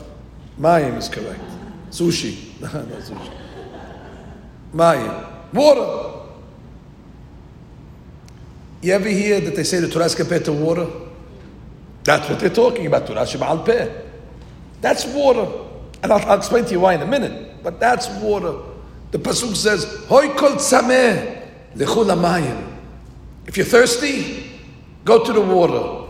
Mayim 0.59 0.97
is 0.97 1.09
correct. 1.09 1.41
Sushi. 1.91 2.61
no, 2.61 2.69
sushi. 2.69 3.33
Mayim. 4.75 5.53
Water. 5.53 6.29
You 8.83 8.93
ever 8.95 9.09
hear 9.09 9.41
that 9.41 9.55
they 9.55 9.65
say 9.65 9.79
the 9.79 9.89
Torah 9.89 10.07
is 10.07 10.15
compared 10.17 10.45
to 10.47 10.53
water? 10.53 10.89
That's 12.03 12.29
what 12.29 12.41
they're 12.41 12.51
talking 12.51 12.87
about, 12.87 13.07
Torah 13.07 13.23
sheba'al 13.23 13.65
peh. 13.65 13.89
That's 14.81 15.05
water. 15.07 15.47
And 16.03 16.13
I'll, 16.13 16.25
I'll 16.27 16.39
explain 16.39 16.65
to 16.65 16.71
you 16.73 16.81
why 16.81 16.95
in 16.95 17.03
a 17.03 17.07
minute. 17.07 17.63
But 17.63 17.79
that's 17.79 18.09
water. 18.21 18.57
The 19.11 19.19
pasuk 19.19 19.57
says, 19.57 19.85
"Hoy 20.09 20.29
kol 20.35 20.57
lechu 21.77 22.65
If 23.47 23.57
you're 23.57 23.67
thirsty, 23.67 24.61
go 25.05 25.25
to 25.25 25.33
the 25.33 25.41
water. 25.41 26.07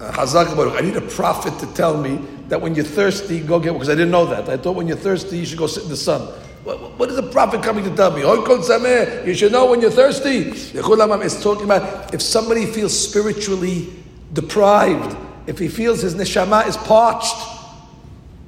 Uh, 0.00 0.74
I 0.76 0.80
need 0.80 0.96
a 0.96 1.00
prophet 1.00 1.58
to 1.60 1.66
tell 1.74 1.96
me 1.96 2.18
that 2.48 2.60
when 2.60 2.74
you're 2.74 2.84
thirsty, 2.84 3.40
go 3.40 3.60
get 3.60 3.72
because 3.72 3.88
I 3.88 3.94
didn't 3.94 4.10
know 4.10 4.26
that. 4.26 4.48
I 4.48 4.56
thought 4.56 4.76
when 4.76 4.88
you're 4.88 4.96
thirsty, 4.96 5.38
you 5.38 5.46
should 5.46 5.58
go 5.58 5.66
sit 5.66 5.84
in 5.84 5.88
the 5.88 5.96
sun. 5.96 6.20
What, 6.64 6.98
what 6.98 7.10
is 7.10 7.16
the 7.16 7.22
prophet 7.22 7.62
coming 7.62 7.84
to 7.84 7.94
tell 7.94 8.10
me? 8.10 8.22
You 8.22 9.34
should 9.34 9.52
know 9.52 9.70
when 9.70 9.80
you're 9.82 9.90
thirsty. 9.90 10.50
It's 10.74 11.42
talking 11.42 11.64
about 11.64 12.14
if 12.14 12.22
somebody 12.22 12.66
feels 12.66 12.98
spiritually 12.98 13.92
deprived, 14.32 15.16
if 15.46 15.58
he 15.58 15.68
feels 15.68 16.00
his 16.00 16.14
neshama 16.14 16.66
is 16.66 16.76
parched, 16.78 17.36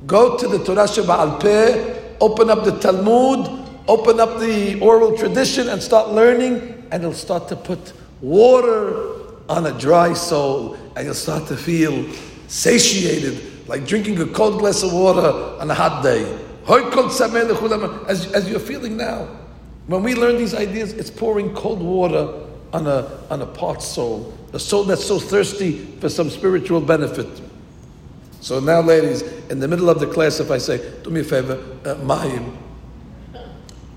go 0.06 0.36
to 0.36 0.48
the 0.48 0.64
Torah 0.64 0.84
Sheba'al 0.84 1.40
Peh, 1.40 2.16
open 2.20 2.48
up 2.48 2.64
the 2.64 2.78
Talmud, 2.78 3.65
open 3.88 4.20
up 4.20 4.38
the 4.40 4.78
oral 4.80 5.16
tradition 5.16 5.68
and 5.68 5.82
start 5.82 6.10
learning, 6.10 6.86
and 6.90 7.02
you'll 7.02 7.12
start 7.12 7.48
to 7.48 7.56
put 7.56 7.92
water 8.20 9.34
on 9.48 9.66
a 9.66 9.78
dry 9.78 10.12
soul, 10.12 10.76
and 10.96 11.04
you'll 11.04 11.14
start 11.14 11.46
to 11.48 11.56
feel 11.56 12.04
satiated, 12.48 13.68
like 13.68 13.86
drinking 13.86 14.20
a 14.20 14.26
cold 14.26 14.58
glass 14.60 14.82
of 14.82 14.92
water 14.92 15.60
on 15.60 15.70
a 15.70 15.74
hot 15.74 16.02
day. 16.02 16.24
As, 16.68 18.32
as 18.32 18.48
you're 18.50 18.58
feeling 18.58 18.96
now. 18.96 19.28
When 19.86 20.02
we 20.02 20.16
learn 20.16 20.36
these 20.36 20.54
ideas, 20.54 20.92
it's 20.94 21.10
pouring 21.10 21.54
cold 21.54 21.80
water 21.80 22.44
on 22.72 22.86
a, 22.88 23.20
on 23.30 23.40
a 23.42 23.46
parched 23.46 23.82
soul, 23.82 24.36
a 24.52 24.58
soul 24.58 24.82
that's 24.82 25.04
so 25.04 25.20
thirsty 25.20 25.78
for 26.00 26.08
some 26.08 26.28
spiritual 26.28 26.80
benefit. 26.80 27.28
So 28.40 28.58
now, 28.58 28.80
ladies, 28.80 29.22
in 29.48 29.60
the 29.60 29.68
middle 29.68 29.88
of 29.88 30.00
the 30.00 30.06
class, 30.06 30.40
if 30.40 30.50
I 30.50 30.58
say, 30.58 30.80
do 31.02 31.10
me 31.10 31.20
a 31.20 31.24
favor, 31.24 31.54
uh, 31.84 31.94
Mayim, 31.96 32.56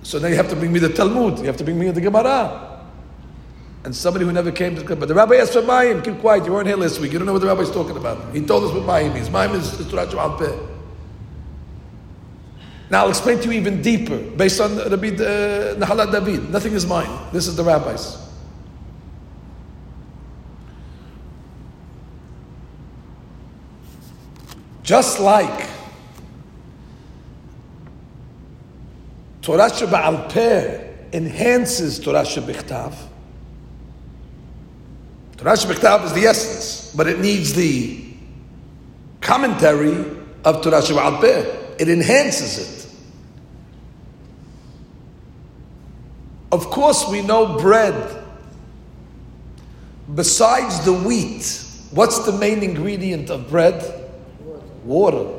So 0.09 0.17
now 0.17 0.27
you 0.27 0.35
have 0.37 0.49
to 0.49 0.55
bring 0.55 0.73
me 0.73 0.79
the 0.79 0.89
Talmud. 0.89 1.37
You 1.37 1.45
have 1.45 1.57
to 1.57 1.63
bring 1.63 1.77
me 1.77 1.91
the 1.91 2.01
Gemara. 2.01 2.81
And 3.83 3.95
somebody 3.95 4.25
who 4.25 4.31
never 4.31 4.51
came 4.51 4.75
to 4.75 4.81
the 4.81 4.95
But 4.95 5.07
the 5.07 5.13
rabbi 5.13 5.35
asked 5.35 5.53
for 5.53 5.61
Mayim. 5.61 6.03
Keep 6.03 6.21
quiet. 6.21 6.45
You 6.47 6.53
weren't 6.53 6.65
here 6.65 6.77
last 6.77 6.99
week. 6.99 7.13
You 7.13 7.19
don't 7.19 7.27
know 7.27 7.33
what 7.33 7.43
the 7.43 7.47
rabbi's 7.47 7.69
talking 7.69 7.95
about. 7.95 8.33
He 8.33 8.43
told 8.43 8.63
us 8.63 8.73
what 8.73 8.81
Mayim 8.85 9.13
means. 9.13 9.29
Mayim 9.29 9.53
is, 9.53 9.79
is 9.79 9.87
Torah 9.87 10.09
Al 10.17 10.35
Peh. 10.35 10.57
Now 12.89 13.03
I'll 13.03 13.09
explain 13.09 13.39
to 13.39 13.45
you 13.45 13.51
even 13.51 13.83
deeper, 13.83 14.17
based 14.17 14.59
on 14.59 14.77
Rabbi 14.77 15.09
uh, 15.09 15.75
Nahalat 15.75 16.11
David. 16.11 16.49
Nothing 16.49 16.73
is 16.73 16.87
mine. 16.87 17.27
This 17.31 17.45
is 17.45 17.55
the 17.55 17.63
rabbis. 17.63 18.17
Just 24.81 25.19
like 25.19 25.69
Torah 29.41 29.69
Sheba'al 29.69 30.29
Peh 30.29 30.87
enhances 31.13 31.99
Torah 31.99 32.23
Shebichtav, 32.23 32.93
Torah 35.37 35.53
Shebichtav 35.53 36.05
is 36.05 36.13
the 36.13 36.25
essence, 36.25 36.93
but 36.93 37.07
it 37.07 37.19
needs 37.19 37.53
the 37.53 38.05
commentary 39.21 39.95
of 40.43 40.61
Torah 40.61 40.81
Sheba'al 40.81 41.21
Peh. 41.21 41.55
It 41.79 41.87
enhances 41.87 42.57
it. 42.57 42.91
Of 46.51 46.65
course, 46.69 47.07
we 47.09 47.21
know 47.21 47.57
bread. 47.57 48.25
Besides 50.13 50.83
the 50.83 50.93
wheat, 50.93 51.63
what's 51.91 52.25
the 52.25 52.33
main 52.33 52.63
ingredient 52.63 53.29
of 53.29 53.49
bread? 53.49 53.81
Water. 54.83 55.37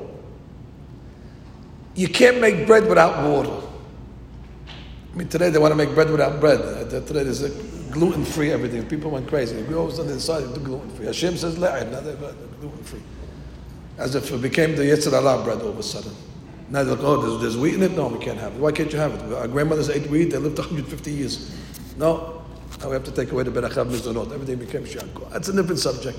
You 1.94 2.08
can't 2.08 2.40
make 2.40 2.66
bread 2.66 2.88
without 2.88 3.28
water. 3.28 3.66
I 5.12 5.16
mean, 5.16 5.28
today 5.28 5.50
they 5.50 5.58
want 5.58 5.72
to 5.72 5.76
make 5.76 5.94
bread 5.94 6.10
without 6.10 6.40
bread. 6.40 6.60
Uh, 6.60 6.84
today 6.88 7.24
there's 7.24 7.42
a 7.42 7.50
gluten 7.90 8.24
free 8.24 8.52
everything. 8.52 8.86
People 8.86 9.10
went 9.10 9.26
crazy. 9.28 9.60
We 9.62 9.74
always 9.74 9.98
on 9.98 10.06
the 10.06 10.12
inside 10.12 10.42
do 10.54 10.60
gluten 10.60 10.90
free. 10.90 11.06
Hashem 11.06 11.36
says 11.36 11.56
le'im, 11.56 11.90
now 11.90 12.00
they're 12.00 12.14
gluten 12.14 12.84
free. 12.84 13.02
As 13.98 14.14
if 14.14 14.30
it 14.32 14.40
became 14.40 14.76
the 14.76 14.84
Yetzer 14.84 15.10
Hara 15.10 15.42
bread 15.42 15.60
all 15.60 15.70
of 15.70 15.78
a 15.78 15.82
sudden. 15.82 16.12
Now 16.70 16.84
they're 16.84 16.94
like, 16.94 17.04
oh, 17.04 17.20
there's, 17.20 17.40
there's, 17.42 17.56
wheat 17.56 17.74
in 17.74 17.82
it? 17.82 17.92
No, 17.92 18.06
we 18.06 18.24
can't 18.24 18.38
have 18.38 18.54
it. 18.54 18.60
Why 18.60 18.70
can't 18.70 18.92
you 18.92 18.98
have 18.98 19.12
it? 19.12 19.34
Our 19.34 19.48
grandmothers 19.48 19.90
ate 19.90 20.08
wheat, 20.08 20.30
they 20.30 20.38
lived 20.38 20.56
150 20.56 21.10
years. 21.10 21.56
No, 21.96 22.44
now 22.80 22.86
we 22.86 22.92
have 22.92 23.04
to 23.04 23.10
take 23.10 23.32
away 23.32 23.42
the 23.42 23.50
Berachav 23.50 23.90
Mizonot. 23.90 24.32
Everything 24.32 24.58
became 24.58 24.84
Shanko. 24.84 25.28
That's 25.32 25.48
a 25.48 25.52
different 25.52 25.80
subject. 25.80 26.18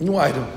New 0.00 0.16
item. 0.16 0.44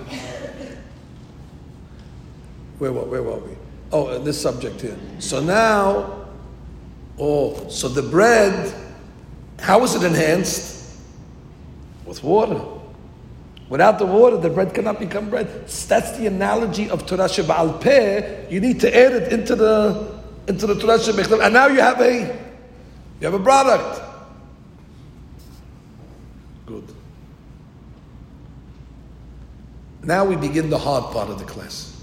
Where, 2.79 2.91
where 2.91 3.23
were 3.23 3.39
we? 3.39 3.57
Oh, 3.91 4.07
uh, 4.07 4.17
this 4.19 4.41
subject 4.41 4.81
here. 4.81 4.97
So 5.19 5.41
now, 5.41 6.17
Oh, 7.19 7.67
so 7.69 7.87
the 7.87 8.03
bread, 8.03 8.73
how 9.59 9.83
is 9.83 9.95
it 9.95 10.03
enhanced? 10.03 10.99
With 12.05 12.23
water. 12.23 12.61
Without 13.69 13.99
the 13.99 14.05
water, 14.05 14.37
the 14.37 14.49
bread 14.49 14.73
cannot 14.73 14.99
become 14.99 15.29
bread. 15.29 15.47
That's 15.67 16.17
the 16.17 16.27
analogy 16.27 16.89
of 16.89 17.05
Torah 17.05 17.25
Sheba'al 17.25 17.81
Peh. 17.81 18.49
You 18.49 18.61
need 18.61 18.79
to 18.81 18.95
add 18.95 19.13
it 19.13 19.33
into 19.33 19.55
the 19.55 20.15
into 20.47 20.67
the 20.67 20.75
Torah 20.79 20.97
Sheba'al 20.97 21.43
And 21.43 21.53
now 21.53 21.67
you 21.67 21.81
have 21.81 21.99
a 21.99 22.19
you 23.19 23.25
have 23.29 23.33
a 23.33 23.39
product. 23.39 24.01
Good. 26.65 26.85
Now 30.03 30.23
we 30.23 30.37
begin 30.37 30.69
the 30.69 30.77
hard 30.77 31.11
part 31.11 31.29
of 31.29 31.39
the 31.39 31.45
class. 31.45 31.96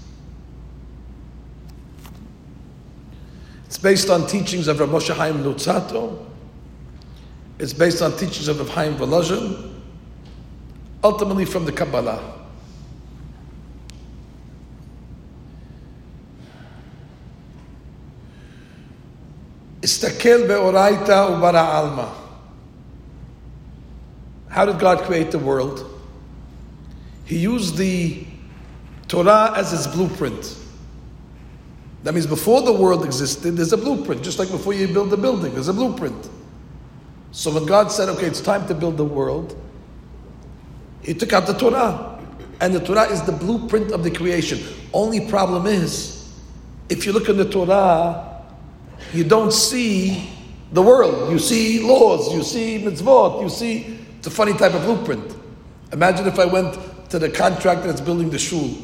It's 3.75 3.81
based 3.83 4.09
on 4.09 4.25
teachings 4.25 4.69
of 4.69 4.79
Rav 4.79 4.87
Moshe 4.87 5.13
Chaim 5.13 5.43
Luzzatto. 5.43 6.25
It's 7.59 7.73
based 7.73 8.01
on 8.01 8.15
teachings 8.15 8.47
of 8.47 8.57
Rav 8.57 8.69
Chaim 8.69 8.95
Volozhin, 8.95 9.73
ultimately 11.03 11.43
from 11.43 11.65
the 11.65 11.73
Kabbalah. 11.73 12.21
Istakel 19.81 20.47
be'oraita 20.47 21.37
ubara 21.37 21.65
alma. 21.65 22.15
How 24.47 24.63
did 24.65 24.79
God 24.79 24.99
create 24.99 25.31
the 25.31 25.39
world? 25.39 25.85
He 27.25 27.39
used 27.39 27.75
the 27.75 28.25
Torah 29.09 29.51
as 29.57 29.71
his 29.71 29.85
blueprint. 29.85 30.59
That 32.05 32.13
means 32.13 32.27
before 32.27 32.61
the 32.61 32.71
world 32.71 33.03
existed, 33.03 33.57
there's 33.57 33.73
a 33.73 33.77
blueprint. 33.77 34.21
Just 34.21 34.37
like 34.37 34.51
before 34.51 34.75
you 34.75 34.87
build 34.87 35.11
a 35.11 35.17
building, 35.17 35.55
there's 35.55 35.69
a 35.69 35.73
blueprint. 35.73 36.29
So 37.31 37.51
when 37.51 37.65
God 37.65 37.91
said, 37.91 38.09
okay, 38.09 38.27
it's 38.27 38.41
time 38.41 38.67
to 38.67 38.75
build 38.75 38.95
the 38.95 39.03
world, 39.03 39.59
He 41.01 41.15
took 41.15 41.33
out 41.33 41.47
the 41.47 41.53
Torah. 41.53 42.19
And 42.61 42.75
the 42.75 42.79
Torah 42.79 43.09
is 43.09 43.23
the 43.23 43.31
blueprint 43.31 43.91
of 43.91 44.03
the 44.03 44.11
creation. 44.11 44.59
Only 44.93 45.27
problem 45.27 45.65
is, 45.65 46.31
if 46.89 47.07
you 47.07 47.11
look 47.11 47.27
in 47.27 47.37
the 47.37 47.49
Torah, 47.49 48.43
you 49.11 49.23
don't 49.23 49.51
see 49.51 50.29
the 50.73 50.83
world. 50.83 51.31
You 51.31 51.39
see 51.39 51.81
laws, 51.81 52.31
you 52.31 52.43
see 52.43 52.83
mitzvot, 52.83 53.41
you 53.41 53.49
see, 53.49 53.97
it's 54.19 54.27
a 54.27 54.29
funny 54.29 54.53
type 54.53 54.75
of 54.75 54.83
blueprint. 54.83 55.35
Imagine 55.91 56.27
if 56.27 56.37
I 56.37 56.45
went 56.45 56.77
to 57.09 57.17
the 57.17 57.31
contractor 57.31 57.87
that's 57.87 57.99
building 57.99 58.29
the 58.29 58.37
shul 58.37 58.77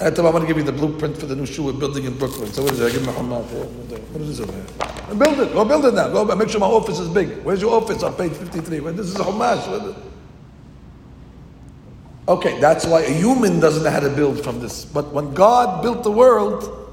I 0.00 0.10
told 0.10 0.20
him, 0.20 0.26
I'm 0.26 0.32
going 0.32 0.42
to 0.42 0.48
give 0.48 0.56
you 0.56 0.64
the 0.64 0.72
blueprint 0.72 1.18
for 1.18 1.26
the 1.26 1.36
new 1.36 1.44
shul 1.44 1.66
we're 1.66 1.72
building 1.74 2.04
in 2.04 2.16
Brooklyn. 2.16 2.50
So 2.52 2.62
what 2.62 2.72
is 2.72 2.80
it? 2.80 2.86
I 2.86 2.90
give 2.90 3.02
him 3.02 3.08
a 3.10 3.12
hamad. 3.12 3.44
What 4.12 4.22
is 4.22 4.38
this 4.38 4.40
over 4.40 4.52
here? 4.52 5.14
Build 5.14 5.38
it. 5.40 5.52
Go 5.52 5.64
build 5.64 5.84
it 5.84 5.94
now. 5.94 6.08
Go 6.08 6.24
make 6.34 6.48
sure 6.48 6.60
my 6.60 6.66
office 6.66 6.98
is 6.98 7.08
big. 7.08 7.42
Where's 7.42 7.60
your 7.60 7.74
office 7.74 8.02
on 8.02 8.14
page 8.14 8.32
53? 8.32 8.80
Well, 8.80 8.94
this 8.94 9.08
is 9.08 9.16
a 9.16 9.18
Chumash. 9.18 9.96
Okay, 12.28 12.60
that's 12.60 12.86
why 12.86 13.02
a 13.02 13.12
human 13.12 13.60
doesn't 13.60 13.82
know 13.82 13.90
how 13.90 14.00
to 14.00 14.08
build 14.08 14.42
from 14.42 14.60
this. 14.60 14.84
But 14.84 15.12
when 15.12 15.34
God 15.34 15.82
built 15.82 16.02
the 16.02 16.12
world, 16.12 16.92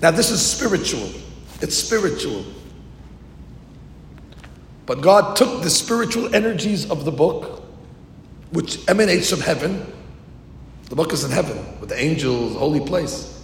now 0.00 0.12
this 0.12 0.30
is 0.30 0.44
spiritual. 0.44 1.10
It's 1.60 1.76
spiritual. 1.76 2.44
But 4.86 5.00
God 5.00 5.36
took 5.36 5.62
the 5.62 5.70
spiritual 5.70 6.34
energies 6.34 6.90
of 6.90 7.04
the 7.04 7.12
book, 7.12 7.64
which 8.52 8.88
emanates 8.88 9.28
from 9.28 9.40
heaven, 9.40 9.92
the 10.94 11.02
book 11.02 11.12
is 11.12 11.24
in 11.24 11.32
heaven 11.32 11.58
with 11.80 11.88
the 11.88 12.00
angels, 12.00 12.54
holy 12.54 12.78
place. 12.78 13.42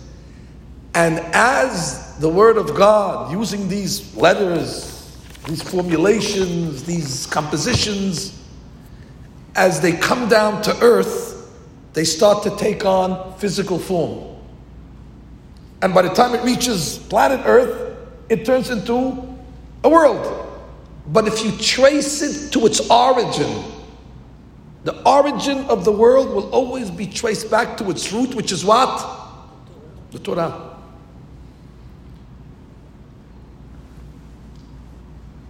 And 0.95 1.19
as 1.35 2.17
the 2.19 2.29
Word 2.29 2.57
of 2.57 2.77
God, 2.77 3.33
using 3.33 3.67
these 3.67 4.15
letters, 4.15 5.19
these 5.49 5.61
formulations, 5.61 6.85
these 6.85 7.27
compositions, 7.27 8.41
as 9.57 9.81
they 9.81 9.91
come 9.91 10.29
down 10.29 10.63
to 10.63 10.81
earth, 10.81 11.51
they 11.93 12.05
start 12.05 12.45
to 12.45 12.57
take 12.57 12.85
on 12.85 13.37
physical 13.41 13.81
form. 13.81 14.37
And 15.83 15.93
by 15.93 16.03
the 16.03 16.11
time 16.11 16.37
it 16.37 16.45
reaches 16.45 16.99
planet 16.99 17.41
Earth, 17.45 17.97
it 18.29 18.47
turns 18.47 18.71
into 18.71 19.29
a 19.83 19.89
world. 19.89 20.47
But 21.09 21.27
if 21.27 21.45
you 21.45 21.51
trace 21.59 22.23
it 22.23 22.53
to 22.53 22.67
its 22.67 22.89
origin, 22.89 23.65
the 24.85 25.07
origin 25.07 25.59
of 25.67 25.85
the 25.85 25.93
world 25.93 26.31
will 26.31 26.49
always 26.51 26.91
be 26.91 27.07
traced 27.07 27.51
back 27.51 27.77
to 27.79 27.91
its 27.91 28.13
root, 28.13 28.35
which 28.35 28.51
is 28.51 28.65
what? 28.65 29.07
The 30.11 30.19
Torah. 30.19 30.79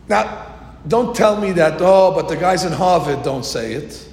Now, 0.09 0.47
don't 0.89 1.15
tell 1.15 1.41
me 1.41 1.53
that, 1.53 1.81
oh, 1.81 2.13
but 2.13 2.29
the 2.29 2.37
guys 2.37 2.65
in 2.65 2.73
Harvard 2.73 3.23
don't 3.23 3.45
say 3.45 3.75
it. 3.75 4.09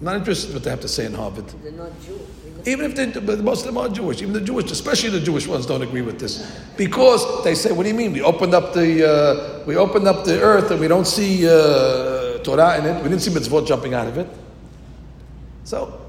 I'm 0.00 0.06
not 0.06 0.16
interested 0.16 0.48
in 0.48 0.54
what 0.54 0.64
they 0.64 0.70
have 0.70 0.80
to 0.80 0.88
say 0.88 1.06
in 1.06 1.14
Harvard. 1.14 1.46
They're 1.62 1.72
not 1.72 1.92
Jew. 2.04 2.18
Even 2.66 2.90
if 2.90 2.96
they, 2.96 3.06
but 3.20 3.38
most 3.40 3.60
of 3.60 3.66
them 3.66 3.78
are 3.78 3.88
Jewish. 3.88 4.20
Even 4.22 4.34
the 4.34 4.40
Jewish, 4.40 4.72
especially 4.72 5.10
the 5.10 5.20
Jewish 5.20 5.46
ones, 5.46 5.66
don't 5.66 5.82
agree 5.82 6.02
with 6.02 6.18
this 6.18 6.44
because 6.76 7.44
they 7.44 7.54
say, 7.54 7.70
"What 7.70 7.84
do 7.84 7.90
you 7.90 7.94
mean? 7.94 8.12
We 8.12 8.22
opened 8.22 8.54
up 8.54 8.74
the 8.74 9.08
uh, 9.08 9.64
we 9.66 9.76
opened 9.76 10.08
up 10.08 10.24
the 10.24 10.40
earth 10.42 10.72
and 10.72 10.80
we 10.80 10.88
don't 10.88 11.06
see 11.06 11.46
uh, 11.46 12.38
Torah 12.38 12.76
in 12.78 12.86
it. 12.86 12.96
We 13.04 13.08
didn't 13.08 13.20
see 13.20 13.30
mitzvot 13.30 13.68
jumping 13.68 13.94
out 13.94 14.08
of 14.08 14.18
it." 14.18 14.28
So, 15.66 16.00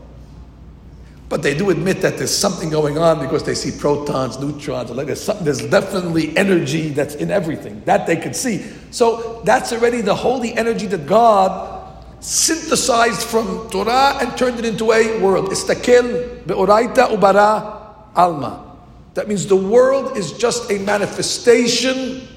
but 1.29 1.41
they 1.41 1.57
do 1.57 1.71
admit 1.71 1.99
that 2.01 2.17
there's 2.17 2.35
something 2.35 2.69
going 2.69 2.99
on 2.99 3.19
because 3.19 3.43
they 3.43 3.55
see 3.55 3.77
protons, 3.77 4.39
neutrons, 4.39 4.91
like 4.91 5.07
there's, 5.07 5.25
there's 5.41 5.65
definitely 5.65 6.37
energy 6.37 6.89
that's 6.89 7.15
in 7.15 7.31
everything 7.31 7.81
that 7.85 8.05
they 8.05 8.17
could 8.17 8.35
see. 8.35 8.63
So 8.91 9.41
that's 9.45 9.73
already 9.73 10.01
the 10.01 10.13
holy 10.13 10.53
energy 10.53 10.85
that 10.85 11.07
God 11.07 11.73
synthesized 12.19 13.23
from 13.23 13.67
Torah 13.71 14.19
and 14.21 14.37
turned 14.37 14.59
it 14.59 14.65
into 14.65 14.91
a 14.91 15.19
world. 15.19 15.49
Istakel 15.49 16.45
be'oraita 16.45 17.09
ubara 17.09 18.13
alma. 18.15 18.77
That 19.15 19.27
means 19.27 19.47
the 19.47 19.55
world 19.55 20.15
is 20.15 20.33
just 20.33 20.69
a 20.69 20.77
manifestation 20.77 22.27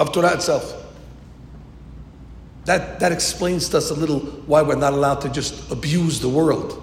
of 0.00 0.12
Torah 0.12 0.34
itself. 0.34 0.83
That, 2.64 3.00
that 3.00 3.12
explains 3.12 3.68
to 3.70 3.78
us 3.78 3.90
a 3.90 3.94
little 3.94 4.20
why 4.20 4.62
we're 4.62 4.76
not 4.76 4.94
allowed 4.94 5.20
to 5.22 5.28
just 5.28 5.70
abuse 5.70 6.20
the 6.20 6.28
world. 6.28 6.80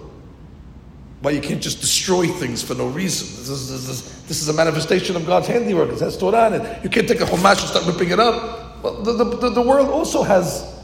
Why 1.21 1.31
you 1.31 1.41
can't 1.41 1.61
just 1.61 1.81
destroy 1.81 2.27
things 2.27 2.63
for 2.63 2.75
no 2.75 2.87
reason. 2.87 3.27
This 3.27 3.49
is, 3.49 3.69
this 3.69 3.89
is, 3.89 4.23
this 4.23 4.41
is 4.41 4.49
a 4.49 4.53
manifestation 4.53 5.15
of 5.15 5.25
God's 5.25 5.47
handiwork. 5.47 5.89
It 5.89 5.99
has 5.99 6.17
Torah 6.17 6.47
in 6.47 6.61
it. 6.61 6.83
You 6.83 6.89
can't 6.89 7.07
take 7.07 7.21
a 7.21 7.25
Chumash 7.25 7.59
and 7.59 7.69
start 7.69 7.85
ripping 7.85 8.09
it 8.09 8.19
up. 8.19 8.83
Well, 8.83 9.01
the, 9.01 9.23
the, 9.23 9.49
the, 9.49 9.61
world 9.61 9.89
also 9.89 10.23
has, 10.23 10.79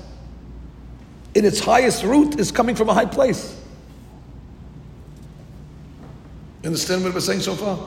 in 1.34 1.46
its 1.46 1.60
highest 1.60 2.04
root, 2.04 2.40
is 2.40 2.52
coming 2.52 2.76
from 2.76 2.90
a 2.90 2.94
high 2.94 3.06
place. 3.06 3.60
You 6.62 6.68
understand 6.68 7.04
what 7.04 7.14
we're 7.14 7.20
saying 7.20 7.42
so 7.42 7.56
far? 7.56 7.80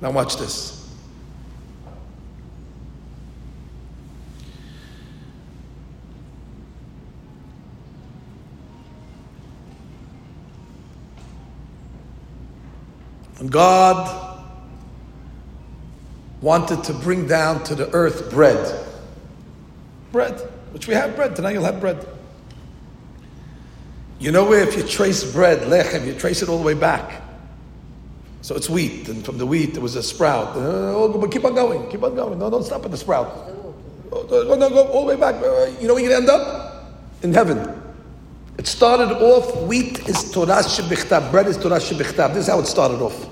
Now 0.00 0.12
watch 0.12 0.36
this. 0.36 0.79
And 13.40 13.50
God 13.50 14.38
wanted 16.42 16.84
to 16.84 16.92
bring 16.92 17.26
down 17.26 17.64
to 17.64 17.74
the 17.74 17.90
earth 17.92 18.30
bread. 18.30 18.86
Bread, 20.12 20.38
which 20.72 20.86
we 20.86 20.94
have 20.94 21.16
bread. 21.16 21.34
Tonight 21.34 21.52
you'll 21.52 21.64
have 21.64 21.80
bread. 21.80 22.06
You 24.18 24.30
know 24.30 24.44
where 24.44 24.62
if 24.62 24.76
you 24.76 24.82
trace 24.82 25.24
bread, 25.24 25.60
lechem, 25.60 26.06
you 26.06 26.14
trace 26.14 26.42
it 26.42 26.50
all 26.50 26.58
the 26.58 26.64
way 26.64 26.74
back. 26.74 27.22
So 28.42 28.54
it's 28.54 28.68
wheat, 28.68 29.08
and 29.08 29.24
from 29.24 29.38
the 29.38 29.46
wheat 29.46 29.72
there 29.72 29.82
was 29.82 29.96
a 29.96 30.02
sprout. 30.02 30.56
Uh, 30.56 31.08
but 31.08 31.30
keep 31.30 31.44
on 31.44 31.54
going, 31.54 31.90
keep 31.90 32.02
on 32.02 32.14
going. 32.14 32.38
No, 32.38 32.50
don't 32.50 32.64
stop 32.64 32.84
at 32.84 32.90
the 32.90 32.96
sprout. 32.96 33.48
No, 34.10 34.54
no, 34.54 34.68
go 34.68 34.86
all 34.88 35.06
the 35.06 35.14
way 35.14 35.20
back. 35.20 35.36
Uh, 35.36 35.70
you 35.80 35.88
know 35.88 35.94
where 35.94 36.02
you're 36.02 36.12
end 36.12 36.28
up? 36.28 36.84
In 37.22 37.32
heaven. 37.32 37.79
It 38.58 38.66
started 38.66 39.12
off, 39.14 39.62
wheat 39.62 40.06
is 40.08 40.30
Torah 40.30 40.62
shebichtav, 40.62 41.30
bread 41.30 41.46
is 41.46 41.56
Torah 41.56 41.78
shebichtav. 41.78 42.34
This 42.34 42.44
is 42.44 42.48
how 42.48 42.60
it 42.60 42.66
started 42.66 43.00
off. 43.00 43.28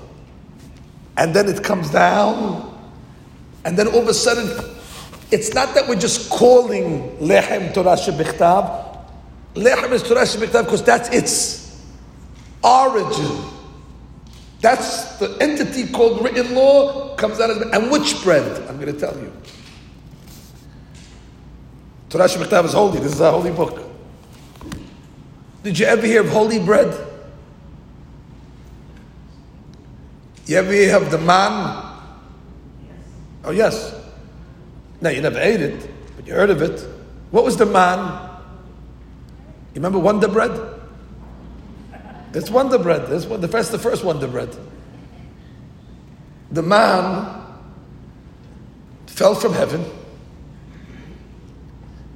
And 1.17 1.35
then 1.35 1.47
it 1.47 1.63
comes 1.63 1.89
down, 1.91 2.77
and 3.65 3.77
then 3.77 3.87
all 3.87 3.99
of 3.99 4.07
a 4.07 4.13
sudden, 4.13 4.75
it's 5.31 5.53
not 5.53 5.75
that 5.75 5.87
we're 5.87 5.99
just 5.99 6.29
calling 6.29 7.17
lechem 7.17 7.73
Torah 7.73 7.95
shebichtav. 7.95 9.05
Lechem 9.55 9.91
is 9.91 10.03
Torah 10.03 10.21
shebichtav 10.21 10.65
because 10.65 10.83
that's 10.83 11.09
its 11.09 11.85
origin. 12.63 13.43
That's 14.61 15.17
the 15.17 15.37
entity 15.39 15.87
called 15.91 16.23
written 16.23 16.55
law 16.55 17.15
comes 17.15 17.39
out 17.39 17.49
of 17.49 17.61
and 17.73 17.91
which 17.91 18.21
bread? 18.23 18.67
I'm 18.67 18.79
going 18.79 18.93
to 18.93 18.99
tell 18.99 19.15
you. 19.17 19.31
Torah 22.09 22.25
shebichtav 22.25 22.65
is 22.65 22.73
holy. 22.73 22.99
This 22.99 23.13
is 23.13 23.21
a 23.21 23.31
holy 23.31 23.51
book. 23.51 23.88
Did 25.63 25.77
you 25.77 25.85
ever 25.85 26.05
hear 26.05 26.21
of 26.21 26.29
holy 26.29 26.59
bread? 26.59 27.07
You 30.45 30.57
ever 30.57 30.71
hear 30.71 30.95
of 30.95 31.11
the 31.11 31.17
man? 31.17 31.85
Oh, 33.43 33.51
yes. 33.51 33.93
No, 35.01 35.09
you 35.09 35.21
never 35.21 35.39
ate 35.39 35.61
it, 35.61 35.89
but 36.15 36.25
you 36.25 36.33
heard 36.33 36.49
of 36.49 36.61
it. 36.61 36.87
What 37.31 37.43
was 37.43 37.57
the 37.57 37.65
man? 37.65 38.29
You 39.73 39.75
remember 39.75 39.99
Wonder 39.99 40.27
Bread? 40.27 40.59
It's 42.33 42.49
Wonder 42.49 42.77
Bread. 42.77 43.07
That's 43.07 43.25
the 43.25 43.47
first, 43.47 43.71
the 43.71 43.79
first 43.79 44.03
Wonder 44.03 44.27
Bread. 44.27 44.55
The 46.51 46.63
man 46.63 47.45
fell 49.07 49.35
from 49.35 49.53
heaven. 49.53 49.85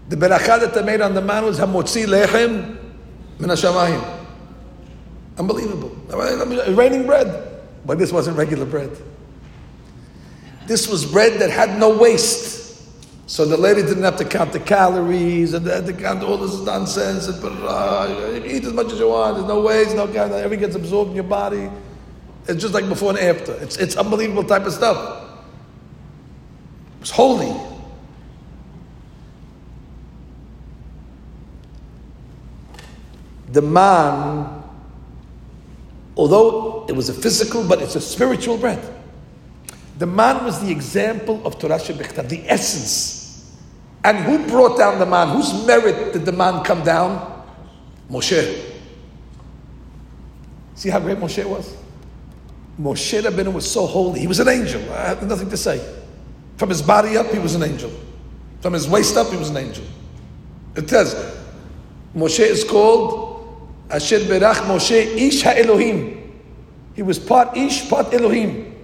The 0.10 0.16
berakah 0.16 0.60
that 0.62 0.74
they 0.74 0.84
made 0.84 1.02
on 1.02 1.14
the 1.14 1.22
man 1.22 1.46
was 1.46 1.60
hamotzi 1.60 2.06
lechem 2.06 2.80
Unbelievable. 5.38 5.90
Raining 6.76 7.06
bread. 7.06 7.50
But 7.86 8.00
this 8.00 8.12
wasn't 8.12 8.38
regular 8.38 8.66
bread. 8.66 8.96
This 10.68 10.88
was 10.88 11.06
bread 11.06 11.40
that 11.42 11.50
had 11.50 11.78
no 11.80 11.98
waste. 11.98 12.62
So 13.26 13.46
the 13.46 13.58
lady 13.58 13.82
didn't 13.82 14.04
have 14.04 14.18
to 14.18 14.26
count 14.26 14.54
the 14.54 14.60
calories 14.60 15.54
and 15.54 15.66
they 15.66 15.74
had 15.74 15.86
to 15.88 15.94
count 15.94 16.24
all 16.24 16.38
this 16.38 16.60
nonsense 16.62 17.28
and 17.28 17.44
uh, 17.44 18.42
eat 18.46 18.64
as 18.64 18.74
much 18.74 18.92
as 18.92 19.00
you 19.00 19.10
want. 19.10 19.38
There's 19.38 19.48
no 19.48 19.62
waste, 19.62 19.96
no. 19.96 20.06
Everything 20.06 20.60
gets 20.60 20.76
absorbed 20.76 21.12
in 21.12 21.16
your 21.16 21.24
body. 21.24 21.70
It's 22.48 22.62
just 22.62 22.74
like 22.74 22.88
before 22.88 23.12
and 23.12 23.20
after. 23.20 23.54
It's, 23.54 23.78
it's 23.78 23.96
unbelievable 23.96 24.44
type 24.44 24.66
of 24.66 24.74
stuff. 24.74 25.30
It's 27.02 27.12
holy. 27.12 27.73
The 33.54 33.62
man, 33.62 34.64
although 36.18 36.86
it 36.90 36.96
was 36.96 37.08
a 37.10 37.14
physical, 37.14 37.64
but 37.64 37.82
it's 37.82 37.96
a 37.96 38.02
spiritual 38.02 38.58
bread. 38.58 38.84
The 40.00 40.08
man 40.08 40.44
was 40.44 40.60
the 40.60 40.72
example 40.72 41.40
of 41.46 41.60
Torah 41.60 41.78
Shebichtav, 41.78 42.30
the 42.30 42.50
essence. 42.50 43.56
And 44.04 44.18
who 44.18 44.48
brought 44.48 44.78
down 44.78 44.98
the 44.98 45.06
man? 45.06 45.30
Whose 45.30 45.66
merit 45.68 46.14
did 46.14 46.26
the 46.26 46.32
man 46.32 46.64
come 46.64 46.84
down? 46.84 47.46
Moshe. 48.10 48.72
See 50.74 50.90
how 50.90 51.00
great 51.00 51.20
Moshe 51.20 51.46
was? 51.46 51.78
Moshe 52.82 53.22
Rabbeinu 53.22 53.54
was 53.54 53.70
so 53.70 53.86
holy. 53.86 54.20
He 54.20 54.28
was 54.28 54.40
an 54.40 54.48
angel. 54.48 54.82
I 54.94 55.10
have 55.10 55.28
nothing 55.28 55.50
to 55.52 55.58
say. 55.58 55.80
From 56.58 56.70
his 56.70 56.82
body 56.82 57.18
up, 57.18 57.28
he 57.28 57.38
was 57.38 57.54
an 57.54 57.62
angel. 57.62 57.92
From 58.62 58.74
his 58.74 58.90
waist 58.90 59.16
up, 59.16 59.28
he 59.28 59.38
was 59.38 59.52
an 59.52 59.58
angel. 59.58 59.86
It 60.76 60.90
says, 60.90 61.14
Moshe 62.16 62.40
is 62.40 62.64
called 62.64 63.33
Asher 63.90 64.20
berach 64.20 64.66
Moshe 64.66 64.92
ish 64.92 65.42
ha'Elohim. 65.42 66.24
He 66.94 67.02
was 67.02 67.18
part 67.20 67.58
ish, 67.58 67.90
part 67.90 68.14
Elohim, 68.14 68.76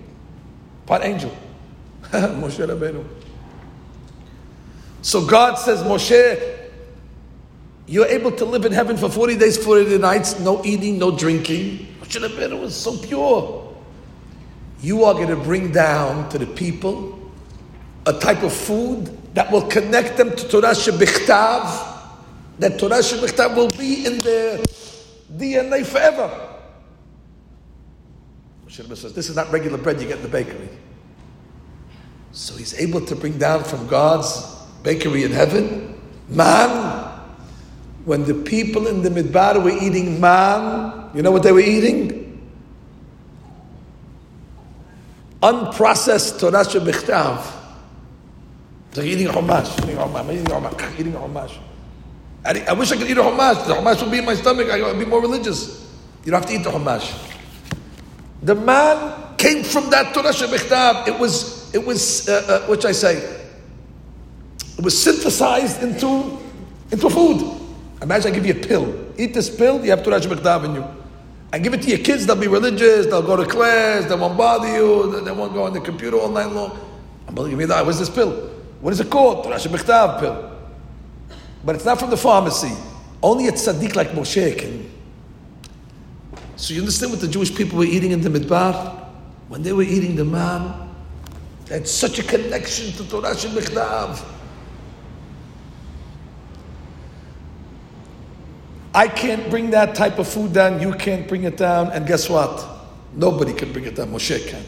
part 0.85 1.03
angel. 1.03 1.31
Moshe 2.11 2.65
Rabbeinu. 2.65 3.05
So 5.01 5.25
God 5.25 5.55
says, 5.55 5.81
Moshe, 5.83 6.69
you're 7.85 8.07
able 8.07 8.31
to 8.31 8.45
live 8.45 8.65
in 8.65 8.71
heaven 8.71 8.97
for 8.97 9.09
40 9.09 9.37
days, 9.37 9.57
40 9.63 9.97
nights, 9.99 10.39
no 10.39 10.63
eating, 10.65 10.97
no 10.97 11.15
drinking. 11.15 11.87
Moshe 12.01 12.19
Rabbeinu 12.19 12.59
was 12.59 12.75
so 12.75 12.97
pure. 12.97 13.75
You 14.81 15.03
are 15.03 15.13
going 15.13 15.27
to 15.27 15.35
bring 15.35 15.71
down 15.71 16.29
to 16.29 16.39
the 16.39 16.47
people 16.47 17.31
a 18.05 18.13
type 18.13 18.41
of 18.43 18.53
food 18.53 19.15
that 19.35 19.51
will 19.51 19.67
connect 19.67 20.17
them 20.17 20.35
to 20.35 20.47
Torah 20.47 20.71
Shebichtav, 20.71 21.97
that 22.57 22.79
Torah 22.79 22.99
Shebichtav 22.99 23.55
will 23.55 23.69
be 23.69 24.05
in 24.05 24.17
their 24.19 24.57
DNA 25.35 25.85
forever. 25.85 26.49
Moshe 28.67 28.97
says, 28.97 29.13
This 29.13 29.29
is 29.29 29.35
not 29.35 29.51
regular 29.51 29.77
bread 29.77 30.01
you 30.01 30.07
get 30.07 30.17
in 30.17 30.23
the 30.23 30.29
bakery. 30.29 30.69
So 32.31 32.55
he's 32.55 32.79
able 32.79 33.05
to 33.05 33.15
bring 33.15 33.37
down 33.37 33.63
from 33.63 33.87
God's 33.87 34.43
bakery 34.83 35.23
in 35.23 35.31
heaven 35.31 35.99
man. 36.27 37.07
When 38.05 38.23
the 38.25 38.33
people 38.33 38.87
in 38.87 39.01
the 39.01 39.09
Midbar 39.09 39.61
were 39.61 39.71
eating 39.71 40.21
man, 40.21 41.09
you 41.13 41.21
know 41.21 41.31
what 41.31 41.43
they 41.43 41.51
were 41.51 41.59
eating? 41.59 42.49
Unprocessed 45.41 46.39
Torah 46.39 46.63
Shebichtav. 46.63 47.55
They're 48.91 49.05
eating 49.05 49.27
chumash, 49.27 49.83
eating 49.83 49.97
chumash, 49.97 50.33
eating 50.33 50.45
chumash, 50.45 50.99
eating 50.99 51.13
chumash. 51.13 51.57
I, 52.49 52.73
wish 52.73 52.91
I 52.91 52.97
could 52.97 53.09
eat 53.09 53.17
a 53.17 53.21
chumash. 53.21 53.67
The 53.67 53.75
chumash 53.75 54.01
would 54.01 54.11
be 54.11 54.17
in 54.19 54.25
my 54.25 54.33
stomach. 54.33 54.69
I 54.69 54.81
would 54.81 54.97
be 54.97 55.05
more 55.05 55.21
religious. 55.21 55.87
You 56.25 56.31
don't 56.31 56.41
have 56.41 56.49
to 56.49 56.55
eat 56.55 56.63
the 56.63 56.71
chumash. 56.71 57.27
The 58.41 58.55
man 58.55 59.35
came 59.37 59.63
from 59.63 59.89
that 59.91 60.13
Torah 60.13 60.31
Shebichtav. 60.31 61.07
It 61.07 61.19
was, 61.19 61.73
it 61.73 61.85
was, 61.85 62.27
uh, 62.27 62.63
uh, 62.63 62.67
what 62.67 62.83
I 62.85 62.91
say? 62.91 63.17
It 64.77 64.83
was 64.83 65.01
synthesized 65.01 65.83
into, 65.83 66.39
into 66.91 67.09
food. 67.09 67.59
Imagine 68.01 68.31
I 68.31 68.35
give 68.35 68.45
you 68.45 68.53
a 68.53 68.67
pill. 68.67 69.13
Eat 69.17 69.33
this 69.33 69.53
pill, 69.53 69.83
you 69.83 69.91
have 69.91 70.03
Torah 70.03 70.19
Shebichtav 70.19 70.65
in 70.65 70.75
you. 70.75 70.85
I 71.51 71.59
give 71.59 71.73
it 71.73 71.81
to 71.81 71.89
your 71.89 71.99
kids, 71.99 72.25
they'll 72.25 72.35
be 72.35 72.47
religious, 72.47 73.07
they'll 73.07 73.21
go 73.21 73.35
to 73.35 73.45
class, 73.45 74.05
they 74.05 74.15
won't 74.15 74.37
bother 74.37 74.71
you, 74.73 75.19
they 75.21 75.31
won't 75.31 75.53
go 75.53 75.63
on 75.63 75.73
the 75.73 75.81
computer 75.81 76.17
all 76.17 76.29
night 76.29 76.51
long. 76.51 76.79
I'm 77.27 77.35
believing 77.35 77.57
me 77.57 77.65
that. 77.65 77.85
What's 77.85 77.99
this 77.99 78.09
pill? 78.09 78.31
What 78.81 78.93
is 78.93 78.99
it 78.99 79.09
called? 79.09 79.43
Torah 79.43 79.57
Shebichtav 79.57 80.19
pill. 80.19 80.48
But 81.63 81.75
it's 81.75 81.85
not 81.85 81.99
from 81.99 82.09
the 82.09 82.17
pharmacy. 82.17 82.73
Only 83.21 83.47
a 83.47 83.51
tzaddik 83.51 83.95
like 83.95 84.09
Moshe 84.09 84.57
can. 84.57 84.89
So 86.55 86.73
you 86.73 86.81
understand 86.81 87.11
what 87.11 87.21
the 87.21 87.27
Jewish 87.27 87.53
people 87.55 87.77
were 87.77 87.85
eating 87.85 88.11
in 88.11 88.21
the 88.21 88.29
Midbar? 88.29 89.07
When 89.47 89.63
they 89.63 89.73
were 89.73 89.83
eating 89.83 90.15
the 90.15 90.25
man, 90.25 90.89
they 91.65 91.75
had 91.75 91.87
such 91.87 92.19
a 92.19 92.23
connection 92.23 92.91
to 92.93 93.09
Torah 93.09 93.33
Shebichtav. 93.33 94.23
I 98.93 99.07
can't 99.07 99.49
bring 99.49 99.69
that 99.71 99.95
type 99.95 100.17
of 100.19 100.27
food 100.27 100.53
down, 100.53 100.81
you 100.81 100.93
can't 100.93 101.27
bring 101.27 101.43
it 101.43 101.57
down, 101.57 101.91
and 101.91 102.07
guess 102.07 102.29
what? 102.29 102.67
Nobody 103.13 103.53
can 103.53 103.71
bring 103.71 103.85
it 103.85 103.95
down, 103.95 104.11
Moshe 104.11 104.47
can. 104.47 104.63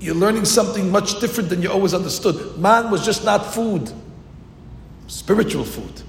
You're 0.00 0.14
learning 0.14 0.44
something 0.44 0.90
much 0.90 1.20
different 1.20 1.48
than 1.48 1.62
you 1.62 1.70
always 1.70 1.94
understood. 1.94 2.58
Man 2.58 2.90
was 2.90 3.04
just 3.04 3.24
not 3.24 3.54
food, 3.54 3.90
spiritual 5.06 5.64
food. 5.64 6.02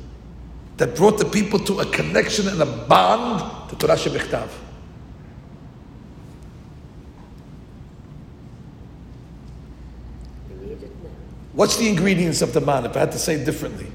that 0.77 0.95
brought 0.95 1.17
the 1.17 1.25
people 1.25 1.59
to 1.59 1.79
a 1.79 1.85
connection 1.85 2.47
and 2.47 2.61
a 2.61 2.65
bond 2.65 3.69
to 3.69 3.75
Torah 3.75 3.97
now. 4.31 4.47
What's 11.53 11.77
the 11.77 11.89
ingredients 11.89 12.43
of 12.43 12.53
the 12.53 12.61
man? 12.61 12.85
If 12.85 12.95
I 12.95 12.99
had 12.99 13.11
to 13.13 13.19
say 13.19 13.35
it 13.35 13.45
differently, 13.45 13.87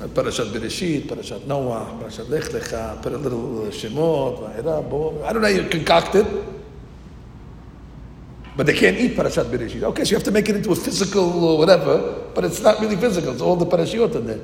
Uh, 0.00 0.08
Parashat 0.08 0.52
Bereshit, 0.52 1.06
Parashat 1.06 1.46
Noah, 1.46 1.86
Parashat 2.00 2.28
Lech 2.28 2.50
Lecha, 2.50 3.00
put 3.00 3.12
a 3.12 3.16
little 3.16 3.66
Shemot. 3.70 4.50
I 4.52 4.60
don't 5.32 5.40
know 5.40 5.48
how 5.48 5.54
you 5.54 5.68
concoct 5.68 6.16
it, 6.16 6.26
but 8.56 8.66
they 8.66 8.74
can't 8.74 8.96
eat 8.96 9.16
Parashat 9.16 9.46
Bereshit. 9.46 9.82
Okay, 9.82 10.04
so 10.04 10.10
you 10.10 10.16
have 10.16 10.24
to 10.24 10.30
make 10.30 10.48
it 10.48 10.56
into 10.56 10.70
a 10.72 10.76
physical 10.76 11.44
or 11.44 11.58
whatever, 11.58 12.24
but 12.34 12.44
it's 12.44 12.60
not 12.60 12.80
really 12.80 12.96
physical. 12.96 13.32
It's 13.32 13.42
all 13.42 13.56
the 13.56 13.66
Parashiot 13.66 14.14
in 14.14 14.26
there, 14.26 14.40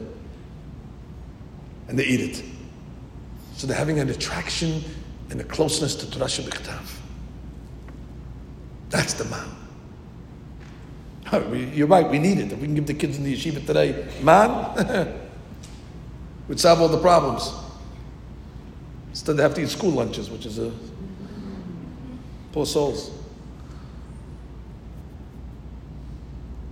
and 1.89 1.99
they 1.99 2.05
eat 2.05 2.21
it. 2.21 2.45
So 3.55 3.67
they're 3.67 3.77
having 3.77 3.99
an 4.01 4.09
attraction 4.09 4.83
and 5.31 5.41
a 5.41 5.45
closeness 5.45 5.95
to 5.97 6.11
Torah 6.11 6.27
Shebichtav. 6.27 6.99
That's 8.89 9.15
the 9.15 9.25
man. 9.27 9.49
You're 11.75 11.87
right, 11.87 12.09
we 12.09 12.19
need 12.19 12.39
it. 12.39 12.51
If 12.51 12.59
we 12.59 12.67
can 12.67 12.75
give 12.75 12.87
the 12.87 12.95
kids 12.95 13.17
in 13.17 13.25
the 13.25 13.37
yeshiva 13.37 13.65
today 13.65 14.09
man, 14.23 15.15
we'd 16.49 16.59
solve 16.59 16.81
all 16.81 16.89
the 16.89 16.99
problems. 16.99 17.53
Instead, 19.11 19.37
they 19.37 19.43
have 19.43 19.55
to 19.55 19.63
eat 19.63 19.69
school 19.69 19.91
lunches, 19.91 20.31
which 20.31 20.47
is 20.47 20.59
a 20.59 20.73
poor 22.53 22.67
souls. 22.67 23.20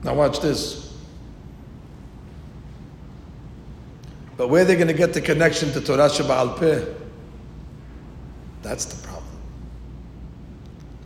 Now, 0.02 0.14
watch 0.14 0.40
this. 0.40 0.88
But 4.36 4.48
where 4.48 4.64
they're 4.64 4.76
they 4.76 4.84
going 4.84 4.96
to 4.96 4.98
get 4.98 5.12
the 5.12 5.20
connection 5.20 5.72
to 5.72 5.80
Torah 5.80 6.08
Sheba'al 6.08 6.58
Peh? 6.60 6.84
That's 8.62 8.84
the 8.84 9.06
problem. 9.06 9.24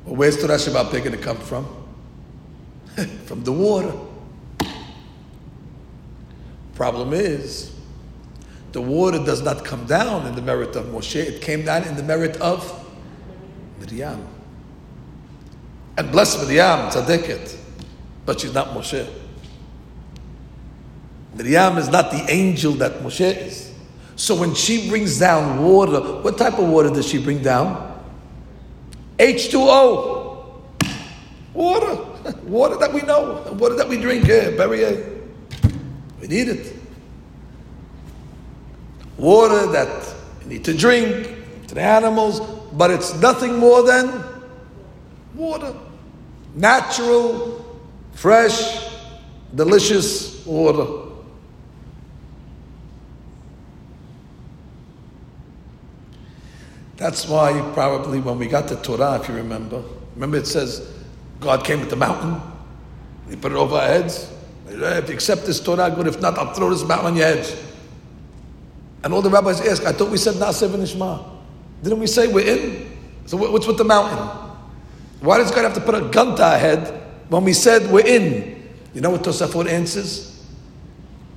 Well, 0.05 0.17
where's 0.17 0.37
Torah 0.39 0.57
Sheba'al 0.57 0.91
Peh 0.91 0.99
going 0.99 1.13
to 1.13 1.19
come 1.19 1.39
from? 1.39 1.67
from 3.25 3.43
the 3.43 3.53
water. 3.53 3.93
Problem 6.75 7.15
is, 7.15 7.75
the 8.73 8.83
water 8.83 9.19
does 9.19 9.43
not 9.43 9.65
come 9.65 9.87
down 9.87 10.27
in 10.27 10.35
the 10.35 10.43
merit 10.43 10.77
of 10.77 10.87
Moshe, 10.87 11.17
it 11.17 11.41
came 11.41 11.65
down 11.65 11.85
in 11.85 11.97
the 11.97 12.03
merit 12.03 12.37
of 12.39 12.87
Miriam. 13.79 14.27
And 15.97 16.11
bless 16.11 16.37
Miriam, 16.37 16.91
tzaddiket, 16.91 17.57
but 18.25 18.41
she's 18.41 18.55
not 18.55 18.69
Moshe. 18.69 19.09
Miriam 21.35 21.79
is 21.79 21.89
not 21.89 22.11
the 22.11 22.25
angel 22.29 22.73
that 22.75 23.01
Moshe 23.01 23.47
is. 23.47 23.73
So 24.17 24.35
when 24.35 24.55
she 24.55 24.89
brings 24.89 25.19
down 25.19 25.63
water, 25.63 26.01
what 26.21 26.37
type 26.39 26.59
of 26.59 26.69
water 26.69 26.91
does 26.91 27.09
she 27.09 27.23
bring 27.23 27.43
down? 27.43 28.01
H2O. 29.19 30.63
Water. 31.55 31.99
Water 32.45 32.77
that 32.77 32.93
we 32.93 33.03
know. 33.03 33.43
Water 33.59 33.75
that 33.75 33.89
we 33.89 33.97
drink. 34.01 34.27
Perrier. 34.27 35.21
We 36.21 36.29
need 36.29 36.49
it. 36.49 36.77
Water 39.19 39.67
that 39.73 40.15
we 40.41 40.55
need 40.55 40.65
to 40.65 40.75
drink 40.75 41.43
to 41.69 41.75
the 41.75 41.81
animals, 41.81 42.41
but 42.73 42.91
it's 42.91 43.15
nothing 43.21 43.57
more 43.57 43.83
than 43.83 44.25
water. 45.35 45.75
Natural, 46.55 47.72
fresh, 48.13 48.89
delicious 49.55 50.45
water. 50.47 51.11
That's 56.97 57.27
why 57.27 57.61
probably 57.75 58.21
when 58.21 58.39
we 58.39 58.47
got 58.47 58.69
the 58.69 58.77
Torah, 58.77 59.19
if 59.21 59.29
you 59.29 59.35
remember, 59.35 59.83
remember 60.15 60.37
it 60.37 60.47
says 60.47 60.89
God 61.41 61.65
came 61.65 61.81
with 61.81 61.91
the 61.91 61.97
mountain, 61.97 62.41
He 63.29 63.35
put 63.35 63.51
it 63.53 63.57
over 63.57 63.75
our 63.75 63.89
heads. 63.89 64.33
If 64.69 65.09
you 65.09 65.15
accept 65.15 65.45
this 65.45 65.59
Torah, 65.61 65.91
good. 65.91 66.07
If 66.07 66.21
not, 66.21 66.39
I'll 66.39 66.55
throw 66.55 66.71
this 66.71 66.85
mountain 66.87 67.07
on 67.07 67.17
your 67.17 67.27
heads. 67.27 67.57
And 69.03 69.13
all 69.13 69.21
the 69.21 69.31
rabbis 69.31 69.61
ask, 69.61 69.85
I 69.85 69.93
thought 69.93 70.11
we 70.11 70.17
said 70.17 70.37
Na'aseh 70.37 70.69
v'nishma. 70.69 71.29
Didn't 71.83 71.99
we 71.99 72.07
say 72.07 72.29
we're 72.29 72.47
in? 72.47 72.97
So 73.27 73.37
what's 73.37 73.67
with 73.67 73.79
the 73.79 73.85
mountain? 73.85 74.19
Why 75.21 75.39
does 75.39 75.51
God 75.51 75.63
have 75.63 75.75
to 75.75 75.81
put 75.81 75.97
a 75.97 76.03
gun 76.03 76.37
to 76.37 76.45
our 76.45 76.59
head 76.59 77.02
when 77.33 77.45
we 77.45 77.55
said 77.55 77.91
we're 77.91 78.07
in? 78.07 78.63
You 78.93 79.01
know 79.01 79.09
what 79.09 79.23
Tosafot 79.23 79.67
answers? 79.67 80.47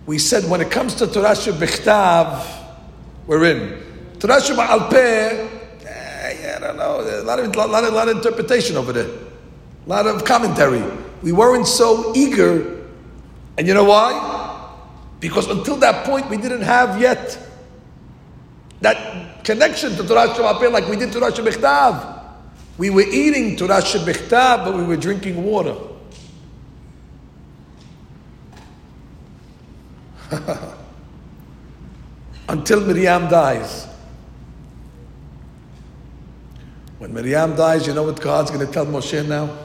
We 0.05 0.19
said 0.19 0.43
when 0.49 0.59
it 0.59 0.69
comes 0.69 0.93
to 0.95 1.07
Torah 1.07 1.29
Shebichtav, 1.29 2.45
we're 3.25 3.45
in. 3.45 4.19
Torah 4.19 4.41
Sheba'al 4.41 4.89
Peh, 4.89 5.47
eh, 5.85 6.37
yeah, 6.41 6.57
I 6.57 6.59
don't 6.59 6.75
know. 6.75 6.99
A 6.99 7.23
lot 7.23 7.39
of, 7.39 7.55
lot, 7.55 7.83
of, 7.85 7.93
lot 7.93 8.09
of 8.09 8.17
interpretation 8.17 8.75
over 8.75 8.91
there. 8.91 9.07
A 9.07 9.89
lot 9.89 10.05
of 10.05 10.25
commentary. 10.25 10.83
We 11.23 11.31
weren't 11.31 11.65
so 11.65 12.11
eager. 12.13 12.83
And 13.57 13.65
you 13.65 13.73
know 13.73 13.85
why? 13.85 14.73
Because 15.21 15.47
until 15.47 15.77
that 15.77 16.05
point, 16.05 16.29
we 16.29 16.35
didn't 16.35 16.63
have 16.63 16.99
yet 16.99 17.39
that 18.81 19.45
connection 19.45 19.91
to 19.95 20.05
Torah 20.05 20.27
Sheba'al 20.27 20.59
Peh 20.59 20.67
like 20.67 20.89
we 20.89 20.97
did 20.97 21.13
Torah 21.13 21.31
Shebichtav. 21.31 22.14
We 22.77 22.89
were 22.89 23.03
eating 23.03 23.55
Torah 23.55 23.81
Shebichtav, 23.81 24.65
but 24.65 24.75
we 24.75 24.83
were 24.83 24.97
drinking 24.97 25.43
water. 25.43 25.75
Until 32.49 32.81
Miriam 32.81 33.29
dies. 33.29 33.87
When 36.99 37.13
Miriam 37.13 37.55
dies, 37.55 37.87
you 37.87 37.93
know 37.93 38.03
what 38.03 38.19
God's 38.19 38.51
going 38.51 38.65
to 38.65 38.71
tell 38.71 38.85
Moshe 38.85 39.25
now? 39.27 39.57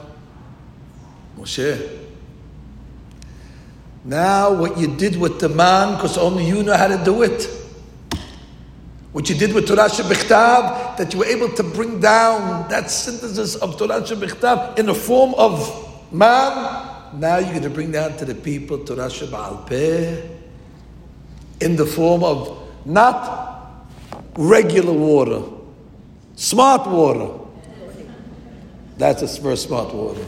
Moshe, 1.37 1.99
now 4.03 4.53
what 4.53 4.77
you 4.77 4.95
did 4.95 5.15
with 5.15 5.39
the 5.39 5.49
man, 5.49 5.95
because 5.95 6.17
only 6.17 6.45
you 6.45 6.63
know 6.63 6.75
how 6.75 6.87
to 6.87 7.03
do 7.03 7.23
it. 7.23 7.60
What 9.11 9.29
you 9.29 9.35
did 9.35 9.53
with 9.53 9.67
Torah 9.67 9.89
Shebichtav, 9.89 10.95
that 10.97 11.11
you 11.11 11.19
were 11.19 11.25
able 11.25 11.49
to 11.49 11.63
bring 11.63 11.99
down 11.99 12.69
that 12.69 12.89
synthesis 12.89 13.55
of 13.55 13.77
Torah 13.77 14.01
Shebichtav 14.01 14.79
in 14.79 14.85
the 14.85 14.93
form 14.93 15.33
of 15.35 16.13
man. 16.13 16.87
Now 17.19 17.37
you're 17.37 17.49
going 17.49 17.63
to 17.63 17.69
bring 17.69 17.91
down 17.91 18.15
to 18.17 18.25
the 18.25 18.35
people 18.35 18.85
Torah 18.85 19.07
Sheba'al 19.07 19.67
Peh 19.67 20.29
in 21.59 21.75
the 21.75 21.85
form 21.85 22.23
of 22.23 22.57
not 22.85 23.87
regular 24.37 24.93
water, 24.93 25.41
smart 26.35 26.87
water. 26.87 27.37
That's 28.97 29.21
a 29.23 29.27
first 29.27 29.63
smart 29.67 29.93
water. 29.93 30.25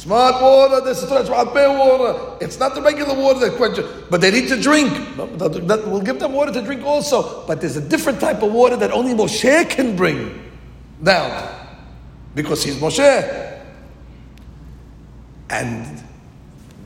Smart 0.00 0.40
water, 0.40 0.80
this 0.80 1.02
is 1.02 1.10
Peh 1.10 1.68
water. 1.76 2.38
It's 2.40 2.58
not 2.58 2.74
the 2.74 2.80
regular 2.80 3.12
water 3.14 3.40
that 3.40 3.58
quenches, 3.58 3.84
but 4.08 4.22
they 4.22 4.30
need 4.30 4.48
to 4.48 4.58
drink. 4.58 4.90
We'll 5.18 6.00
give 6.00 6.18
them 6.18 6.32
water 6.32 6.50
to 6.52 6.62
drink 6.62 6.82
also, 6.84 7.46
but 7.46 7.60
there's 7.60 7.76
a 7.76 7.86
different 7.86 8.18
type 8.18 8.42
of 8.42 8.50
water 8.50 8.78
that 8.78 8.92
only 8.92 9.12
Moshe 9.12 9.68
can 9.68 9.96
bring 9.96 10.50
down 11.02 11.54
because 12.34 12.64
he's 12.64 12.76
Moshe. 12.76 13.60
And 15.50 16.02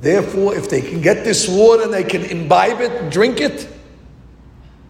therefore, 0.01 0.57
if 0.57 0.69
they 0.69 0.81
can 0.81 1.01
get 1.01 1.23
this 1.23 1.49
water 1.49 1.85
and 1.85 1.95
they 1.95 2.03
can 2.03 2.25
imbibe 2.25 2.81
it, 2.81 3.13
drink 3.13 3.41
it, 3.41 3.69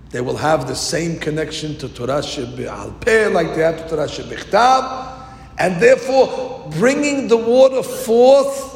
they 0.09 0.23
will 0.23 0.39
have 0.39 0.67
the 0.67 0.75
same 0.75 1.19
connection 1.19 1.77
to 1.77 1.91
Torah 1.91 2.23
Sheba'al 2.23 2.99
Peh 3.03 3.29
like 3.29 3.55
they 3.55 3.61
have 3.61 3.77
to 3.83 3.87
Torah 3.87 4.07
Shebichtav. 4.09 5.14
And 5.59 5.81
therefore, 5.81 6.69
bringing 6.79 7.29
the 7.29 7.37
water 7.37 7.83
forth, 7.83 8.73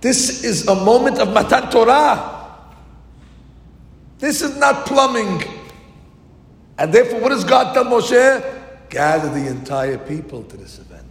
this 0.00 0.44
is 0.44 0.68
a 0.68 0.74
moment 0.74 1.18
of 1.18 1.32
Matan 1.32 1.70
Torah. 1.70 2.32
This 4.18 4.42
is 4.42 4.56
not 4.56 4.86
plumbing. 4.86 5.42
And 6.78 6.92
therefore, 6.92 7.20
what 7.20 7.30
does 7.30 7.44
God 7.44 7.74
tell 7.74 7.84
Moshe? 7.84 8.88
Gather 8.88 9.28
the 9.28 9.48
entire 9.48 9.98
people 9.98 10.44
to 10.44 10.56
this 10.56 10.78
event. 10.78 11.04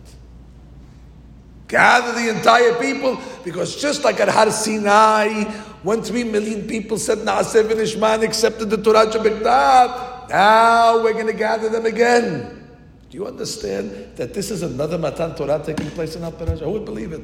Gather 1.68 2.14
the 2.14 2.30
entire 2.30 2.76
people, 2.76 3.20
because 3.44 3.76
just 3.82 4.04
like 4.04 4.20
at 4.20 4.30
Har 4.30 4.52
Sinai, 4.52 5.44
when 5.84 6.02
three 6.02 6.24
million 6.24 6.68
people 6.68 6.98
said 6.98 7.20
Naaseh 7.20 7.70
and 8.14 8.24
accepted 8.24 8.70
the 8.70 8.78
Torah 8.78 9.08
Shabbat, 9.08 10.30
now 10.30 11.04
we're 11.04 11.14
going 11.14 11.28
to 11.28 11.34
gather 11.34 11.70
them 11.70 11.86
again. 11.86 12.65
Do 13.10 13.18
you 13.18 13.28
understand 13.28 14.16
that 14.16 14.34
this 14.34 14.52
is 14.52 14.62
another 14.62 14.98
Matan 14.98 15.36
Torah 15.36 15.62
taking 15.64 15.90
place 15.92 16.16
in 16.16 16.24
Al 16.24 16.32
Parasha? 16.32 16.66
Who 16.66 16.72
would 16.72 16.86
believe 16.86 17.14
it? 17.14 17.22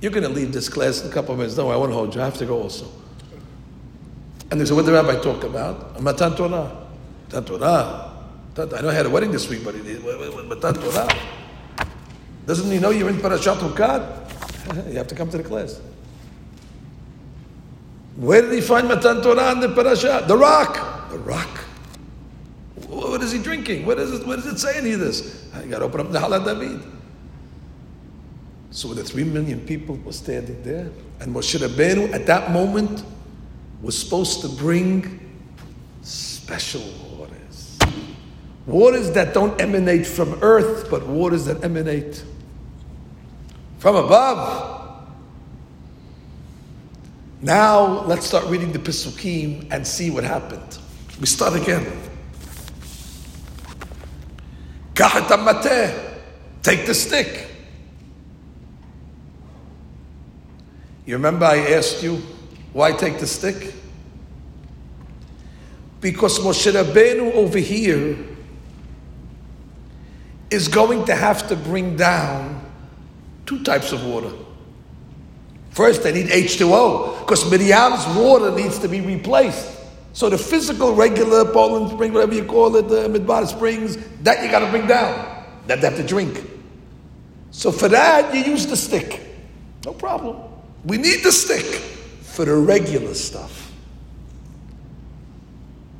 You're 0.00 0.10
going 0.10 0.24
to 0.24 0.28
leave 0.28 0.52
this 0.52 0.68
class 0.68 1.02
in 1.02 1.10
a 1.10 1.12
couple 1.12 1.32
of 1.32 1.38
minutes. 1.38 1.56
No, 1.56 1.70
I 1.70 1.76
won't 1.76 1.92
hold 1.92 2.14
you. 2.14 2.20
I 2.20 2.24
have 2.24 2.38
to 2.38 2.46
go 2.46 2.60
also. 2.62 2.86
And 4.50 4.60
they 4.60 4.64
said, 4.64 4.74
what 4.74 4.84
did 4.84 4.94
the 4.94 5.02
rabbi 5.02 5.20
talk 5.22 5.44
about? 5.44 5.96
A 5.96 6.02
Matan 6.02 6.34
Torah. 6.34 6.86
Matan 7.28 7.44
Torah. 7.44 8.08
I 8.58 8.80
know 8.82 8.88
I 8.88 8.94
had 8.94 9.06
a 9.06 9.10
wedding 9.10 9.30
this 9.30 9.48
week, 9.48 9.64
but 9.64 9.74
it 9.74 9.86
is 9.86 10.02
Matan 10.02 10.74
Torah. 10.74 11.08
Doesn't 12.46 12.70
he 12.70 12.78
know 12.78 12.90
you're 12.90 13.08
in 13.08 13.16
Parashat 13.16 13.56
Chukat? 13.56 14.88
you 14.90 14.98
have 14.98 15.06
to 15.08 15.14
come 15.14 15.30
to 15.30 15.38
the 15.38 15.44
class. 15.44 15.80
Where 18.16 18.42
did 18.42 18.52
he 18.52 18.60
find 18.60 18.88
Matan 18.88 19.22
Torah 19.22 19.52
in 19.52 19.60
the 19.60 19.68
parasha? 19.68 20.24
The 20.26 20.36
rock. 20.36 21.10
The 21.10 21.18
rock. 21.18 21.64
What 22.92 23.22
is 23.22 23.32
he 23.32 23.38
drinking? 23.38 23.86
What 23.86 23.98
is 23.98 24.12
it, 24.12 24.28
it 24.28 24.58
say 24.58 24.76
any 24.76 24.92
of 24.92 25.00
this? 25.00 25.48
I 25.54 25.64
got 25.64 25.78
to 25.78 25.86
open 25.86 26.00
up 26.00 26.12
the 26.12 26.20
Hala 26.20 26.44
David. 26.44 26.82
So 28.70 28.92
the 28.92 29.02
three 29.02 29.24
million 29.24 29.60
people 29.60 29.96
were 29.96 30.12
standing 30.12 30.62
there, 30.62 30.90
and 31.20 31.34
Moshe 31.34 31.58
Rabbeinu 31.58 32.12
at 32.12 32.26
that 32.26 32.50
moment 32.50 33.02
was 33.80 33.98
supposed 33.98 34.42
to 34.42 34.48
bring 34.48 35.20
special 36.02 36.82
waters. 37.16 37.78
Waters 38.66 39.10
that 39.12 39.32
don't 39.32 39.58
emanate 39.60 40.06
from 40.06 40.38
earth, 40.42 40.88
but 40.90 41.06
waters 41.06 41.46
that 41.46 41.64
emanate 41.64 42.22
from 43.78 43.96
above. 43.96 44.70
Now 47.40 48.04
let's 48.04 48.26
start 48.26 48.46
reading 48.46 48.70
the 48.70 48.78
Pesukim 48.78 49.66
and 49.70 49.86
see 49.86 50.10
what 50.10 50.24
happened. 50.24 50.78
We 51.20 51.26
start 51.26 51.54
again. 51.54 52.01
Take 56.62 56.86
the 56.86 56.94
stick. 56.94 57.48
You 61.04 61.14
remember 61.16 61.46
I 61.46 61.58
asked 61.72 62.02
you 62.02 62.22
why 62.72 62.92
take 62.92 63.18
the 63.18 63.26
stick? 63.26 63.74
Because 66.00 66.38
Moshe 66.38 66.72
Rabbeinu 66.72 67.34
over 67.34 67.58
here 67.58 68.16
is 70.50 70.68
going 70.68 71.04
to 71.06 71.14
have 71.14 71.48
to 71.48 71.56
bring 71.56 71.96
down 71.96 72.60
two 73.46 73.62
types 73.62 73.92
of 73.92 74.04
water. 74.04 74.32
First, 75.70 76.02
they 76.02 76.12
need 76.12 76.26
H2O 76.26 77.20
because 77.20 77.50
Miriam's 77.50 78.06
water 78.16 78.50
needs 78.50 78.78
to 78.80 78.88
be 78.88 79.00
replaced. 79.00 79.78
So 80.12 80.28
the 80.28 80.38
physical, 80.38 80.94
regular 80.94 81.44
Poland 81.44 81.90
spring, 81.90 82.12
whatever 82.12 82.34
you 82.34 82.44
call 82.44 82.76
it, 82.76 82.84
uh, 82.86 83.08
the 83.08 83.18
Midbar 83.18 83.46
springs, 83.46 83.96
that 84.22 84.44
you 84.44 84.50
got 84.50 84.60
to 84.60 84.70
bring 84.70 84.86
down. 84.86 85.44
That 85.66 85.80
they 85.80 85.88
have 85.88 85.96
to 85.96 86.06
drink. 86.06 86.44
So 87.50 87.72
for 87.72 87.88
that, 87.88 88.34
you 88.34 88.42
use 88.42 88.66
the 88.66 88.76
stick. 88.76 89.20
No 89.84 89.92
problem. 89.92 90.36
We 90.84 90.98
need 90.98 91.22
the 91.22 91.32
stick 91.32 91.64
for 92.22 92.44
the 92.44 92.54
regular 92.54 93.14
stuff. 93.14 93.72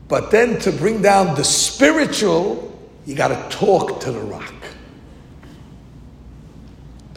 But 0.09 0.31
then 0.31 0.59
to 0.61 0.73
bring 0.73 1.01
down 1.01 1.35
the 1.37 1.45
spiritual, 1.45 2.79
you 3.07 3.15
got 3.15 3.29
to 3.29 3.57
talk 3.57 4.01
to 4.01 4.13
the 4.13 4.21
rock. 4.21 4.55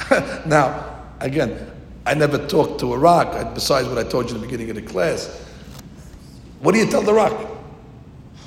now, 0.45 0.95
again, 1.19 1.71
I 2.05 2.13
never 2.13 2.37
talked 2.47 2.79
to 2.81 2.93
a 2.93 2.97
rock, 2.97 3.27
uh, 3.33 3.53
besides 3.53 3.87
what 3.87 3.97
I 3.97 4.03
told 4.03 4.29
you 4.29 4.35
in 4.35 4.41
the 4.41 4.47
beginning 4.47 4.69
of 4.69 4.75
the 4.75 4.81
class. 4.81 5.44
What 6.65 6.73
do 6.73 6.79
you 6.79 6.87
tell 6.87 7.03
the 7.03 7.13
rock? 7.13 7.31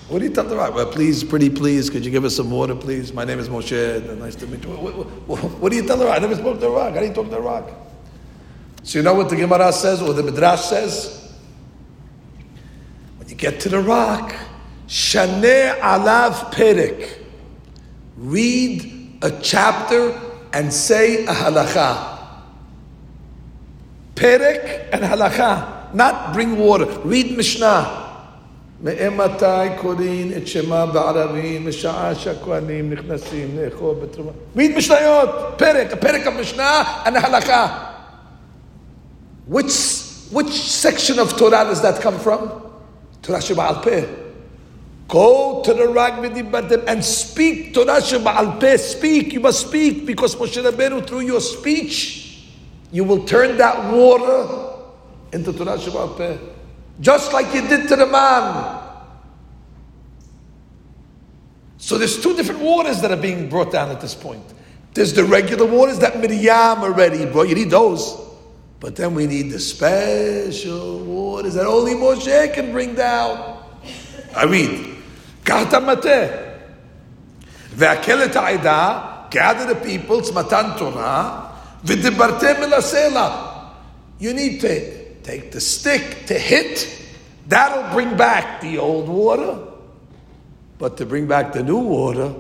What 0.09 0.19
do 0.19 0.25
you 0.25 0.33
tell 0.33 0.43
the 0.43 0.57
rock? 0.57 0.75
Well, 0.75 0.91
please, 0.91 1.23
pretty 1.23 1.49
please, 1.49 1.89
could 1.89 2.05
you 2.05 2.11
give 2.11 2.25
us 2.25 2.35
some 2.35 2.51
water, 2.51 2.75
please? 2.75 3.13
My 3.13 3.25
name 3.25 3.39
is 3.39 3.49
Moshe. 3.49 4.19
Nice 4.19 4.35
to 4.35 4.47
meet 4.49 4.65
you. 4.65 4.71
What, 4.71 4.97
what, 5.29 5.39
what, 5.39 5.71
do 5.71 5.77
you 5.77 5.87
tell 5.87 5.97
the 5.97 6.07
rock? 6.07 6.17
I 6.17 6.19
never 6.19 6.35
spoke 6.35 6.55
to 6.55 6.61
the 6.63 6.69
rock. 6.69 6.95
Do 6.95 7.05
you 7.05 7.13
talk 7.13 7.27
to 7.27 7.31
the 7.31 7.41
rock? 7.41 7.71
So 8.83 8.99
you 8.99 9.05
know 9.05 9.15
what 9.15 9.29
the 9.29 9.37
Gemara 9.37 9.73
says 9.73 10.03
or 10.03 10.13
the 10.15 10.25
Midrash 10.25 10.63
says? 10.63 11.33
When 13.19 13.29
you 13.29 13.37
get 13.37 13.61
to 13.61 13.69
the 13.69 13.79
rock, 13.79 14.35
Shaneh 14.89 15.79
Alav 15.79 16.53
Perek. 16.53 17.23
Read 18.17 19.19
a 19.23 19.31
chapter 19.43 20.21
and 20.53 20.73
say 20.73 21.25
a 21.25 21.33
halacha. 21.33 22.19
Perek 24.17 24.89
and 24.93 25.05
halacha, 25.05 25.95
not 25.95 26.33
bring 26.35 26.59
water. 26.59 26.87
Read 27.05 27.37
Mishnah. 27.37 28.07
מאימתי 28.84 29.70
קוראים 29.82 30.32
את 30.38 30.48
שמה 30.48 30.86
בערבים 30.86 31.68
משעה 31.68 32.16
שהכהנים 32.16 32.94
נכנסים 32.94 33.58
לאכול 33.58 33.96
בתרומה. 34.02 34.32
read 34.58 34.78
משניות, 34.78 35.30
פרק, 35.58 35.94
פרק 36.00 36.28
המשנה 36.28 36.84
and 37.06 37.16
הלכה. 37.16 37.90
Which, 39.50 39.74
which 40.32 40.54
section 40.72 41.20
of 41.20 41.38
Torah 41.38 41.66
does 41.66 41.82
that 41.82 42.02
come 42.02 42.18
from? 42.20 42.50
Torah 43.22 43.40
Sheba'al 43.40 43.84
Peh. 43.84 44.06
Go 45.08 45.62
to 45.66 45.74
the 45.74 45.88
Rag 45.88 46.14
V'dibatem 46.14 46.84
and 46.88 47.04
speak 47.04 47.74
Torah 47.74 48.02
Sheba'al 48.02 48.60
Peh. 48.60 48.78
Speak, 48.78 49.34
you 49.34 49.42
must 49.42 49.68
speak 49.68 50.06
because 50.06 50.36
Moshe 50.36 50.62
Rabbeinu 50.64 51.06
through 51.06 51.22
your 51.22 51.42
speech 51.42 52.24
you 52.94 53.04
will 53.04 53.26
turn 53.26 53.58
that 53.58 53.92
water 53.92 54.70
into 55.34 55.52
Torah 55.52 55.78
Shabbat 55.78 56.16
Peh. 56.16 56.38
Just 57.01 57.33
like 57.33 57.55
you 57.55 57.63
did 57.69 57.89
to 57.89 57.97
the 57.97 58.07
man. 58.07 58.85
So 61.79 61.97
there's 61.97 62.21
two 62.21 62.35
different 62.37 62.61
waters 62.61 63.01
that 63.03 63.11
are 63.13 63.17
being 63.17 63.49
brought 63.49 63.73
down 63.73 63.91
at 63.91 64.01
this 64.01 64.15
point. 64.15 64.43
There's 64.95 65.13
the 65.13 65.25
regular 65.25 65.65
waters 65.65 66.01
that 66.01 66.19
Miriam 66.19 66.83
already 66.83 67.25
brought. 67.27 67.49
You 67.49 67.55
need 67.55 67.71
those. 67.71 68.21
But 68.81 68.97
then 68.97 69.15
we 69.15 69.27
need 69.27 69.51
the 69.51 69.61
special 69.61 70.99
waters 71.05 71.55
that 71.55 71.67
only 71.67 71.95
Moshe 71.95 72.53
can 72.55 72.73
bring 72.73 72.95
down. 72.95 73.63
I 74.35 74.45
read. 74.45 74.97
Gather 75.45 75.81
the 79.75 79.81
people, 79.85 80.21
Matan 80.33 80.77
Torah. 80.79 81.45
You 84.21 84.35
need 84.35 84.61
to 84.61 84.98
take 85.29 85.53
the 85.53 85.61
stick 85.61 86.25
to 86.27 86.39
hit. 86.39 86.89
That'll 87.49 87.93
bring 87.93 88.17
back 88.17 88.63
the 88.63 88.79
old 88.79 89.09
water. 89.09 89.59
But 90.79 90.97
to 90.99 91.07
bring 91.07 91.27
back 91.27 91.53
the 91.53 91.63
new 91.63 91.79
water, 91.79 92.35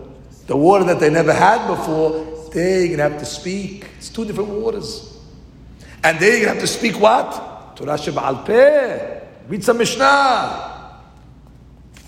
the 0.46 0.56
water 0.56 0.84
that 0.84 0.98
they 0.98 1.10
never 1.10 1.34
had 1.34 1.66
before, 1.66 2.50
they're 2.52 2.86
going 2.86 2.96
to 2.96 3.02
have 3.02 3.18
to 3.18 3.26
speak. 3.26 3.86
It's 3.98 4.08
two 4.08 4.24
different 4.24 4.48
waters. 4.48 5.18
And 6.02 6.18
they're 6.18 6.40
going 6.40 6.44
to 6.44 6.48
have 6.54 6.60
to 6.60 6.66
speak 6.66 6.98
what? 6.98 7.76
Torah 7.76 7.98
Sheba'al 7.98 8.46
Peh. 8.46 9.20
Read 9.48 9.62
some 9.62 9.76
Mishnah. 9.76 11.02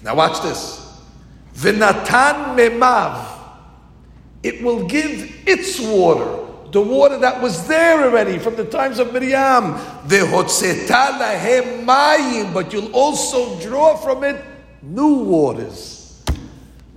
Now 0.03 0.15
watch 0.15 0.41
this. 0.41 0.99
V'natan 1.57 2.57
memav. 2.57 3.27
It 4.43 4.63
will 4.63 4.87
give 4.87 5.47
its 5.47 5.79
water 5.79 6.50
the 6.71 6.81
water 6.81 7.19
that 7.19 7.41
was 7.43 7.67
there 7.67 8.05
already 8.05 8.39
from 8.39 8.57
the 8.57 8.65
times 8.65 8.99
of 8.99 9.13
Miriam. 9.13 9.75
But 12.53 12.73
you'll 12.73 12.93
also 12.93 13.61
draw 13.61 13.97
from 13.97 14.25
it 14.25 14.45
new 14.83 15.15
waters. 15.25 16.23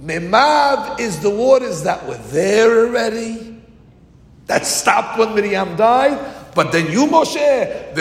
Memav 0.02 1.00
is 1.00 1.20
the 1.22 1.30
waters 1.30 1.84
that 1.84 2.06
were 2.06 2.18
there 2.18 2.88
already, 2.88 3.62
that 4.48 4.66
stopped 4.66 5.18
when 5.18 5.34
Miriam 5.34 5.76
died. 5.76 6.20
But 6.54 6.72
then 6.72 6.92
you, 6.92 7.08
Moshe, 7.08 7.96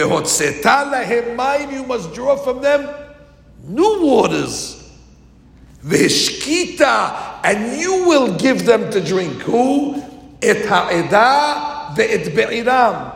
you 1.73 1.85
must 1.85 2.13
draw 2.13 2.37
from 2.37 2.61
them 2.61 2.89
new 3.63 4.03
waters. 4.03 4.79
Veshkita, 5.83 7.41
and 7.45 7.81
you 7.81 8.07
will 8.07 8.37
give 8.37 8.67
them 8.67 8.91
to 8.91 9.01
drink. 9.01 9.41
Who? 9.43 10.03
Et 10.43 10.67
ha'edah 10.67 11.95
ve'et 11.97 12.35
be'iram. 12.35 13.13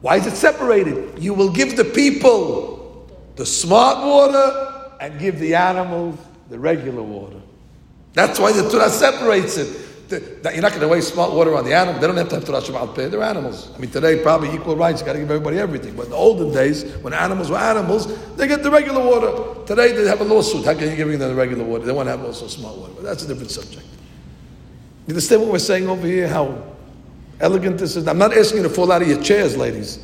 Why 0.00 0.16
is 0.16 0.26
it 0.26 0.36
separated? 0.36 1.18
You 1.18 1.34
will 1.34 1.50
give 1.50 1.76
the 1.76 1.84
people 1.84 3.08
the 3.36 3.46
smart 3.46 4.04
water 4.04 4.92
and 5.00 5.18
give 5.18 5.38
the 5.38 5.54
animals 5.54 6.18
the 6.48 6.58
regular 6.58 7.02
water. 7.02 7.40
That's 8.12 8.38
why 8.38 8.52
the 8.52 8.68
Torah 8.68 8.90
separates 8.90 9.56
it. 9.56 9.86
The, 10.08 10.50
you're 10.52 10.62
not 10.62 10.72
going 10.72 10.80
to 10.80 10.88
waste 10.88 11.14
smart 11.14 11.32
water 11.32 11.54
on 11.54 11.64
the 11.64 11.72
animal. 11.72 12.00
They 12.00 12.06
don't 12.08 12.16
have 12.16 12.28
to 12.30 12.34
have 12.34 12.44
Torah 12.44 12.60
Sheba'al 12.60 12.94
Peh. 12.96 13.08
They're 13.08 13.22
animals. 13.22 13.70
I 13.74 13.78
mean, 13.78 13.90
today 13.90 14.20
probably 14.20 14.52
equal 14.52 14.74
rights. 14.74 15.00
You 15.00 15.06
got 15.06 15.12
to 15.12 15.20
give 15.20 15.30
everybody 15.30 15.58
everything. 15.58 15.94
But 15.94 16.06
in 16.06 16.10
the 16.10 16.16
olden 16.16 16.52
days, 16.52 16.82
when 16.96 17.12
animals 17.12 17.48
were 17.48 17.58
animals, 17.58 18.08
they 18.34 18.48
get 18.48 18.64
the 18.64 18.70
regular 18.70 19.00
water. 19.00 19.64
Today 19.66 19.92
they 19.92 20.08
have 20.08 20.20
a 20.20 20.24
lawsuit. 20.24 20.64
How 20.64 20.74
can 20.74 20.90
you 20.90 20.96
give 20.96 21.08
them 21.08 21.20
the 21.20 21.34
regular 21.34 21.62
water? 21.62 21.84
They 21.84 21.92
want 21.92 22.08
to 22.08 22.10
have 22.10 22.24
also 22.24 22.48
smart 22.48 22.76
water. 22.76 22.92
But 22.96 23.04
that's 23.04 23.22
a 23.24 23.28
different 23.28 23.52
subject. 23.52 23.86
You 25.06 25.14
understand 25.14 25.42
what 25.42 25.50
we're 25.50 25.58
saying 25.58 25.88
over 25.88 26.06
here? 26.06 26.28
How 26.28 26.62
elegant 27.40 27.78
this 27.78 27.96
is? 27.96 28.06
I'm 28.06 28.18
not 28.18 28.36
asking 28.36 28.58
you 28.58 28.62
to 28.64 28.70
fall 28.70 28.92
out 28.92 29.02
of 29.02 29.08
your 29.08 29.22
chairs, 29.22 29.56
ladies. 29.56 29.98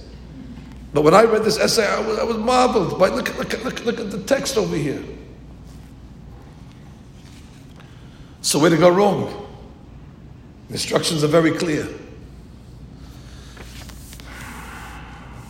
But 0.93 1.03
when 1.03 1.15
I 1.15 1.25
read 1.25 1.45
this 1.45 1.59
essay, 1.59 1.87
I 1.87 2.01
was, 2.01 2.19
I 2.19 2.25
was 2.25 2.39
marveled. 2.39 2.99
by 2.99 3.09
look, 3.09 3.37
look, 3.37 3.65
look, 3.65 3.85
look 3.85 4.01
at 4.01 4.11
the 4.11 4.23
text 4.23 4.57
over 4.57 4.75
here. 4.75 5.03
So 8.41 8.59
where 8.59 8.71
to 8.71 8.77
go 8.77 8.89
wrong? 8.89 9.47
The 10.69 10.75
instructions 10.75 11.23
are 11.23 11.29
very 11.29 11.53
clear. 11.53 11.87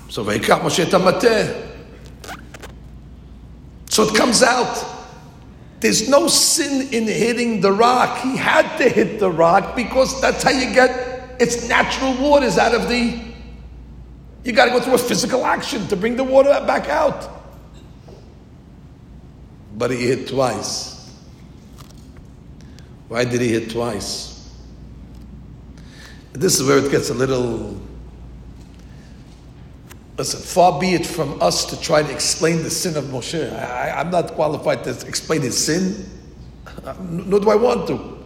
So 0.09 0.24
So 3.88 4.03
it 4.03 4.14
comes 4.16 4.42
out 4.42 4.95
there's 5.80 6.08
no 6.08 6.26
sin 6.28 6.88
in 6.92 7.04
hitting 7.04 7.60
the 7.60 7.72
rock. 7.72 8.18
He 8.22 8.36
had 8.36 8.78
to 8.78 8.88
hit 8.88 9.20
the 9.20 9.30
rock 9.30 9.76
because 9.76 10.20
that's 10.20 10.42
how 10.42 10.50
you 10.50 10.72
get 10.74 11.40
its 11.40 11.68
natural 11.68 12.14
waters 12.14 12.58
out 12.58 12.74
of 12.74 12.88
the. 12.88 13.20
You 14.44 14.52
got 14.52 14.66
to 14.66 14.70
go 14.70 14.80
through 14.80 14.94
a 14.94 14.98
physical 14.98 15.44
action 15.44 15.86
to 15.88 15.96
bring 15.96 16.16
the 16.16 16.24
water 16.24 16.50
back 16.66 16.88
out. 16.88 17.28
but 19.76 19.90
he 19.90 20.06
hit 20.06 20.28
twice. 20.28 21.12
Why 23.08 23.24
did 23.24 23.40
he 23.40 23.48
hit 23.48 23.70
twice? 23.70 24.50
This 26.32 26.58
is 26.58 26.66
where 26.66 26.78
it 26.78 26.90
gets 26.90 27.10
a 27.10 27.14
little. 27.14 27.80
Listen, 30.18 30.40
far 30.40 30.80
be 30.80 30.94
it 30.94 31.06
from 31.06 31.40
us 31.42 31.66
to 31.66 31.80
try 31.80 32.02
to 32.02 32.10
explain 32.10 32.62
the 32.62 32.70
sin 32.70 32.96
of 32.96 33.04
Moshe. 33.04 33.52
I, 33.52 34.00
am 34.00 34.10
not 34.10 34.32
qualified 34.32 34.82
to 34.84 34.90
explain 35.06 35.42
his 35.42 35.62
sin, 35.62 36.08
uh, 36.84 36.94
nor 37.00 37.40
do 37.40 37.50
I 37.50 37.56
want 37.56 37.86
to. 37.88 38.16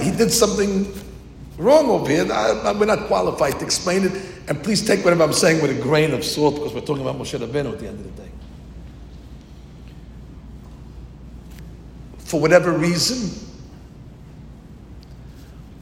He 0.00 0.10
did 0.10 0.32
something 0.32 0.90
wrong 1.58 1.90
over 1.90 2.08
here. 2.08 2.32
I, 2.32 2.72
we're 2.72 2.86
not 2.86 3.08
qualified 3.08 3.58
to 3.58 3.64
explain 3.64 4.04
it. 4.04 4.12
And 4.48 4.62
please 4.62 4.86
take 4.86 5.04
whatever 5.04 5.24
I'm 5.24 5.32
saying 5.34 5.60
with 5.60 5.70
a 5.70 5.82
grain 5.82 6.12
of 6.14 6.24
salt 6.24 6.54
because 6.54 6.72
we're 6.72 6.80
talking 6.80 7.02
about 7.02 7.16
Moshe 7.16 7.38
Rabbeinu 7.38 7.72
at 7.72 7.78
the 7.78 7.88
end 7.88 8.00
of 8.00 8.16
the 8.16 8.22
day. 8.22 8.30
For 12.18 12.40
whatever 12.40 12.72
reason, 12.72 13.48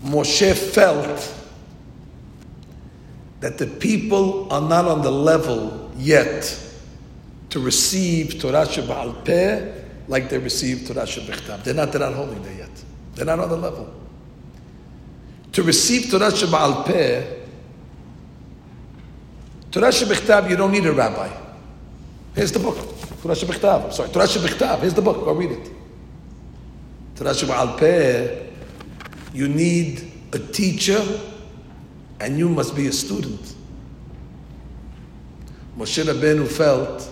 Moshe 0.04 0.54
felt 0.54 1.41
that 3.42 3.58
the 3.58 3.66
people 3.66 4.50
are 4.52 4.60
not 4.60 4.84
on 4.84 5.02
the 5.02 5.10
level 5.10 5.90
yet 5.96 6.58
to 7.50 7.58
receive 7.58 8.40
Torah 8.40 8.64
Sheba'al 8.64 9.24
Peh 9.24 9.82
like 10.06 10.30
they 10.30 10.38
received 10.38 10.86
Torah 10.86 11.02
Shabbat 11.02 11.64
They're 11.64 11.74
not, 11.74 11.90
they're 11.90 12.00
not 12.00 12.14
holding 12.14 12.40
there 12.44 12.54
yet. 12.54 12.84
They're 13.16 13.26
not 13.26 13.40
on 13.40 13.48
the 13.48 13.56
level. 13.56 13.92
To 15.50 15.62
receive 15.64 16.08
Torah 16.08 16.30
Sheba'al 16.30 16.86
Peh, 16.86 17.40
Torah 19.72 19.88
Shabbat 19.88 20.48
you 20.48 20.56
don't 20.56 20.70
need 20.70 20.86
a 20.86 20.92
rabbi. 20.92 21.28
Here's 22.36 22.52
the 22.52 22.60
book. 22.60 22.76
Torah 23.22 23.34
Shabbat 23.34 23.92
Sorry, 23.92 24.08
Torah 24.10 24.26
Shabbat 24.26 24.78
Here's 24.78 24.94
the 24.94 25.02
book. 25.02 25.24
Go 25.24 25.32
read 25.32 25.50
it. 25.50 25.70
Torah 27.16 27.30
Sheba'al 27.30 27.76
Peh, 27.76 28.46
you 29.34 29.48
need 29.48 30.12
a 30.32 30.38
teacher 30.38 31.02
and 32.22 32.38
you 32.38 32.48
must 32.48 32.76
be 32.76 32.86
a 32.86 32.92
student. 32.92 33.56
Moshe 35.76 36.04
Rabbeinu 36.04 36.46
felt 36.46 37.10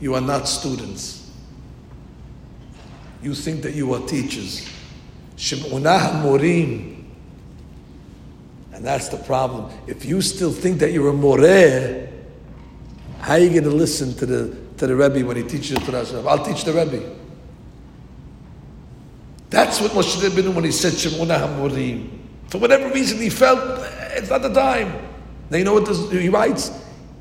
you 0.00 0.14
are 0.14 0.20
not 0.22 0.48
students. 0.48 1.30
You 3.22 3.34
think 3.34 3.60
that 3.64 3.74
you 3.74 3.92
are 3.92 4.00
teachers. 4.06 4.66
Shim'unah 5.36 6.22
morim. 6.22 7.04
And 8.72 8.82
that's 8.82 9.08
the 9.08 9.18
problem. 9.18 9.70
If 9.86 10.06
you 10.06 10.22
still 10.22 10.52
think 10.52 10.78
that 10.78 10.92
you're 10.92 11.10
a 11.10 11.12
moreh, 11.12 12.10
how 13.20 13.34
are 13.34 13.38
you 13.40 13.50
going 13.50 13.64
to 13.64 13.70
listen 13.70 14.14
to 14.14 14.24
the, 14.24 14.56
to 14.78 14.86
the 14.86 14.96
Rebbe 14.96 15.26
when 15.26 15.36
he 15.36 15.42
teaches 15.42 15.72
you 15.72 15.76
Torah? 15.76 16.26
I'll 16.26 16.42
teach 16.42 16.64
the 16.64 16.72
Rebbe. 16.72 17.14
That's 19.50 19.82
what 19.82 19.90
Moshe 19.90 20.16
Rabbeinu 20.16 20.54
when 20.54 20.64
he 20.64 20.72
said 20.72 20.94
Shemona 20.94 21.38
Hamorim. 21.38 22.17
For 22.48 22.58
whatever 22.58 22.88
reason 22.90 23.18
he 23.18 23.30
felt 23.30 23.58
eh, 23.80 24.14
it's 24.16 24.30
not 24.30 24.42
the 24.42 24.52
time. 24.52 24.92
Now 25.50 25.58
you 25.58 25.64
know 25.64 25.74
what 25.74 25.86
this, 25.86 26.10
he 26.10 26.28
writes? 26.28 26.70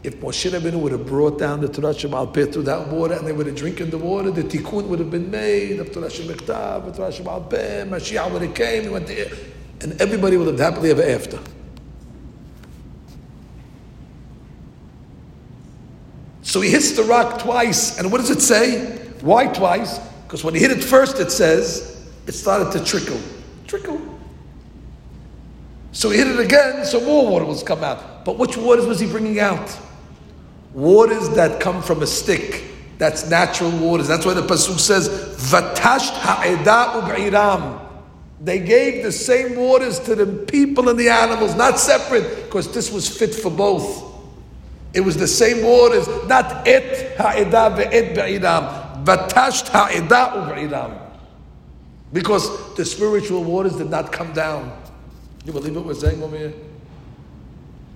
If 0.03 0.19
Moshe 0.21 0.49
Rabbeinu 0.49 0.79
would 0.79 0.91
have 0.91 1.05
brought 1.05 1.39
down 1.39 1.59
the 1.59 1.67
Torah 1.67 1.93
Sheba'al 1.93 2.33
Peh 2.33 2.45
through 2.45 2.63
that 2.63 2.87
water 2.87 3.15
and 3.15 3.27
they 3.27 3.33
would 3.33 3.47
have 3.47 3.55
drinking 3.55 3.89
the 3.89 3.97
water, 3.97 4.31
the 4.31 4.43
tikkun 4.43 4.87
would 4.87 4.99
have 4.99 5.11
been 5.11 5.29
made 5.29 5.79
of 5.79 5.91
Torah 5.91 6.07
Shebichtav, 6.07 6.95
Torah 6.95 7.11
Sheba'al 7.11 7.49
Peh, 7.49 7.83
Mashiach 7.85 8.31
would 8.31 8.41
have 8.41 8.53
came, 8.53 8.83
he 8.83 8.89
went 8.89 9.07
there, 9.07 9.31
and 9.81 9.99
everybody 10.01 10.37
would 10.37 10.47
have 10.47 10.59
happily 10.59 10.91
ever 10.91 11.03
after. 11.03 11.39
So 16.43 16.61
he 16.61 16.69
hits 16.69 16.91
the 16.91 17.03
rock 17.03 17.41
twice, 17.41 17.99
and 17.99 18.09
what 18.09 18.19
does 18.19 18.29
it 18.29 18.41
say? 18.41 18.97
Why 19.21 19.47
twice? 19.47 19.99
Because 20.23 20.43
when 20.43 20.53
he 20.53 20.61
hit 20.61 20.71
it 20.71 20.83
first, 20.83 21.19
it 21.19 21.31
says, 21.31 22.07
it 22.27 22.31
started 22.33 22.71
to 22.77 22.85
trickle. 22.85 23.19
Trickle. 23.65 24.16
So 25.91 26.09
he 26.09 26.17
hit 26.17 26.27
it 26.27 26.39
again, 26.39 26.85
so 26.85 27.01
more 27.01 27.29
water 27.29 27.45
was 27.45 27.63
come 27.63 27.83
out. 27.83 28.25
But 28.25 28.37
which 28.37 28.57
waters 28.57 28.85
was 28.85 28.99
he 28.99 29.07
bringing 29.07 29.39
out? 29.39 29.77
Waters 30.73 31.29
that 31.29 31.59
come 31.59 31.81
from 31.81 32.03
a 32.03 32.07
stick. 32.07 32.63
That's 32.97 33.29
natural 33.29 33.71
waters. 33.71 34.07
That's 34.07 34.25
why 34.25 34.33
the 34.33 34.41
Pasuk 34.41 34.79
says, 34.79 35.07
Vatasht 35.51 36.13
ha'eda 36.13 37.01
u'b'iram. 37.01 37.85
They 38.41 38.59
gave 38.59 39.03
the 39.03 39.11
same 39.11 39.55
waters 39.55 39.99
to 40.01 40.13
the 40.13 40.25
people 40.45 40.89
and 40.89 40.99
the 40.99 41.09
animals, 41.09 41.55
not 41.55 41.79
separate, 41.79 42.45
because 42.45 42.71
this 42.71 42.91
was 42.91 43.07
fit 43.07 43.33
for 43.33 43.49
both. 43.49 44.03
It 44.93 45.01
was 45.01 45.17
the 45.17 45.27
same 45.27 45.63
waters, 45.65 46.07
not 46.27 46.67
et 46.67 47.17
ha'eda 47.17 47.75
ve'et 47.75 48.15
be'iram. 48.15 49.03
Vatasht 49.03 49.69
ha'eda 49.69 50.33
u'b'iram. 50.35 50.99
Because 52.13 52.75
the 52.75 52.85
spiritual 52.85 53.43
waters 53.43 53.75
did 53.75 53.89
not 53.89 54.11
come 54.11 54.33
down. 54.33 54.71
You 55.47 55.53
believe 55.53 55.75
what 55.75 55.85
we're 55.85 55.93
saying 55.95 56.21
over 56.21 56.37
here? 56.37 56.53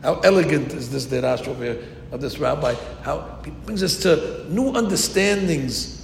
How 0.02 0.16
elegant 0.22 0.74
is 0.74 0.90
this 0.90 1.06
derash 1.06 1.48
over 1.48 1.64
here 1.64 1.84
of 2.12 2.20
this 2.22 2.40
rabbi? 2.40 2.74
How 3.04 3.40
it 3.46 3.66
brings 3.66 3.84
us 3.84 3.98
to 3.98 4.46
new 4.50 4.72
understandings. 4.72 5.98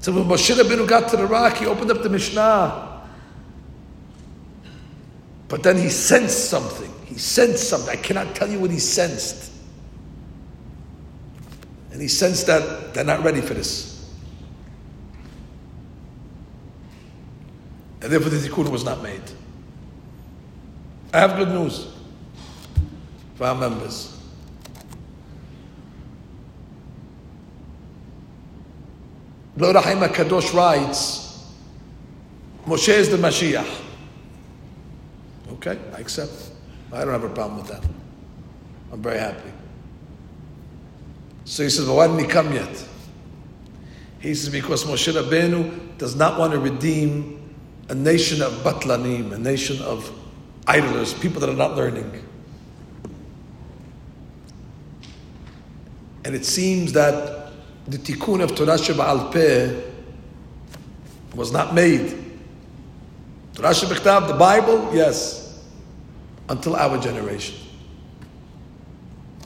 So 0.00 0.12
when 0.12 0.24
Moshe 0.24 0.52
Rabbeinu 0.56 0.88
got 0.88 1.08
to 1.10 1.16
the 1.16 1.26
rock, 1.26 1.58
he 1.58 1.66
opened 1.66 1.90
up 1.92 2.02
the 2.02 2.08
Mishnah. 2.08 3.02
But 5.46 5.62
then 5.62 5.78
he 5.78 5.88
sensed 5.90 6.50
something. 6.50 6.92
He 7.04 7.16
sensed 7.16 7.68
something. 7.68 7.90
I 7.90 8.00
cannot 8.00 8.34
tell 8.34 8.48
you 8.48 8.58
what 8.58 8.70
he 8.70 8.80
sensed. 8.80 9.52
And 11.92 12.02
he 12.02 12.08
sensed 12.08 12.46
that 12.48 12.92
they're 12.92 13.04
not 13.04 13.22
ready 13.22 13.40
for 13.40 13.54
this. 13.54 13.94
and 18.04 18.12
therefore 18.12 18.28
the 18.28 18.36
tikkun 18.36 18.68
was 18.68 18.84
not 18.84 19.02
made. 19.02 19.22
I 21.14 21.20
have 21.20 21.36
good 21.36 21.50
news 21.50 21.86
for 23.36 23.46
our 23.46 23.54
members. 23.54 24.20
Lord 29.56 29.76
Haim 29.76 30.00
Kadosh 30.00 30.52
writes, 30.52 31.52
Moshe 32.66 32.88
is 32.88 33.10
the 33.10 33.16
Mashiach. 33.16 33.82
Okay, 35.52 35.78
I 35.94 36.00
accept. 36.00 36.50
I 36.92 37.04
don't 37.04 37.12
have 37.12 37.22
a 37.22 37.28
problem 37.28 37.58
with 37.58 37.68
that. 37.68 37.84
I'm 38.92 39.00
very 39.00 39.20
happy. 39.20 39.52
So 41.44 41.62
he 41.62 41.70
says, 41.70 41.86
but 41.86 41.94
why 41.94 42.08
didn't 42.08 42.22
he 42.22 42.26
come 42.26 42.52
yet? 42.52 42.88
He 44.18 44.34
says, 44.34 44.48
because 44.48 44.82
Moshe 44.82 45.12
Rabbeinu 45.12 45.96
does 45.96 46.16
not 46.16 46.40
want 46.40 46.54
to 46.54 46.58
redeem 46.58 47.54
a 47.88 47.94
nation 47.94 48.42
of 48.42 48.52
batlanim, 48.64 49.32
a 49.32 49.38
nation 49.38 49.80
of 49.82 50.10
idlers, 50.66 51.14
people 51.14 51.40
that 51.40 51.48
are 51.48 51.56
not 51.56 51.76
learning. 51.76 52.22
And 56.24 56.34
it 56.34 56.44
seems 56.44 56.92
that 56.92 57.52
the 57.86 57.98
tikkun 57.98 58.42
of 58.42 58.54
Torah 58.54 58.78
Sheba'al 58.78 59.30
Peh 59.30 59.92
was 61.34 61.52
not 61.52 61.74
made. 61.74 62.10
Torah 63.54 63.70
Shebichtav, 63.70 64.28
the 64.28 64.34
Bible, 64.34 64.90
yes, 64.94 65.62
until 66.48 66.76
our 66.76 66.98
generation. 66.98 67.56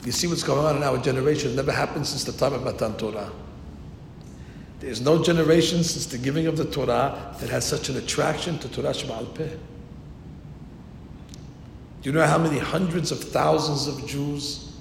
You 0.04 0.12
see 0.12 0.26
what's 0.28 0.44
going 0.44 0.64
on 0.64 0.76
in 0.76 0.82
our 0.82 0.98
generation. 0.98 1.50
It 1.50 1.56
never 1.56 1.72
happened 1.72 2.06
since 2.06 2.24
the 2.24 2.32
time 2.32 2.54
of 2.54 2.62
Matan 2.62 2.96
Torah. 2.96 3.30
There's 4.80 5.00
no 5.00 5.22
generation 5.22 5.82
since 5.82 6.06
the 6.06 6.18
giving 6.18 6.46
of 6.46 6.56
the 6.56 6.64
Torah 6.64 7.34
that 7.40 7.50
has 7.50 7.66
such 7.66 7.88
an 7.88 7.96
attraction 7.96 8.58
to 8.60 8.68
Torah 8.68 8.92
Sheba'al 8.92 9.34
Peh. 9.34 9.50
Do 12.00 12.10
you 12.10 12.14
know 12.14 12.26
how 12.26 12.38
many 12.38 12.58
hundreds 12.58 13.10
of 13.10 13.18
thousands 13.18 13.88
of 13.88 14.06
Jews 14.06 14.72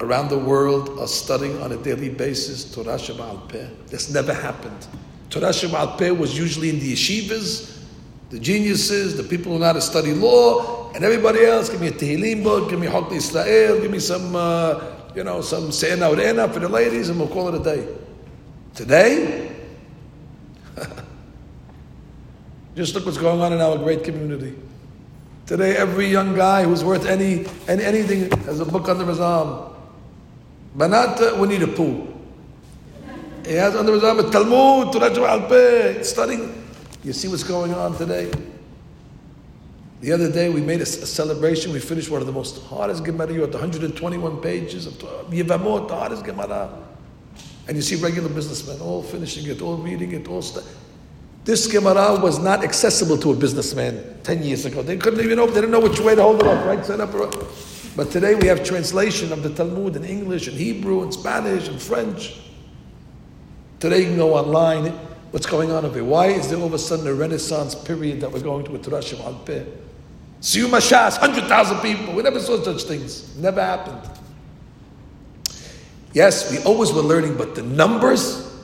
around 0.00 0.28
the 0.28 0.38
world 0.38 0.98
are 0.98 1.08
studying 1.08 1.60
on 1.60 1.72
a 1.72 1.76
daily 1.76 2.08
basis 2.08 2.74
Torah 2.74 2.96
Sheba'al 2.96 3.48
Peh? 3.48 3.68
This 3.88 4.10
never 4.10 4.32
happened. 4.32 4.86
Torah 5.28 5.50
Sheba'al 5.50 5.98
Peh 5.98 6.10
was 6.10 6.38
usually 6.38 6.70
in 6.70 6.78
the 6.78 6.94
yeshivas, 6.94 7.82
the 8.30 8.38
geniuses, 8.38 9.16
the 9.16 9.22
people 9.22 9.52
who 9.52 9.58
know 9.58 9.66
how 9.66 9.72
to 9.74 9.80
study 9.80 10.14
law, 10.14 10.90
and 10.94 11.04
everybody 11.04 11.44
else. 11.44 11.68
Give 11.68 11.82
me 11.82 11.88
a 11.88 11.92
Tehillim 11.92 12.42
book, 12.42 12.70
give 12.70 12.80
me 12.80 12.86
Chok 12.86 13.12
Israel, 13.12 13.80
give 13.80 13.90
me 13.90 13.98
some, 13.98 14.34
uh, 14.34 14.80
you 15.14 15.24
know, 15.24 15.42
some 15.42 15.70
Se'ena 15.70 16.06
Urena 16.06 16.52
for 16.52 16.60
the 16.60 16.68
ladies, 16.68 17.10
and 17.10 17.18
we'll 17.18 17.28
call 17.28 17.54
it 17.54 17.60
a 17.60 17.62
day. 17.62 17.86
Today, 18.74 19.54
just 22.74 22.94
look 22.94 23.04
what's 23.04 23.18
going 23.18 23.40
on 23.42 23.52
in 23.52 23.60
our 23.60 23.76
great 23.76 24.02
community. 24.02 24.54
Today, 25.48 25.76
every 25.78 26.08
young 26.08 26.34
guy 26.36 26.64
who's 26.64 26.84
worth 26.84 27.06
any, 27.06 27.46
any 27.68 27.82
anything 27.82 28.30
has 28.42 28.60
a 28.60 28.66
book 28.66 28.86
under 28.86 29.06
his 29.06 29.18
arm. 29.18 29.74
Banat 30.76 31.22
uh, 31.22 31.36
Winnie 31.40 31.56
the 31.56 31.66
Pooh. 31.66 32.06
He 33.46 33.54
has 33.54 33.74
under 33.74 33.94
his 33.94 34.04
arm 34.04 34.18
a 34.18 34.30
Talmud, 34.30 34.92
Torah 34.92 35.10
al 35.10 36.04
studying. 36.04 36.68
You 37.02 37.14
see 37.14 37.28
what's 37.28 37.44
going 37.44 37.72
on 37.72 37.96
today? 37.96 38.30
The 40.02 40.12
other 40.12 40.30
day 40.30 40.50
we 40.50 40.60
made 40.60 40.80
a, 40.80 40.82
a, 40.82 40.86
celebration. 40.86 41.72
We 41.72 41.80
finished 41.80 42.10
one 42.10 42.20
of 42.20 42.26
the 42.26 42.32
most 42.32 42.62
hardest 42.64 43.02
Gemara, 43.04 43.32
you 43.32 43.42
at 43.42 43.50
121 43.50 44.42
pages 44.42 44.86
of 44.86 44.92
Yevamot, 45.30 45.88
the 45.88 45.96
hardest 45.96 46.26
Gemara. 46.26 46.70
And 47.66 47.74
you 47.74 47.82
see 47.82 47.96
regular 47.96 48.28
businessmen 48.28 48.82
all 48.82 49.02
finishing 49.02 49.50
it, 49.50 49.62
all 49.62 49.78
reading 49.78 50.12
it, 50.12 50.28
all 50.28 50.42
stuff. 50.42 50.77
This 51.48 51.66
Gemara 51.66 52.20
was 52.20 52.38
not 52.38 52.62
accessible 52.62 53.16
to 53.16 53.32
a 53.32 53.34
businessman 53.34 54.20
10 54.22 54.42
years 54.42 54.66
ago. 54.66 54.82
They 54.82 54.98
couldn't 54.98 55.24
even 55.24 55.38
open, 55.38 55.54
they 55.54 55.62
didn't 55.62 55.72
know 55.72 55.80
which 55.80 55.98
way 55.98 56.14
to 56.14 56.22
hold 56.22 56.42
it 56.42 56.46
up, 56.46 56.66
right? 56.66 56.84
Set 56.84 57.00
up. 57.00 57.10
But 57.96 58.10
today 58.10 58.34
we 58.34 58.46
have 58.48 58.62
translation 58.62 59.32
of 59.32 59.42
the 59.42 59.48
Talmud 59.54 59.96
in 59.96 60.04
English 60.04 60.46
and 60.46 60.58
Hebrew 60.58 61.02
and 61.04 61.10
Spanish 61.10 61.68
and 61.68 61.80
French. 61.80 62.38
Today 63.80 64.00
you 64.00 64.04
can 64.08 64.18
go 64.18 64.34
online. 64.34 64.88
What's 65.30 65.46
going 65.46 65.70
on 65.70 65.86
over 65.86 65.94
here? 65.94 66.04
Why 66.04 66.26
is 66.26 66.50
there 66.50 66.58
all 66.58 66.66
of 66.66 66.74
a 66.74 66.78
sudden 66.78 67.06
a 67.06 67.14
renaissance 67.14 67.74
period 67.74 68.20
that 68.20 68.30
we're 68.30 68.40
going 68.40 68.66
to 68.66 68.72
with 68.72 68.84
Rashim 68.84 69.24
al 69.24 69.36
Peh? 69.36 69.64
Siyum 70.42 70.68
Hashas, 70.68 71.18
100,000 71.18 71.80
people. 71.80 72.12
We 72.12 72.22
never 72.22 72.40
saw 72.40 72.62
such 72.62 72.82
things. 72.82 73.34
Never 73.38 73.64
happened. 73.64 74.02
Yes, 76.12 76.52
we 76.52 76.62
always 76.64 76.92
were 76.92 77.00
learning, 77.00 77.38
but 77.38 77.54
the 77.54 77.62
numbers, 77.62 78.54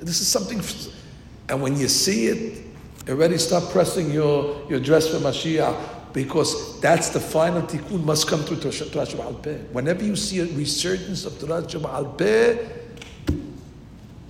this 0.00 0.20
is 0.20 0.26
something. 0.26 0.60
And 1.48 1.60
when 1.62 1.78
you 1.78 1.88
see 1.88 2.26
it, 2.26 2.64
already 3.08 3.38
start 3.38 3.70
pressing 3.70 4.10
your, 4.10 4.66
your 4.68 4.80
dress 4.80 5.08
for 5.08 5.18
Mashiach 5.18 6.12
because 6.12 6.80
that's 6.80 7.08
the 7.10 7.20
final 7.20 7.62
tikkun 7.62 8.02
must 8.04 8.28
come 8.28 8.40
through 8.40 8.60
Torah 8.60 9.22
Al 9.22 9.34
Peh. 9.34 9.58
Whenever 9.72 10.04
you 10.04 10.16
see 10.16 10.40
a 10.40 10.46
resurgence 10.46 11.24
of 11.24 11.38
Torah 11.38 11.66
Al 11.92 12.06
Peh, 12.06 12.58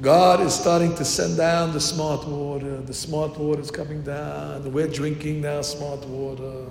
God 0.00 0.40
is 0.40 0.54
starting 0.54 0.94
to 0.96 1.04
send 1.04 1.36
down 1.36 1.72
the 1.72 1.80
smart 1.80 2.26
water. 2.26 2.80
The 2.80 2.94
smart 2.94 3.38
water 3.38 3.60
is 3.60 3.70
coming 3.70 4.02
down. 4.02 4.70
We're 4.72 4.88
drinking 4.88 5.42
now 5.42 5.62
smart 5.62 6.04
water. 6.06 6.66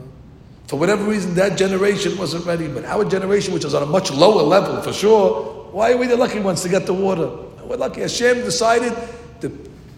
For 0.68 0.78
whatever 0.78 1.04
reason, 1.04 1.36
that 1.36 1.58
generation 1.58 2.18
wasn't 2.18 2.46
ready, 2.46 2.68
but 2.68 2.86
our 2.86 3.06
generation, 3.06 3.54
which 3.54 3.66
is 3.66 3.74
on 3.74 3.84
a 3.84 3.86
much 3.86 4.12
lower 4.12 4.44
level 4.44 4.82
for 4.82 4.94
sure, 4.94 5.70
why 5.72 5.94
are 5.94 5.98
we 5.98 6.08
the 6.08 6.18
lucky 6.18 6.40
ones 6.40 6.62
to 6.62 6.70
get 6.70 6.86
the 6.86 6.94
water? 6.94 7.30
We're 7.64 7.78
lucky. 7.78 8.02
Hashem 8.02 8.42
decided 8.44 8.94
the 9.40 9.50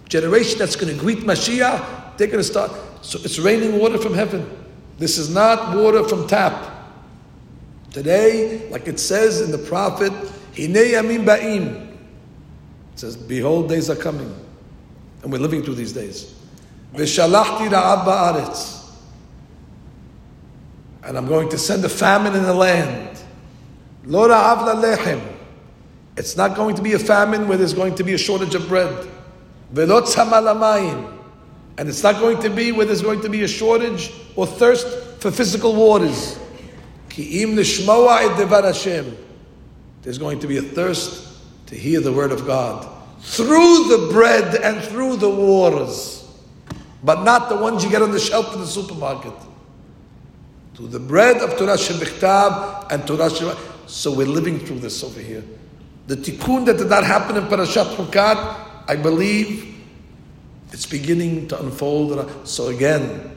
generation 0.08 0.60
that's 0.60 0.76
going 0.76 0.94
to 0.94 1.00
greet 1.00 1.20
Mashiach, 1.20 2.18
they're 2.18 2.28
going 2.28 2.40
to 2.40 2.44
start. 2.44 2.72
So 3.02 3.20
it's 3.24 3.40
raining 3.40 3.80
water 3.80 3.98
from 3.98 4.14
heaven. 4.14 4.50
This 4.98 5.18
is 5.18 5.30
not 5.30 5.76
water 5.76 6.04
from 6.08 6.28
tap. 6.28 6.74
Today, 7.92 8.70
like 8.70 8.88
it 8.88 9.00
says 9.00 9.42
in 9.42 9.52
the 9.52 9.58
prophet, 9.58 10.12
Hinei 10.54 10.94
Yamim 10.94 11.26
Ba'im. 11.26 11.94
It 12.94 13.00
says, 13.00 13.18
Behold, 13.18 13.70
days 13.70 13.90
are 13.90 13.96
coming. 13.96 14.34
And 15.24 15.32
we're 15.32 15.40
living 15.40 15.64
through 15.64 15.76
these 15.76 15.94
days. 15.94 16.34
V'shalachti 16.94 17.70
ra'ab 17.70 18.06
ba'aretz. 18.06 18.90
And 21.04 21.18
I'm 21.18 21.28
going 21.28 21.50
to 21.50 21.58
send 21.58 21.84
a 21.86 21.90
famine 21.90 22.36
in 22.36 22.44
the 22.44 22.54
land. 22.54 23.20
Lo 24.06 24.28
ra'av. 24.28 25.22
It's 26.18 26.38
not 26.38 26.56
going 26.56 26.76
to 26.76 26.82
be 26.82 26.94
a 26.94 27.00
famine 27.00 27.48
where 27.48 27.58
there's 27.58 27.74
going 27.74 27.96
to 27.96 28.04
be 28.04 28.14
a 28.14 28.18
shortage 28.18 28.56
of 28.56 28.68
bread. 28.68 29.08
And 31.78 31.90
it's 31.90 32.04
not 32.04 32.20
going 32.22 32.40
to 32.42 32.50
be 32.50 32.72
where 32.72 32.86
there's 32.86 33.02
going 33.02 33.22
to 33.22 33.30
be 33.30 33.44
a 33.44 33.48
shortage 33.48 34.12
or 34.36 34.48
thirst 34.48 34.88
for 35.20 35.32
physical 35.32 35.76
waters. 35.76 36.40
There's 37.16 37.80
going 40.18 40.40
to 40.40 40.48
be 40.48 40.58
a 40.58 40.62
thirst 40.62 41.42
to 41.68 41.76
hear 41.76 42.00
the 42.00 42.14
word 42.14 42.32
of 42.32 42.46
God 42.46 42.88
through 43.22 43.88
the 43.88 44.10
bread 44.12 44.56
and 44.56 44.82
through 44.84 45.18
the 45.18 45.30
waters, 45.30 46.28
but 47.04 47.24
not 47.24 47.50
the 47.50 47.56
ones 47.56 47.84
you 47.84 47.90
get 47.90 48.02
on 48.02 48.12
the 48.12 48.20
shelf 48.20 48.54
in 48.54 48.62
the 48.62 48.68
supermarket. 48.68 49.34
To 50.76 50.88
the 50.88 51.00
bread 51.00 51.38
of 51.38 51.58
Torah 51.58 51.78
Shebichtav 51.78 52.92
and 52.92 53.08
Torah 53.08 53.30
Shebach. 53.30 53.58
So 53.88 54.14
we're 54.14 54.28
living 54.28 54.60
through 54.60 54.80
this 54.80 55.04
over 55.04 55.20
here. 55.20 55.44
The 56.08 56.18
tikkun 56.18 56.66
that 56.66 56.78
did 56.78 56.90
not 56.90 57.04
happen 57.04 57.38
in 57.38 57.46
Parashat 57.46 57.96
Chukat, 57.96 58.65
I 58.89 58.97
believe 58.97 59.77
it's 60.73 60.87
beginning 60.87 61.49
to 61.49 61.61
unfold. 61.61 62.31
So 62.45 62.69
again, 62.69 63.37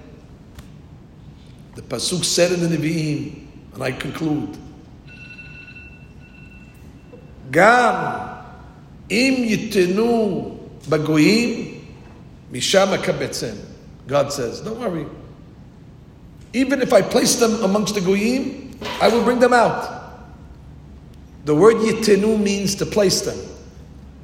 the 1.76 1.82
Pasuk 1.82 2.24
said 2.24 2.52
in 2.52 2.62
the 2.62 2.78
Nevi'im, 2.78 3.48
and 3.74 3.84
I 3.84 3.92
conclude, 3.92 4.58
גם 7.52 8.18
אם 9.12 9.44
יתנו 9.46 10.58
בגויים, 10.90 11.80
משם 12.52 12.88
אקבצם. 12.94 13.56
God 14.08 14.34
says, 14.34 14.60
don't 14.62 14.80
worry. 14.80 15.06
Even 16.54 16.82
if 16.82 16.94
I 16.94 17.02
place 17.02 17.36
them 17.36 17.64
amongst 17.64 17.96
the 17.96 18.02
goyim, 18.02 18.78
I 19.02 19.08
will 19.08 19.24
bring 19.24 19.40
them 19.40 19.54
out. 19.54 19.90
The 21.46 21.56
word 21.56 21.78
yitinu 21.78 22.42
means 22.42 22.76
to 22.76 22.86
place 22.86 23.22
them. 23.22 23.38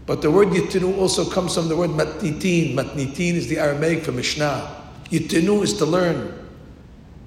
But 0.06 0.20
the 0.20 0.30
word 0.30 0.48
yitinu 0.48 0.98
also 0.98 1.28
comes 1.30 1.54
from 1.54 1.68
the 1.68 1.76
word 1.76 1.90
matnitin. 1.90 2.74
Matnitin 2.74 3.34
is 3.34 3.48
the 3.48 3.58
Aramaic 3.58 4.04
for 4.04 4.12
Mishnah. 4.12 4.82
Yitinu 5.10 5.62
is 5.62 5.74
to 5.78 5.86
learn. 5.86 6.46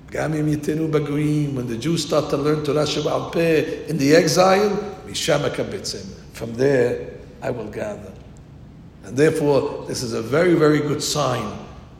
Gamim 0.08 0.56
yitinu 0.56 0.92
baguim. 0.92 1.54
When 1.54 1.68
the 1.68 1.78
Jews 1.78 2.06
start 2.06 2.30
to 2.30 2.38
learn 2.38 2.64
Torah 2.64 2.84
Sheba'al 2.84 3.32
Peh 3.32 3.88
in 3.88 3.98
the 3.98 4.16
exile, 4.16 4.96
from 6.34 6.54
there, 6.54 7.10
I 7.42 7.50
will 7.50 7.70
gather. 7.70 8.14
And 9.06 9.16
therefore, 9.16 9.86
this 9.88 10.04
is 10.04 10.14
a 10.14 10.22
very, 10.22 10.54
very 10.54 10.80
good 10.80 11.02
sign. 11.02 11.46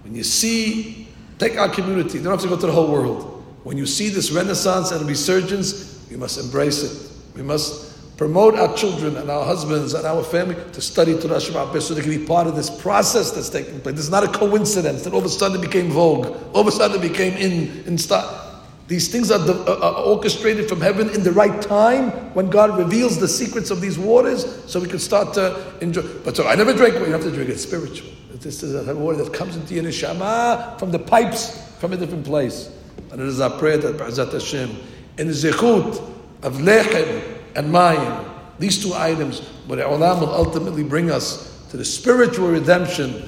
When 0.04 0.14
you 0.14 0.24
see, 0.24 1.08
take 1.40 1.58
our 1.58 1.70
community, 1.70 2.18
you 2.18 2.24
don't 2.24 2.34
have 2.34 2.42
to 2.42 2.50
go 2.50 2.58
to 2.58 2.68
the 2.68 2.72
whole 2.72 2.92
world. 2.92 3.46
When 3.64 3.78
you 3.78 3.86
see 3.86 4.10
this 4.10 4.32
renaissance 4.32 4.92
and 4.92 5.08
resurgence, 5.08 6.06
we 6.10 6.18
must 6.18 6.38
embrace 6.38 6.84
it. 6.84 7.12
We 7.36 7.44
must 7.44 7.87
promote 8.18 8.56
our 8.56 8.76
children 8.76 9.16
and 9.16 9.30
our 9.30 9.46
husbands 9.46 9.94
and 9.94 10.06
our 10.06 10.24
family 10.24 10.56
to 10.74 10.82
study 10.82 11.14
Torah 11.14 11.38
Shabbat 11.38 11.82
so 11.82 11.94
they 11.94 12.02
can 12.02 12.10
be 12.10 12.26
part 12.26 12.48
of 12.48 12.56
this 12.56 12.70
process 12.70 13.32
that's 13.32 13.50
taking 13.50 13.80
place. 13.80 13.96
This 13.96 14.06
is 14.06 14.12
not 14.12 14.24
a 14.24 14.28
coincidence 14.28 15.04
that 15.04 15.14
all 15.14 15.20
of 15.20 15.26
a 15.26 15.30
sudden 15.30 15.60
it 15.60 15.62
became 15.62 15.92
vogue, 15.92 16.26
all 16.54 16.62
of 16.62 16.68
a 16.68 16.72
sudden 16.72 16.98
it 16.98 17.08
became 17.08 17.34
in, 17.34 17.84
in 17.86 17.98
style. 17.98 18.44
These 18.88 19.10
things 19.10 19.32
are, 19.32 19.40
are, 19.40 20.04
orchestrated 20.04 20.70
from 20.70 20.80
heaven 20.80 21.10
in 21.10 21.22
the 21.22 21.32
right 21.32 21.62
time 21.62 22.10
when 22.34 22.50
God 22.50 22.78
reveals 22.78 23.20
the 23.20 23.28
secrets 23.28 23.70
of 23.70 23.82
these 23.82 24.00
waters 24.00 24.64
so 24.66 24.80
we 24.80 24.88
can 24.88 25.00
start 25.00 25.34
to 25.34 25.78
enjoy. 25.82 26.04
But 26.24 26.38
so 26.38 26.48
I 26.48 26.56
never 26.56 26.74
drink, 26.74 26.96
you 26.96 27.12
have 27.12 27.22
to 27.24 27.32
drink 27.32 27.50
it 27.50 27.60
spiritual. 27.60 28.10
This 28.32 28.64
is 28.64 28.88
a 28.88 28.96
water 28.96 29.24
that 29.24 29.34
comes 29.34 29.58
into 29.58 29.74
your 29.74 29.84
neshama 29.84 30.80
from 30.80 30.92
the 30.92 31.00
pipes 31.00 31.60
from 31.80 31.92
a 31.94 31.98
different 31.98 32.26
place. 32.26 32.72
And 33.12 33.22
it 33.22 33.28
is 33.28 33.42
our 33.42 33.50
prayer 33.50 33.78
that 33.78 33.98
Ba'azat 33.98 34.32
Hashem, 34.32 34.70
in 35.18 35.28
the 35.28 35.34
zechut 35.34 35.98
of 36.44 36.54
lechem 36.58 37.37
and 37.58 37.74
mayim, 37.74 38.30
these 38.60 38.82
two 38.82 38.94
items, 38.94 39.42
but 39.68 39.80
Olam 39.80 40.22
will 40.22 40.34
ultimately 40.34 40.84
bring 40.84 41.12
us 41.12 41.68
to 41.72 41.78
the 41.78 41.84
spiritual 41.84 42.50
redemption 42.50 43.28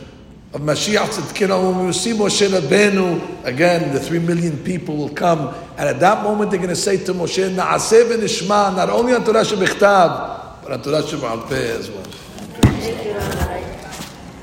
of 0.53 0.61
Mashiach 0.61 1.09
Tzidkinu, 1.09 1.75
when 1.75 1.88
we 1.88 1.93
see 1.93 2.11
Moshe 2.11 2.47
Rabbeinu, 2.47 3.43
again, 3.43 3.93
the 3.93 3.99
three 3.99 4.19
million 4.19 4.57
people 4.63 4.95
will 4.95 5.09
come, 5.09 5.53
and 5.77 5.89
at 5.89 5.99
that 5.99 6.23
moment 6.23 6.49
they're 6.49 6.59
going 6.59 6.69
to 6.69 6.75
say 6.75 6.97
to 7.03 7.13
Moshe, 7.13 7.53
Na'aseh 7.53 8.09
v'nishma, 8.09 8.75
not 8.75 8.89
only 8.89 9.13
on 9.13 9.23
Torah 9.23 9.43
Shebichtav, 9.43 10.63
but 10.63 10.71
on 10.71 10.82
Torah 10.82 10.97
as 10.97 11.91
well. 11.91 12.09